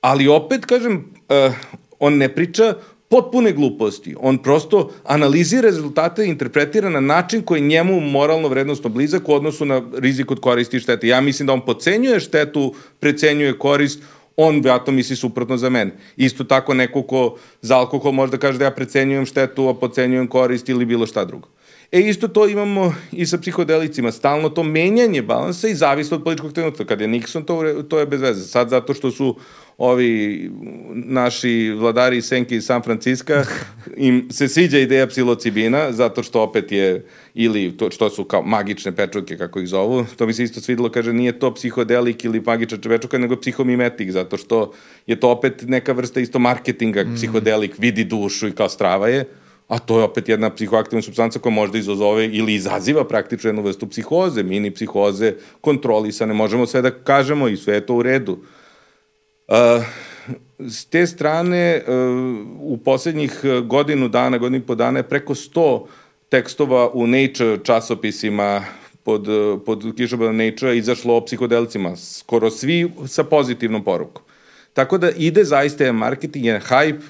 [0.00, 1.54] ali opet, kažem, uh,
[1.98, 2.74] on ne priča
[3.08, 4.14] potpune gluposti.
[4.20, 9.64] On prosto analizira rezultate i interpretira na način koji njemu moralno vrednostno blizak u odnosu
[9.64, 11.08] na rizik od koristi i štete.
[11.08, 14.02] Ja mislim da on pocenjuje štetu, precenjuje korist,
[14.36, 15.92] on vjerojatno misli suprotno za mene.
[16.16, 20.26] Isto tako neko ko za alkohol može da kaže da ja precenjujem štetu, a pocenjujem
[20.26, 21.48] korist ili bilo šta drugo.
[21.93, 26.52] E isto to imamo i sa psihodelicima, stalno to menjanje balansa i zavisno od političkog
[26.52, 26.85] trenutka.
[26.85, 28.44] Kad je Nixon, to, to je bez veze.
[28.44, 29.36] Sad zato što su
[29.78, 30.51] ovi
[30.94, 33.44] naši vladari iz Senke iz San Franciska,
[33.97, 38.97] im se sviđa ideja psilocibina, zato što opet je, ili to što su kao magične
[38.97, 42.78] pečurke, kako ih zovu, to mi se isto svidilo, kaže, nije to psihodelik ili magična
[42.82, 44.73] pečurka, nego psihomimetik, zato što
[45.06, 47.15] je to opet neka vrsta isto marketinga, mm.
[47.15, 49.24] psihodelik vidi dušu i kao strava je,
[49.69, 53.86] a to je opet jedna psihoaktivna substanca koja možda izazove ili izaziva praktično jednu vrstu
[53.86, 58.39] psihoze, mini psihoze, kontrolisane, možemo sve da kažemo i sve je to u redu.
[59.49, 59.85] Uh,
[60.59, 61.95] s te strane, uh,
[62.61, 65.85] u poslednjih godinu dana, godinu i po dana je preko 100
[66.28, 68.65] tekstova u Nature časopisima
[69.03, 69.28] pod,
[69.66, 74.23] pod kišobranom Nature izašlo o psihodelicima, skoro svi sa pozitivnom porukom.
[74.73, 77.01] Tako da ide zaista je marketing, je hype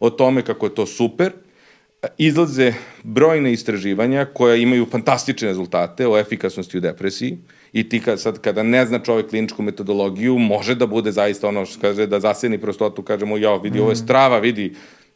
[0.00, 1.32] o tome kako je to super,
[2.18, 2.72] izlaze
[3.02, 7.38] brojne istraživanja koja imaju fantastične rezultate o efikasnosti u depresiji
[7.72, 11.66] i ti kad, sad kada ne zna čovek kliničku metodologiju može da bude zaista ono
[11.66, 13.82] što kaže da zaseni prostotu kažemo ja vidi mm.
[13.82, 14.74] ovo je strava vidi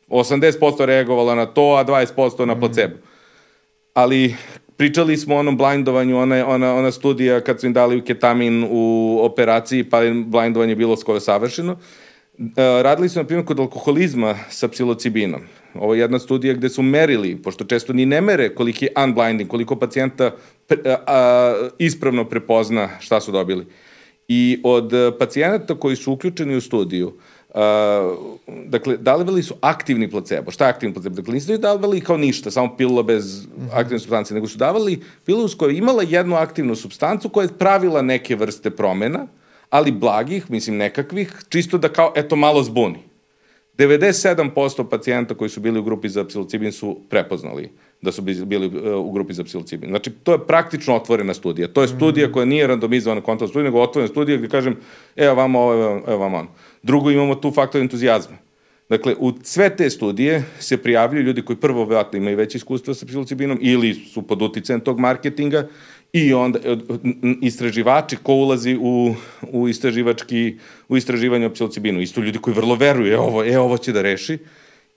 [0.09, 2.95] 80% reagovala na to a 20% na placebo.
[2.95, 3.03] Mm.
[3.95, 4.35] Ali
[4.77, 9.19] pričali smo o onom blindovanju, ona, ona, ona studija kad su im dali ketamin u
[9.23, 11.73] operaciji, pa blindovanje bilo skoro savršeno.
[11.73, 15.43] Uh, radili su, na primjer, kod alkoholizma sa psilocibinom.
[15.75, 19.51] Ovo je jedna studija gde su merili, pošto često ni ne mere koliki je unblinding,
[19.51, 20.31] koliko pacijenta
[20.67, 23.67] pre, a, a, ispravno prepozna šta su dobili.
[24.29, 27.13] I od pacijenata koji su uključeni u studiju,
[27.55, 27.61] Uh,
[28.67, 30.51] dakle, davali su aktivni placebo.
[30.51, 31.17] Šta je aktivni placebo?
[31.17, 33.69] Dakle, nisu davali kao ništa, samo pilula bez mm -hmm.
[33.73, 38.03] aktivne substancije, nego su davali pilulu koja je imala jednu aktivnu substancu koja je pravila
[38.03, 39.27] neke vrste promena,
[39.71, 42.99] ali blagih, mislim nekakvih, čisto da kao, eto, malo zbuni.
[43.79, 47.71] 97% pacijenta koji su bili u grupi za psilocibin su prepoznali
[48.03, 49.91] da su bili uh, u grupi za psilocibin.
[49.91, 51.69] Znači, to je praktično otvorena studija.
[51.69, 54.77] To je studija koja nije randomizovana kontrolna studija, nego otvorena studija gde kažem,
[55.17, 56.49] evo vama ovo, evo, vama ono.
[56.83, 58.37] Drugo, imamo tu faktor entuzijazma.
[58.89, 63.07] Dakle, u sve te studije se prijavljaju ljudi koji prvo vratno imaju veće iskustva sa
[63.07, 65.69] psilocibinom ili su pod uticajem tog marketinga
[66.13, 66.59] I onda
[67.41, 69.15] istraživači ko ulazi u,
[69.53, 70.57] u istraživački
[70.89, 74.03] u istraživanje o psilocibinu, isto ljudi koji vrlo veruju, e ovo, e ovo će da
[74.03, 74.39] reši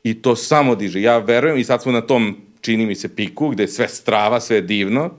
[0.04, 1.02] i to samo diže.
[1.02, 4.40] Ja verujem i sad smo na tom čini mi se piku gde je sve strava,
[4.40, 5.10] sve je divno.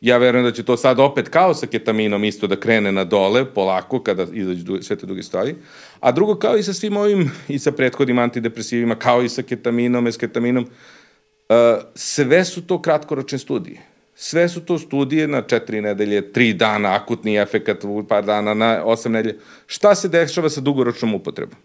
[0.00, 3.44] Ja verujem da će to sad opet kao sa ketaminom isto da krene na dole
[3.44, 5.54] polako kada izađu sve te druge stvari.
[6.00, 10.06] A drugo kao i sa svim ovim i sa prethodnim antidepresivima, kao i sa ketaminom,
[10.06, 16.52] esketaminom, uh, sve su to kratkoročne studije Sve su to studije na četiri nedelje, tri
[16.52, 19.38] dana, akutni efekat par dana, na osam nedelje.
[19.66, 21.58] Šta se dešava sa dugoročnom upotrebom?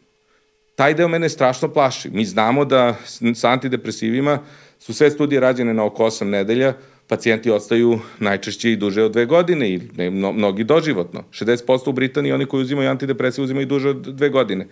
[0.75, 2.09] Taj deo mene strašno plaši.
[2.09, 2.95] Mi znamo da
[3.35, 4.39] sa antidepresivima
[4.79, 6.73] su sve studije rađene na oko osam nedelja,
[7.07, 9.81] pacijenti ostaju najčešće i duže od dve godine i
[10.11, 11.23] mnogi doživotno.
[11.31, 14.67] 60% u Britaniji oni koji uzimaju antidepresiv uzimaju duže od dve godine.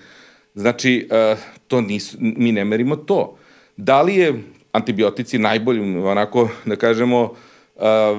[0.55, 3.37] Znači, uh, to nisu, mi ne merimo to.
[3.77, 4.33] Da li je
[4.71, 7.35] antibiotici najbolji, onako, da kažemo,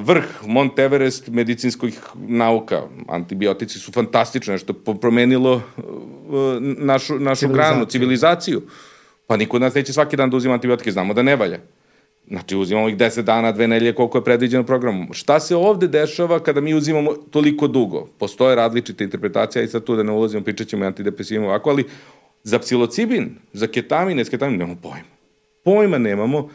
[0.02, 2.82] vrh Mont Everest medicinskih nauka.
[3.08, 5.62] Antibiotici su fantastični, nešto promenilo uh,
[6.60, 8.62] našu, našu granu, civilizaciju.
[9.26, 11.58] Pa niko od nas neće svaki dan da uzima antibiotike, znamo da ne valja.
[12.28, 15.08] Znači, uzimamo ih 10 dana, dve nelje, koliko je predviđeno programom.
[15.12, 18.08] Šta se ovde dešava kada mi uzimamo toliko dugo?
[18.18, 21.84] Postoje različite interpretacije, i sad tu da ne ulazimo, pričat ćemo i antidepresivima ovako, ali
[22.42, 25.08] za psilocibin, za ketamin, esketamin, nemamo pojma.
[25.64, 26.48] Pojma nemamo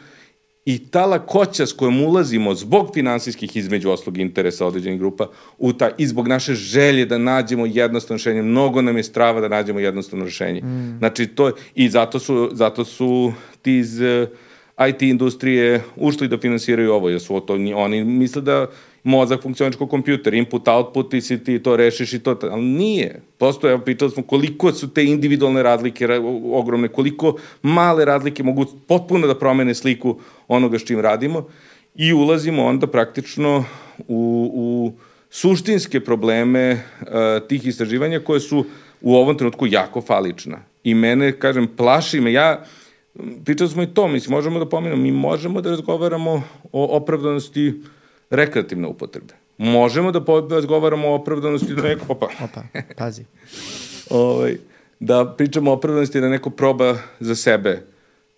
[0.66, 5.26] I ta lakoća s kojom ulazimo zbog finansijskih između oslog interesa određenih grupa
[5.58, 9.48] u ta, i zbog naše želje da nađemo jednostavno rešenje, mnogo nam je strava da
[9.48, 10.60] nađemo jednostavno rešenje.
[10.60, 10.98] Mm.
[10.98, 13.32] Znači, to, i zato su, zato su
[13.62, 14.26] ti iz eh,
[14.88, 18.66] IT industrije ušli da finansiraju ovo, jer su to, oni misle da
[19.04, 23.20] mozak funkcioniš kao kompjuter, input, output i si ti to rešiš i to, ali nije.
[23.38, 26.08] Prosto, evo, pitali smo koliko su te individualne razlike
[26.52, 30.16] ogromne, koliko male razlike mogu potpuno da promene sliku
[30.48, 31.46] onoga s čim radimo
[31.94, 33.64] i ulazimo onda praktično
[34.08, 34.92] u, u
[35.30, 37.06] suštinske probleme uh,
[37.48, 38.64] tih istraživanja koje su
[39.00, 40.58] u ovom trenutku jako falična.
[40.84, 42.64] I mene, kažem, plaši me, ja,
[43.44, 47.74] pričali smo i to, mislim, možemo da pominamo, mi možemo da razgovaramo o opravdanosti uh,
[48.30, 49.34] rekreativne upotrebe.
[49.58, 50.20] Možemo da
[50.50, 52.04] razgovaramo o opravdanosti da neko...
[52.08, 52.26] Opa.
[52.44, 52.62] Opa,
[52.96, 53.24] pazi.
[54.10, 54.56] ovaj,
[55.00, 57.82] da pričamo o opravdanosti da neko proba za sebe,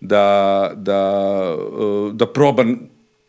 [0.01, 1.55] da, da,
[2.13, 2.65] da proba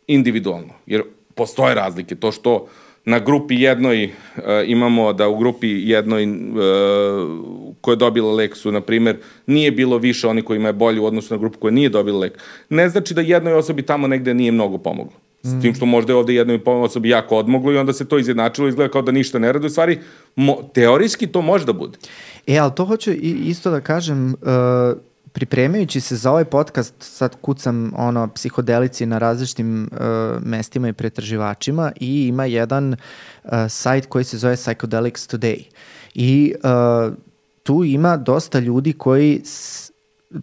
[0.06, 0.74] individualno.
[0.86, 1.02] Jer
[1.34, 2.14] postoje razlike.
[2.14, 2.66] To što
[3.04, 6.34] na grupi jednoj uh, imamo da u grupi jednoj uh,
[7.80, 9.16] koja je dobila lek su, na primer,
[9.46, 12.38] nije bilo više oni kojima je bolji u odnosu na grupu koja nije dobila lek.
[12.68, 15.27] Ne znači da jednoj osobi tamo negde nije mnogo pomoglo.
[15.48, 18.68] S tim što možda je ovde jednoj osobi jako odmoglo i onda se to izjednačilo,
[18.68, 19.66] izgleda kao da ništa ne radi.
[19.66, 19.98] U stvari,
[20.36, 21.98] mo, teorijski to može da bude.
[22.46, 24.98] E, ali to hoću i isto da kažem, uh,
[25.32, 29.98] pripremajući se za ovaj podcast, sad kucam ono, psihodelici na različitim uh,
[30.42, 35.62] mestima i pretraživačima i ima jedan uh, sajt koji se zove Psychedelics Today.
[36.14, 37.14] I uh,
[37.62, 39.42] tu ima dosta ljudi koji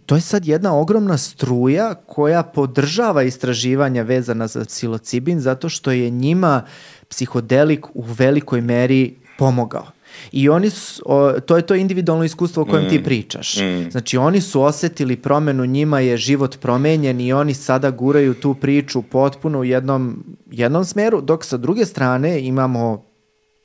[0.06, 6.10] to je sad jedna ogromna struja koja podržava istraživanja vezana za psilocibin zato što je
[6.10, 6.62] njima
[7.08, 9.86] psihodelik u velikoj meri pomogao.
[10.32, 12.88] I oni su, o, to je to individualno iskustvo o kojem mm.
[12.88, 13.56] ti pričaš.
[13.56, 13.90] Mm.
[13.90, 19.02] Znači oni su osetili promenu, njima je život promenjen i oni sada guraju tu priču
[19.02, 23.05] potpuno u jednom, jednom smeru, dok sa druge strane imamo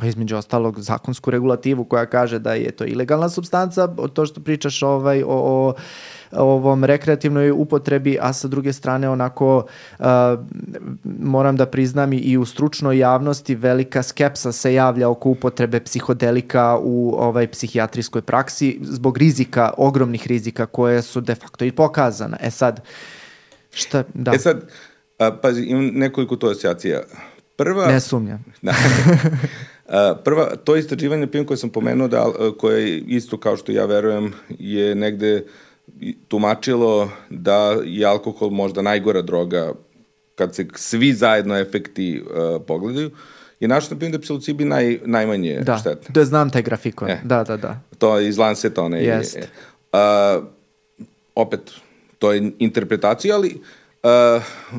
[0.02, 4.84] pa između ostalog zakonsku regulativu koja kaže da je to ilegalna substanca, to što pričaš
[4.84, 5.76] ovaj, o, o
[6.32, 9.66] ovom rekreativnoj upotrebi, a sa druge strane onako
[10.00, 10.06] uh,
[11.20, 17.14] moram da priznam i u stručnoj javnosti velika skepsa se javlja oko upotrebe psihodelika u
[17.18, 22.38] ovaj psihijatrijskoj praksi zbog rizika, ogromnih rizika koje su de facto i pokazane.
[22.40, 22.82] E sad,
[23.74, 24.32] šta, da.
[24.34, 24.62] E sad,
[25.20, 27.02] a, pazi, imam nekoliko to asocijacija.
[27.56, 27.88] Prva...
[27.88, 28.46] Ne sumnjam.
[28.62, 28.74] Da.
[30.24, 32.26] prva, to istraživanje PIM koje sam pomenuo, da,
[32.58, 35.44] koje isto kao što ja verujem je negde
[36.28, 39.74] tumačilo da je alkohol možda najgora droga
[40.36, 43.12] kad se svi zajedno efekti uh, pogledaju,
[43.60, 46.08] je našo na primjer da je psilocibi naj, najmanje da, štetne.
[46.10, 47.10] Da, znam taj grafikon.
[47.10, 47.80] E, da, da, da.
[47.98, 49.04] To je iz Lanceta, one.
[49.04, 49.36] Jest.
[49.36, 49.48] Je,
[49.94, 50.44] uh,
[51.36, 51.72] opet,
[52.20, 53.81] to je interpretacija, ali Uh,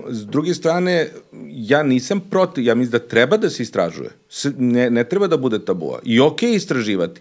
[0.08, 1.08] s druge strane,
[1.50, 4.10] ja nisam protiv, ja mislim da treba da se istražuje.
[4.28, 6.00] S, ne, ne treba da bude tabua.
[6.04, 7.20] I okej okay istraživati.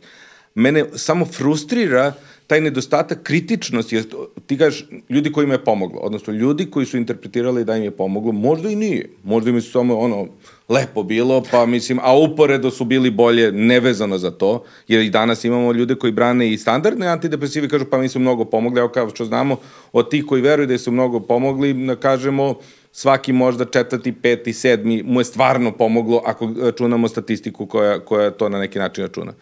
[0.56, 2.14] Mene samo frustrira
[2.52, 4.06] taj nedostatak kritičnosti, jer
[4.46, 8.32] ti kažeš ljudi kojima je pomoglo, odnosno ljudi koji su interpretirali da im je pomoglo,
[8.32, 9.10] možda i nije.
[9.24, 10.28] Možda im je samo ono,
[10.70, 15.44] lepo bilo, pa mislim, a uporedo su bili bolje nevezano za to, jer i danas
[15.44, 19.10] imamo ljude koji brane i standardne antidepresive, kažu pa mi su mnogo pomogli, evo kao
[19.10, 19.58] što znamo,
[19.94, 22.56] od tih koji veruju da su mnogo pomogli, da kažemo,
[22.92, 28.50] svaki možda četvrti, peti, sedmi mu je stvarno pomoglo ako računamo statistiku koja, koja to
[28.50, 29.34] na neki način računa.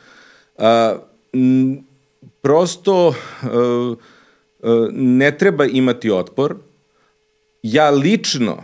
[0.58, 1.89] Uh,
[2.42, 3.16] prosto uh,
[3.48, 6.56] uh, ne treba imati otpor.
[7.64, 8.64] Ja lično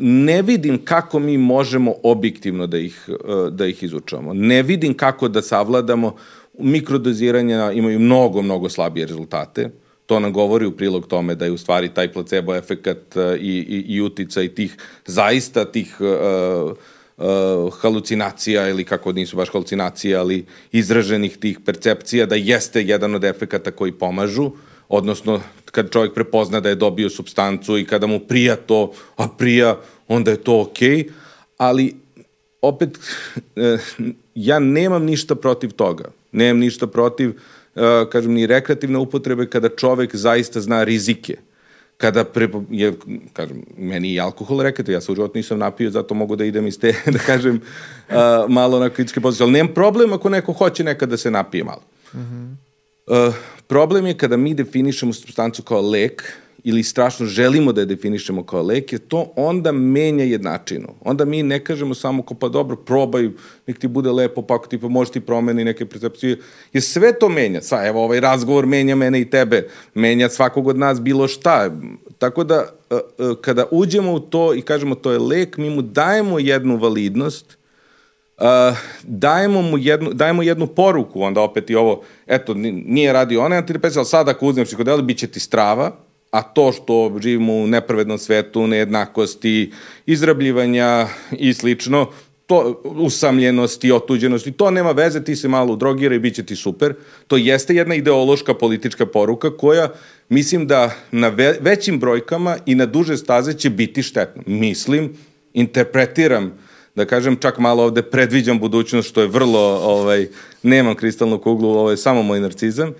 [0.00, 4.34] ne vidim kako mi možemo objektivno da ih, uh, da ih izučavamo.
[4.34, 6.14] Ne vidim kako da savladamo.
[6.58, 9.70] Mikrodoziranja imaju mnogo, mnogo slabije rezultate.
[10.06, 13.84] To nam govori u prilog tome da je u stvari taj placebo efekat i, i,
[13.94, 16.76] i utica i tih, zaista tih uh,
[17.16, 23.24] uh, halucinacija ili kako nisu baš halucinacije, ali izraženih tih percepcija da jeste jedan od
[23.24, 24.50] efekata koji pomažu,
[24.88, 29.78] odnosno kad čovjek prepozna da je dobio substancu i kada mu prija to, a prija,
[30.08, 31.10] onda je to okej, okay,
[31.56, 31.94] ali
[32.62, 32.98] opet
[33.56, 33.78] eh,
[34.34, 36.04] ja nemam ništa protiv toga.
[36.32, 37.82] Nemam ništa protiv, uh,
[38.12, 41.36] kažem, ni rekreativne upotrebe kada čovek zaista zna rizike
[41.96, 42.92] kada pre, je,
[43.32, 46.66] kažem, meni i alkohol rekete, ja se u život nisam napio, zato mogu da idem
[46.66, 47.60] iz te, da kažem,
[48.08, 48.14] uh,
[48.48, 51.82] malo na kritičke pozicije, ali nemam problem ako neko hoće nekada da se napije malo.
[52.14, 52.56] Mm -hmm.
[53.28, 53.34] uh,
[53.66, 56.32] problem je kada mi definišemo substancu kao lek
[56.66, 60.88] ili strašno želimo da je definišemo kao lek, je to onda menja jednačinu.
[61.00, 63.28] Onda mi ne kažemo samo ko pa dobro, probaj,
[63.66, 66.38] nek ti bude lepo, pa ako ti pa može ti promeni neke percepcije.
[66.72, 67.60] Jer sve to menja.
[67.62, 71.70] Sa, evo, ovaj razgovor menja mene i tebe, menja svakog od nas bilo šta.
[72.18, 72.98] Tako da, e, e,
[73.40, 77.58] kada uđemo u to i kažemo to je lek, mi mu dajemo jednu validnost,
[78.38, 83.58] uh, dajemo mu jednu, dajemo jednu poruku, onda opet i ovo, eto, nije radio onaj
[83.58, 86.05] antidepresiv, ali sada ako uzmeš psihodeli, bit će ti strava,
[86.36, 89.72] a to što živimo u nepravednom svetu, nejednakosti,
[90.06, 92.06] izrabljivanja i slično,
[92.46, 96.94] to, usamljenosti, otuđenosti, to nema veze, ti se malo udrogira i bit će ti super.
[97.26, 99.88] To jeste jedna ideološka politička poruka koja
[100.28, 104.42] mislim da na ve većim brojkama i na duže staze će biti štetna.
[104.46, 105.16] Mislim,
[105.54, 106.52] interpretiram
[106.94, 110.28] da kažem, čak malo ovde predviđam budućnost, što je vrlo, ovaj,
[110.62, 112.92] nemam kristalnu kuglu, ovaj, samo moj narcizam,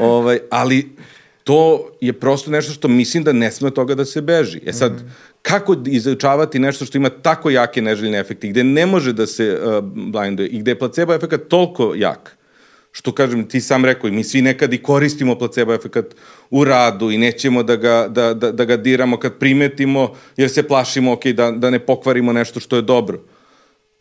[0.00, 0.88] ovaj, ali
[1.44, 4.60] to je prosto nešto što mislim da ne sme toga da se beži.
[4.66, 5.12] E sad, mm.
[5.42, 9.84] kako izučavati nešto što ima tako jake neželjene efekte, gde ne može da se uh,
[9.84, 12.36] blinduje i gde je placebo efekt toliko jak,
[12.92, 16.14] što kažem, ti sam rekao, mi svi nekad i koristimo placebo efekt
[16.50, 20.62] u radu i nećemo da ga, da, da, da ga diramo kad primetimo, jer se
[20.62, 23.20] plašimo, ok, da, da ne pokvarimo nešto što je dobro.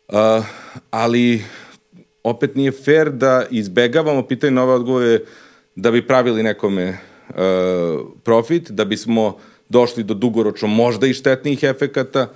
[0.07, 0.45] Uh,
[0.91, 1.44] ali
[2.24, 5.20] opet nije fair da izbegavamo pitanje nove odgovore
[5.76, 6.98] da bi pravili nekome
[8.24, 9.38] profit, da bismo
[9.70, 12.30] došli do dugoročno možda i štetnih efekata.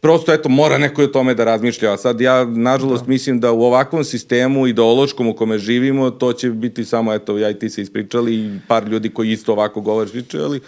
[0.00, 1.92] Prosto, eto, mora neko o tome da razmišlja.
[1.92, 3.08] A sad ja, nažalost, da.
[3.08, 7.50] mislim da u ovakvom sistemu ideološkom u kome živimo, to će biti samo, eto, ja
[7.50, 10.10] i ti se ispričali i par ljudi koji isto ovako govore
[10.44, 10.60] ali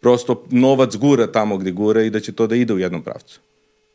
[0.00, 3.40] prosto novac gura tamo gde gura i da će to da ide u jednom pravcu.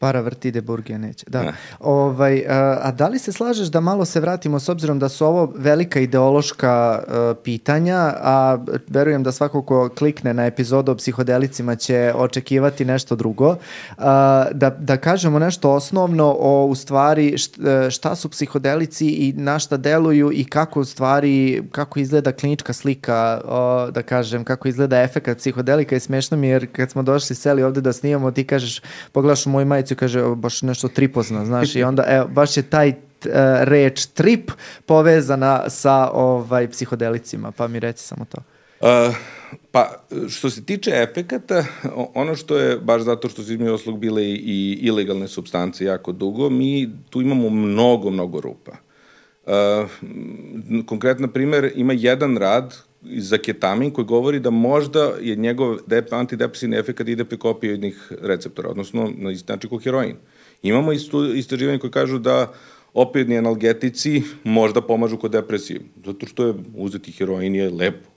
[0.04, 1.26] Para vrti de burgija neće.
[1.30, 1.42] Da.
[1.42, 1.54] Ne.
[1.80, 5.26] Ovaj, a, a da li se slažeš da malo se vratimo s obzirom da su
[5.26, 7.14] ovo velika ideološka uh,
[7.44, 8.58] pitanja, a
[8.88, 13.58] verujem da svako ko klikne na epizodu o psihodelicima će očekivati nešto drugo, uh,
[14.52, 19.78] da, da kažemo nešto osnovno o u stvari e, šta su psihodelici i na šta
[19.78, 25.38] deluju i kako u stvari, kako izgleda klinička slika, uh, da kažem, kako izgleda efekat
[25.38, 28.82] psihodelika i smešno mi jer kad smo došli seli ovde da snimamo, ti kažeš,
[29.12, 32.64] pogledaš u moju majicu i kaže baš nešto tripozna, znaš, i onda evo, baš je
[32.64, 32.96] taj uh,
[33.62, 34.52] reč trip
[34.86, 38.38] povezana sa ovaj psihodelicima, pa mi reci samo to.
[38.82, 39.16] Uh,
[39.72, 41.66] pa, što se tiče efekata,
[42.14, 46.50] ono što je, baš zato što su između oslog bile i ilegalne substance jako dugo,
[46.50, 48.72] mi tu imamo mnogo, mnogo rupa.
[49.46, 49.90] Uh,
[50.86, 52.76] konkretno primer, ima jedan rad
[53.18, 58.70] za ketamin koji govori da možda je njegov dep, antidepresivni efekt ide preko opioidnih receptora,
[58.70, 60.16] odnosno na isti način kao heroin.
[60.62, 60.92] Imamo
[61.36, 62.54] istraživanje koji kažu da
[62.94, 68.10] opioidni analgetici možda pomažu kod depresije, zato što je uzeti heroin je lepo,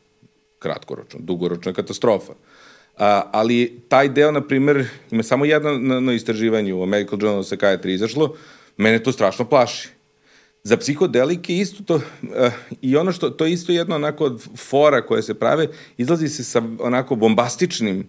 [0.59, 2.33] kratkoročno, dugoročna katastrofa.
[2.99, 7.41] A, ali taj deo, na primer, ima samo jedno na, na istraživanje u American Journal
[7.41, 8.35] of Psychiatry izašlo,
[8.77, 9.96] mene to strašno plaši
[10.67, 12.01] Za psihodelike isto to, uh,
[12.83, 16.45] i ono što, to je isto jedno onako od fora koje se prave, izlazi se
[16.45, 18.07] sa onako bombastičnim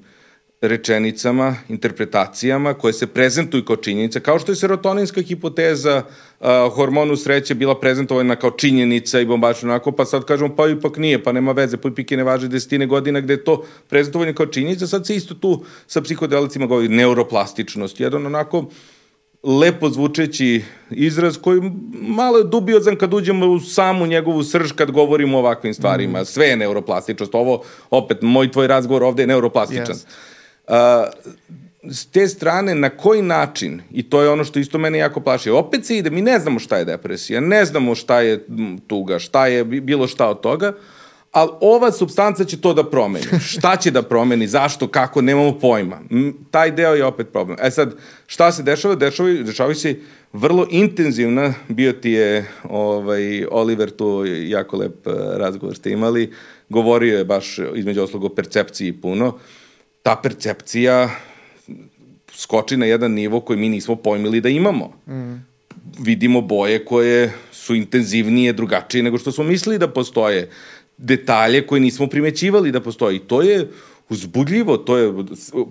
[0.61, 6.03] rečenicama, interpretacijama koje se prezentuju kao činjenica, kao što je serotoninska hipoteza
[6.39, 10.97] uh, hormonu sreće bila prezentovana kao činjenica i bombačno onako, pa sad kažemo pa ipak
[10.97, 14.33] nije, pa nema veze, pa ipak je ne važe desetine godina gde je to prezentovanje
[14.33, 18.73] kao činjenica, sad se isto tu sa psihodelicima govori neuroplastičnost, jedan onako uh,
[19.43, 21.61] lepo zvučeći izraz koji
[21.91, 26.21] malo je dubiozan kad uđemo u samu njegovu srž kad govorimo o ovakvim stvarima.
[26.21, 26.25] Mm.
[26.25, 27.35] Sve je neuroplastičnost.
[27.35, 29.95] Ovo, opet, moj tvoj razgovor ovde je neuroplastičan.
[29.95, 30.05] Yes.
[30.67, 35.19] Uh, s te strane, na koji način, i to je ono što isto mene jako
[35.19, 38.45] plaši, opet se ide, mi ne znamo šta je depresija, ne znamo šta je
[38.87, 40.96] tuga, šta je bilo šta od toga, uh,
[41.37, 43.25] ali ova substanca će to da promeni.
[43.39, 45.99] Šta će da promeni, zašto, kako, nemamo pojma.
[46.51, 47.57] Taj deo je opet problem.
[47.61, 47.95] E sad,
[48.27, 48.95] šta se dešava?
[48.95, 49.99] Dešava, dešava se
[50.33, 56.31] vrlo intenzivna, bio ti je ovaj, Oliver tu jako lep eh, razgovor ste imali,
[56.69, 59.37] govorio je baš između oslog o percepciji puno.
[60.03, 61.09] Ta percepcija
[62.33, 64.93] skoči na jedan nivo koji mi nismo pojmili da imamo.
[65.07, 65.45] Mm.
[65.99, 70.49] Vidimo boje koje su intenzivnije, drugačije nego što smo mislili da postoje
[70.97, 73.19] detalje koje nismo primećivali da postoji.
[73.19, 73.67] To je
[74.09, 75.13] uzbudljivo, to je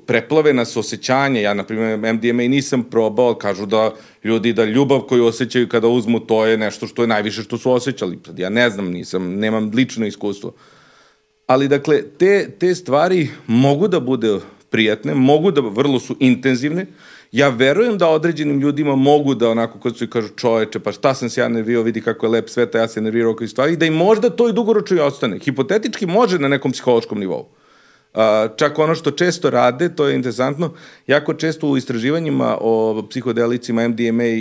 [0.07, 1.43] preplave nas osjećanje.
[1.43, 3.91] Ja, na primjer, MDMA nisam probao, kažu da
[4.25, 7.73] ljudi da ljubav koju osjećaju kada uzmu, to je nešto što je najviše što su
[7.73, 8.19] osjećali.
[8.37, 10.53] Ja ne znam, nisam, nemam lično iskustvo.
[11.47, 14.39] Ali, dakle, te, te stvari mogu da bude
[14.71, 16.87] prijatne, mogu da vrlo su intenzivne,
[17.33, 21.15] ja verujem da određenim ljudima mogu da onako kad su i kažu čoveče, pa šta
[21.15, 23.87] sam se ja nervirao, vidi kako je lep svet, ja se nervirao oko stvari, da
[23.87, 25.39] i možda to i dugoročno i ostane.
[25.39, 27.49] Hipotetički može na nekom psihološkom nivou.
[28.57, 30.71] čak ono što često rade, to je interesantno,
[31.07, 34.41] jako često u istraživanjima o psihodelicima MDMA i,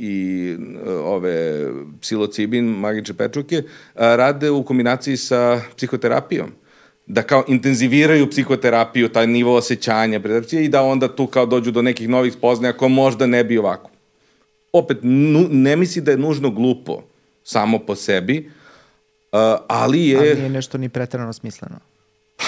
[0.00, 0.56] i
[1.04, 1.68] ove
[2.00, 3.62] psilocibin, magiče pečuke,
[3.94, 6.63] rade u kombinaciji sa psihoterapijom
[7.06, 11.82] da kao intenziviraju psihoterapiju, taj nivo osjećanja, percepcije i da onda tu kao dođu do
[11.82, 13.90] nekih novih spoznaja ko možda ne bi ovako.
[14.72, 17.02] Opet, nu, ne misli da je nužno glupo
[17.42, 18.50] samo po sebi,
[19.32, 20.18] uh, ali je...
[20.18, 21.76] Ali nije nešto ni pretrano smisleno.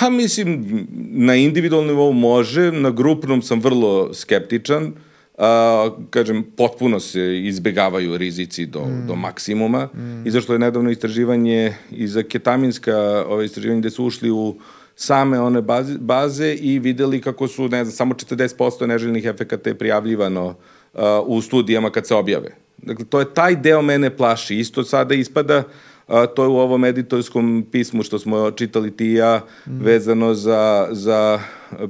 [0.00, 4.92] Pa mislim, na individualnom nivou može, na grupnom sam vrlo skeptičan,
[5.38, 9.06] a, kažem, potpuno se izbegavaju rizici do, mm.
[9.06, 10.26] do maksimuma mm.
[10.26, 14.56] i zašto je nedavno istraživanje i za ketaminska ove istraživanje gde su ušli u
[14.96, 19.78] same one baze, baze i videli kako su, ne znam, samo 40% neželjenih efekata je
[19.78, 22.56] prijavljivano uh, u studijama kad se objave.
[22.76, 24.56] Dakle, to je taj deo mene plaši.
[24.56, 25.62] Isto sada ispada
[26.06, 29.82] a, to je u ovom editorskom pismu što smo čitali ti i ja mm.
[29.82, 31.40] vezano za, za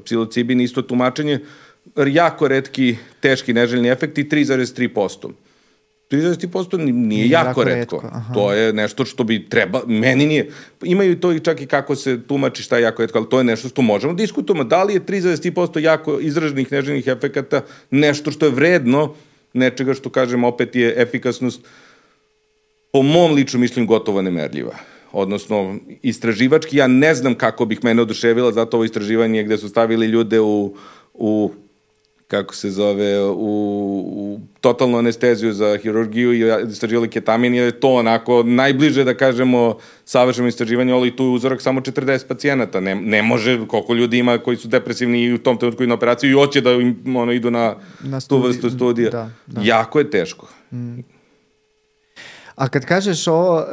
[0.05, 1.40] psilocibin, isto tumačenje,
[2.06, 5.30] jako redki, teški neželjni efekti, 3,3%.
[6.10, 8.00] 30% nije, nije jako, jako redko.
[8.02, 8.20] redko.
[8.34, 10.50] To je nešto što bi treba, meni nije,
[10.82, 13.44] imaju to i čak i kako se tumači šta je jako redko, ali to je
[13.44, 14.64] nešto što možemo da diskutujemo.
[14.64, 17.60] Da li je 3,3% jako izraženih neželjenih efekata
[17.90, 19.14] nešto što je vredno
[19.52, 21.60] nečega što, kažem, opet je efikasnost
[22.92, 24.74] po mom ličnom mišljenju gotovo nemerljiva.
[25.12, 30.06] Odnosno, istraživački, ja ne znam kako bih mene oduševila, zato ovo istraživanje gde su stavili
[30.06, 30.76] ljude u,
[31.14, 31.52] u
[32.28, 33.35] kako se zove, u,
[34.07, 40.48] u totalnu anesteziju za hirurgiju i istraživali ketamin, je to onako najbliže, da kažemo, savršenom
[40.48, 42.81] istraživanju, ali tu je uzorak samo 40 pacijenata.
[42.81, 45.94] Ne, ne može, koliko ljudi ima koji su depresivni i u tom trenutku i na
[45.94, 49.11] operaciju i hoće da im, ono, idu na, na studi, tu vrstu studija.
[49.11, 49.61] Da, da.
[49.65, 50.48] Jako je teško.
[50.73, 50.98] Mm.
[52.55, 53.65] A kad kažeš ovo, uh,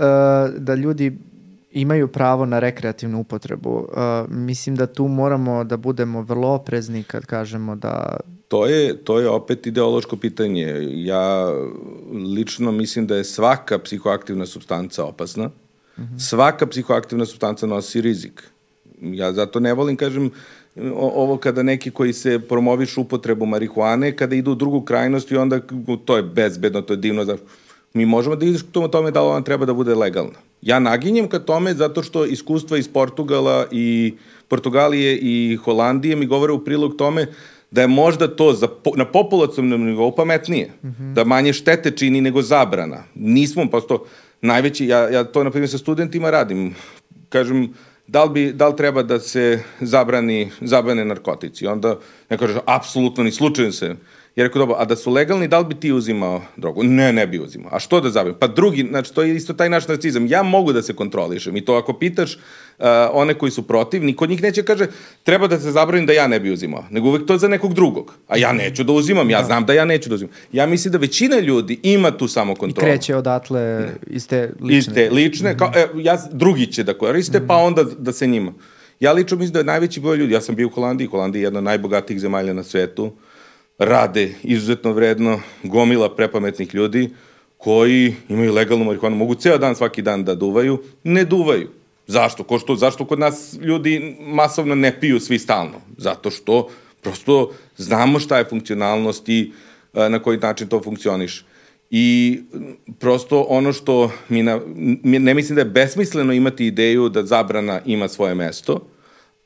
[0.58, 1.18] da ljudi
[1.72, 7.26] imaju pravo na rekreativnu upotrebu, uh, mislim da tu moramo da budemo vrlo oprezni kad
[7.26, 8.18] kažemo da
[8.54, 10.78] to je, to je opet ideološko pitanje.
[10.94, 11.54] Ja
[12.36, 15.48] lično mislim da je svaka psihoaktivna substanca opasna.
[15.48, 16.20] Mm -hmm.
[16.20, 18.44] Svaka psihoaktivna substanca nosi rizik.
[19.02, 20.30] Ja zato ne volim, kažem,
[20.96, 25.60] ovo kada neki koji se promovišu upotrebu marihuane, kada idu u drugu krajnost i onda
[26.06, 27.26] to je bezbedno, to je divno.
[27.26, 27.44] Zato
[27.94, 30.38] mi možemo da diskutujemo o tome da li ona treba da bude legalna.
[30.62, 34.14] Ja naginjem ka tome zato što iskustva iz Portugala i
[34.48, 37.28] Portugalije i Holandije mi govore u prilog tome
[37.74, 41.14] da je možda to za, na populacijnom nivou pametnije, mm -hmm.
[41.14, 43.04] da manje štete čini nego zabrana.
[43.16, 44.06] Nismo, pa to
[44.41, 46.76] najveći, ja, ja to na primjer sa studentima radim,
[47.30, 47.74] kažem,
[48.08, 51.68] da li, bi, da li treba da se zabrani, zabrane narkotici?
[51.68, 51.98] Onda
[52.30, 53.95] ne kaže, apsolutno ni slučajno se
[54.35, 56.84] Ja rekao, dobro, a da su legalni, da li bi ti uzimao drogu?
[56.84, 57.69] Ne, ne bi uzimao.
[57.76, 58.35] A što da zabavim?
[58.39, 60.27] Pa drugi, znači, to je isto taj naš narcizam.
[60.27, 64.23] Ja mogu da se kontrolišem i to ako pitaš uh, one koji su protiv, niko
[64.23, 64.88] od njih neće kaže,
[65.23, 66.85] treba da se zabranim da ja ne bi uzimao.
[66.89, 68.14] Nego uvek to za nekog drugog.
[68.27, 69.45] A ja neću da uzimam, ja da.
[69.45, 70.34] znam da ja neću da uzimam.
[70.51, 72.88] Ja mislim da većina ljudi ima tu samo kontrolu.
[72.88, 74.77] I kreće odatle iste lične.
[74.77, 75.60] Iste lične, mm -hmm.
[75.60, 77.47] kao, e, ja, drugi će da koriste, mm -hmm.
[77.47, 78.53] pa onda da se njima.
[78.99, 81.43] Ja lično mislim da je najveći broj ljudi, ja sam bio u Holandiji, Holandija je
[81.43, 83.11] jedna od najbogatijih zemalja na svetu,
[83.78, 87.10] rade izuzetno vredno, gomila prepametnih ljudi
[87.58, 91.70] koji imaju legalnu marihuanu, mogu ceo dan, svaki dan da duvaju, ne duvaju.
[92.08, 92.44] Zašto?
[92.44, 95.82] Ko što, zašto kod nas ljudi masovno ne piju svi stalno?
[95.98, 96.70] Zato što
[97.02, 99.52] prosto znamo šta je funkcionalnost i
[99.94, 101.44] na koji način to funkcioniše.
[101.90, 102.40] I
[103.00, 104.60] prosto ono što mi, na,
[105.04, 108.88] ne mislim da je besmisleno imati ideju da zabrana ima svoje mesto,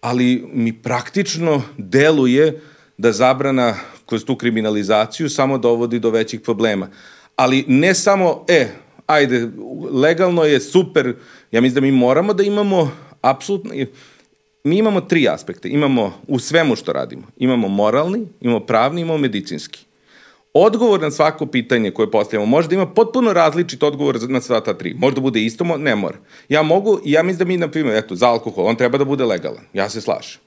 [0.01, 2.61] ali mi praktično deluje
[2.97, 3.75] da zabrana
[4.07, 6.89] kroz tu kriminalizaciju samo dovodi do većih problema.
[7.35, 8.67] Ali ne samo, e,
[9.05, 9.49] ajde,
[9.91, 11.15] legalno je super,
[11.51, 13.71] ja mislim da mi moramo da imamo apsolutno,
[14.63, 19.85] mi imamo tri aspekte, imamo u svemu što radimo, imamo moralni, imamo pravni, imamo medicinski.
[20.53, 24.73] Odgovor na svako pitanje koje postavljamo može da ima potpuno različit odgovor na sva ta
[24.73, 24.93] tri.
[24.93, 26.17] Možda bude isto, ne mora.
[26.49, 29.25] Ja mogu, ja mislim da mi, na primjer, eto, za alkohol, on treba da bude
[29.25, 29.63] legalan.
[29.73, 30.41] Ja se slažem.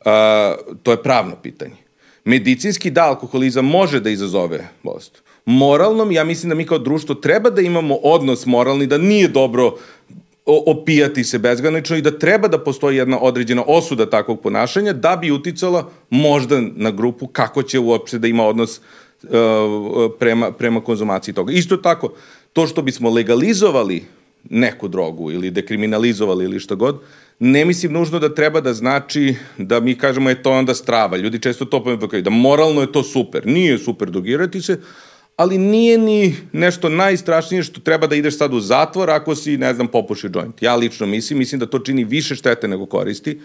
[0.00, 1.76] Uh, to je pravno pitanje.
[2.24, 5.22] Medicinski da alkoholizam može da izazove bolest.
[5.44, 9.74] Moralnom, ja mislim da mi kao društvo treba da imamo odnos moralni, da nije dobro
[10.46, 15.30] opijati se bezgranično i da treba da postoji jedna određena osuda takvog ponašanja da bi
[15.30, 19.30] uticala možda na grupu kako će uopšte da ima odnos uh,
[20.18, 21.52] prema, prema konzumaciji toga.
[21.52, 22.12] Isto tako,
[22.52, 24.04] to što bismo legalizovali
[24.50, 27.00] neku drogu ili dekriminalizovali ili što god,
[27.38, 31.16] ne mislim nužno da treba da znači da mi kažemo je to onda strava.
[31.16, 33.46] Ljudi često to pomenuo da moralno je to super.
[33.46, 34.80] Nije super dogirati se,
[35.36, 39.74] ali nije ni nešto najstrašnije što treba da ideš sad u zatvor ako si, ne
[39.74, 40.62] znam, popuši joint.
[40.62, 43.40] Ja lično mislim, mislim da to čini više štete nego koristi,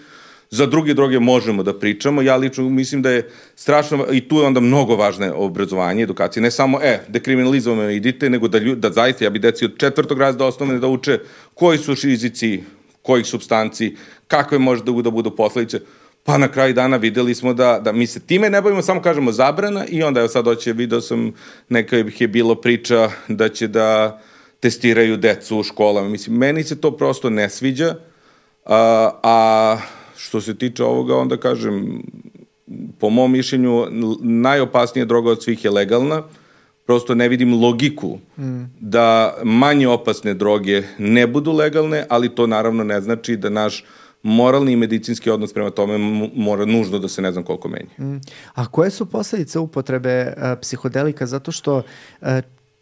[0.50, 2.22] Za druge droge možemo da pričamo.
[2.22, 6.44] Ja lično mislim da je strašno, i tu je onda mnogo važno obrazovanje, edukacija.
[6.44, 10.46] Ne samo, e, dekriminalizujemo idite, nego da, da zaista, ja bi deci od četvrtog razda
[10.46, 11.20] osnovne da uče
[11.54, 12.64] koji su rizici,
[13.02, 13.96] kojih substanci,
[14.28, 15.80] kakve može da, da budu posledice.
[16.24, 19.32] Pa na kraju dana videli smo da, da mi se time ne bavimo, samo kažemo
[19.32, 21.34] zabrana i onda evo sad doće, video sam,
[21.70, 24.22] neka je bilo priča da će da
[24.60, 26.10] testiraju decu u školama.
[26.10, 27.96] Mislim, meni se to prosto ne sviđa,
[28.66, 29.78] a, a
[30.18, 32.02] što se tiče ovoga, onda kažem,
[33.00, 33.88] po mom mišljenju,
[34.22, 36.24] najopasnija droga od svih je legalna,
[36.86, 38.64] prosto ne vidim logiku mm.
[38.80, 43.86] da manje opasne droge ne budu legalne, ali to naravno ne znači da naš
[44.24, 45.98] moralni i medicinski odnos prema tome
[46.36, 47.90] mora nužno da se ne znam koliko menja.
[48.00, 48.22] Mm.
[48.54, 51.26] A koje su posledice upotrebe uh, psihodelika?
[51.26, 52.28] Zato što uh,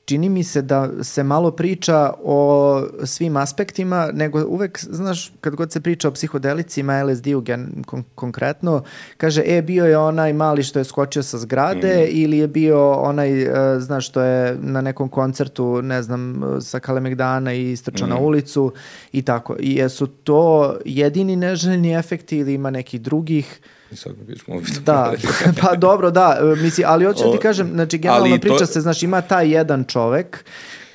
[0.05, 5.71] čini mi se da se malo priča o svim aspektima, nego uvek, znaš, kad god
[5.71, 7.43] se priča o psihodelicima, LSD-u
[7.85, 8.83] kon konkretno,
[9.17, 12.07] kaže, e, bio je onaj mali što je skočio sa zgrade mm.
[12.09, 17.53] ili je bio onaj, uh, znaš, što je na nekom koncertu, ne znam, sa Kalemegdana
[17.53, 18.09] i istrčao mm.
[18.09, 18.73] na ulicu
[19.11, 19.55] i tako.
[19.59, 23.61] I jesu to jedini neželjeni efekti ili ima nekih drugih?
[23.91, 24.39] Sad mi biš
[24.85, 25.13] da,
[25.61, 28.65] pa dobro, da, e, misli, ali hoću da ti kažem, znači generalno priča to...
[28.65, 30.45] se, znači ima taj jedan čovek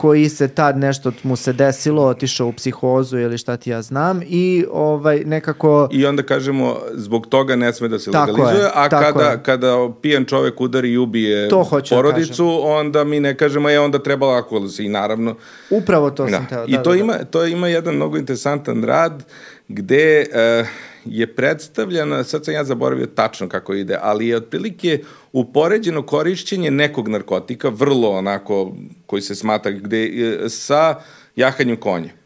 [0.00, 4.20] koji se tad nešto mu se desilo, otišao u psihozu ili šta ti ja znam
[4.26, 8.70] i ovaj nekako I onda kažemo zbog toga ne sme da se tako legalizuje, je,
[8.74, 9.42] a kada je.
[9.42, 13.80] kada pijan čovek udari i ubije to da porodicu, da onda mi ne kažemo je
[13.80, 15.34] onda treba lako i naravno
[15.70, 16.30] Upravo to da.
[16.30, 16.66] sam teo.
[16.66, 17.24] Da, I to da, ima da.
[17.24, 19.24] to ima jedan mnogo interesantan rad
[19.68, 20.26] gde
[20.60, 20.68] uh,
[21.04, 24.98] je predstavljena, sad sam ja zaboravio tačno kako ide, ali je otprilike
[25.32, 28.72] upoređeno korišćenje nekog narkotika, vrlo onako,
[29.06, 30.94] koji se smata, gde, sa
[31.36, 32.20] jahanjem konja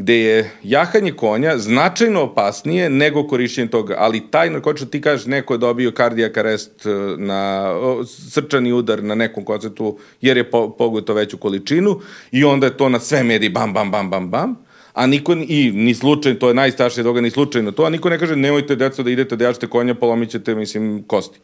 [0.00, 5.54] gde je jahanje konja značajno opasnije nego korišćenje toga, ali taj narkotičar ti kažeš neko
[5.54, 7.70] je dobio kardijak arest e, na
[8.30, 12.00] srčani udar na nekom koncertu jer je pogoto veću količinu
[12.30, 14.69] i onda je to na sve mediji bam, bam, bam, bam, bam
[15.00, 18.18] a niko, i ni slučajno, to je najstaršije doga, ni slučajno to, a niko ne
[18.18, 21.40] kaže nemojte deco da idete da jačete konja, polomit ćete, mislim, kosti.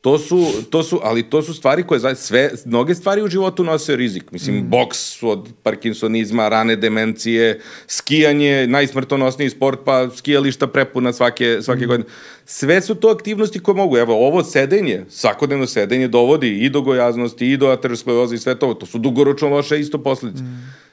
[0.00, 3.64] To su, to su, ali to su stvari koje za sve, mnoge stvari u životu
[3.64, 4.32] nose rizik.
[4.32, 4.68] Mislim, mm.
[4.70, 11.88] boks od parkinsonizma, rane demencije, skijanje, najsmrtonosniji sport, pa skijališta prepuna svake, svake mm.
[11.88, 12.08] godine.
[12.44, 13.96] Sve su to aktivnosti koje mogu.
[13.96, 18.74] Evo, ovo sedenje, svakodnevno sedenje dovodi i do gojaznosti, i do ateroskleroze i sve to.
[18.74, 20.42] To su dugoročno loše isto posledice.
[20.42, 20.87] Mm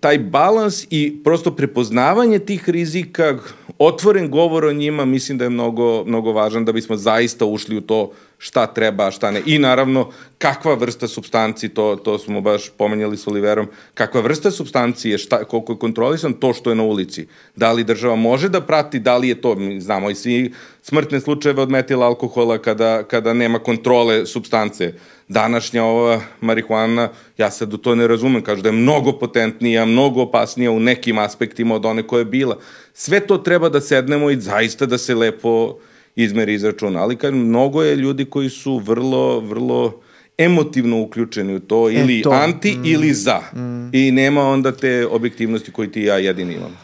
[0.00, 3.38] taj balans i prosto prepoznavanje tih rizika,
[3.78, 7.80] otvoren govor o njima, mislim da je mnogo, mnogo važan da bismo zaista ušli u
[7.80, 9.42] to šta treba, šta ne.
[9.46, 15.18] I naravno, kakva vrsta substanci, to, to smo baš pomenjali s Oliverom, kakva vrsta substancije,
[15.18, 17.26] šta, koliko je kontrolisan to što je na ulici.
[17.56, 20.52] Da li država može da prati, da li je to, mi znamo i svi
[20.82, 24.92] smrtne slučajeve od metila alkohola kada, kada nema kontrole substance.
[25.28, 30.22] Današnja ova marihuana, ja sad u to ne razumem, kažu da je mnogo potentnija, mnogo
[30.22, 32.58] opasnija u nekim aspektima od one koje je bila.
[32.94, 35.76] Sve to treba da sednemo i zaista da se lepo
[36.16, 37.02] izmeri izračuna.
[37.02, 40.00] Ali kažem, mnogo je ljudi koji su vrlo, vrlo
[40.38, 42.30] emotivno uključeni u to, e, ili to.
[42.30, 42.84] anti mm.
[42.84, 43.40] ili za.
[43.54, 43.90] Mm.
[43.92, 46.78] I nema onda te objektivnosti koji ti ja jedini imam.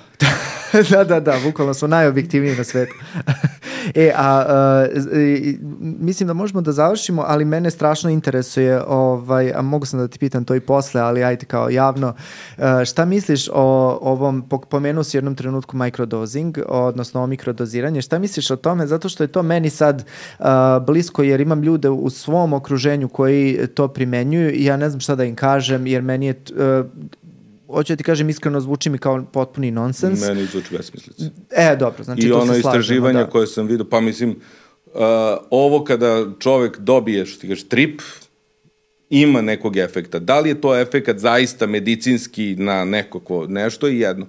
[0.91, 2.95] da, da, da, bukvalno smo najobjektivniji na svetu.
[3.95, 4.87] e, a, a,
[5.81, 10.19] mislim da možemo da završimo, ali mene strašno interesuje, ovaj, a mogu sam da ti
[10.19, 12.15] pitam to i posle, ali ajte kao javno,
[12.59, 18.51] a, šta misliš o ovom, pomenuo si jednom trenutku microdosing, odnosno o mikrodoziranje, šta misliš
[18.51, 20.05] o tome, zato što je to meni sad
[20.39, 25.01] a, blisko, jer imam ljude u svom okruženju koji to primenjuju i ja ne znam
[25.01, 26.45] šta da im kažem, jer meni je
[27.73, 30.21] hoću da ti kažem iskreno zvuči mi kao potpuni nonsens.
[30.21, 31.25] Meni zvuči besmislica.
[31.51, 33.31] E, dobro, znači I to ono istraživanje da.
[33.31, 35.01] koje sam vidio, pa mislim, uh,
[35.51, 38.01] ovo kada čovek dobije, što ti kažeš, trip,
[39.11, 40.19] ima nekog efekta.
[40.19, 44.27] Da li je to efekat zaista medicinski na nekako nešto i jedno.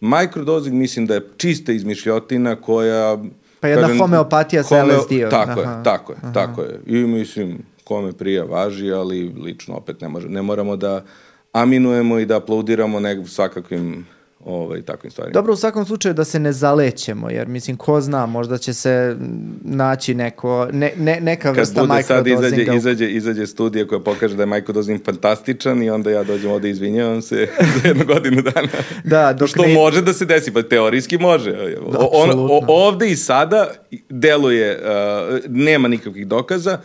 [0.00, 3.18] Microdosing mislim da je čista izmišljotina koja...
[3.60, 5.30] Pa jedna kažem, homeopatija sa home, LSD-om.
[5.30, 5.70] Tako Aha.
[5.70, 6.32] je, tako je, Aha.
[6.32, 6.80] tako je.
[6.86, 11.04] I mislim, kome prija važi, ali lično opet ne, može, ne moramo da
[11.52, 14.06] aminujemo i da aplaudiramo nek svakakvim
[14.44, 15.32] ovaj, takvim stvarima.
[15.32, 19.16] Dobro, u svakom slučaju da se ne zalećemo, jer mislim, ko zna, možda će se
[19.64, 24.36] naći neko, ne, ne, neka vrsta Kad bude sad izađe, izađe, izađe studija koja pokaže
[24.36, 27.48] da je microdosing fantastičan i onda ja dođem ovde i izvinjavam se
[27.82, 28.68] za jednu godinu dana.
[29.04, 29.74] da, dok Što ne...
[29.74, 31.52] može da se desi, pa teorijski može.
[31.52, 33.68] Da, On, o, ovde i sada
[34.08, 36.78] deluje, uh, nema nikakvih dokaza,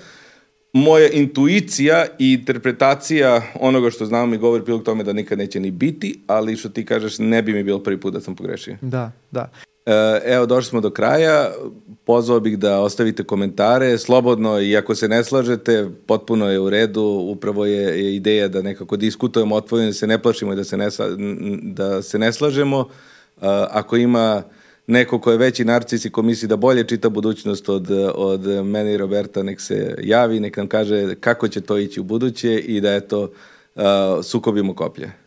[0.74, 5.72] moja intuicija i interpretacija onoga što znam mi govori prilog tome da nikad neće ni
[5.72, 8.78] biti, ali što ti kažeš ne bi mi bilo prvi put da sam pogrešio.
[8.82, 9.50] Da, da.
[9.86, 11.52] E, evo, došli smo do kraja.
[12.06, 17.02] Pozvao bih da ostavite komentare, slobodno i ako se ne slažete, potpuno je u redu.
[17.04, 20.78] Upravo je, je ideja da nekako diskutujemo otvoreno, da se ne plašimo i da se
[20.78, 20.88] ne,
[21.62, 22.80] da se ne slažemo.
[22.80, 24.44] Uh, ako ima
[24.88, 28.94] neko ko je veći narcis i ko misli da bolje čita budućnost od, od mene
[28.94, 32.82] i Roberta, nek se javi, nek nam kaže kako će to ići u buduće i
[32.82, 33.32] da eto,
[33.76, 33.84] uh,
[34.24, 35.27] sukobimo koplje.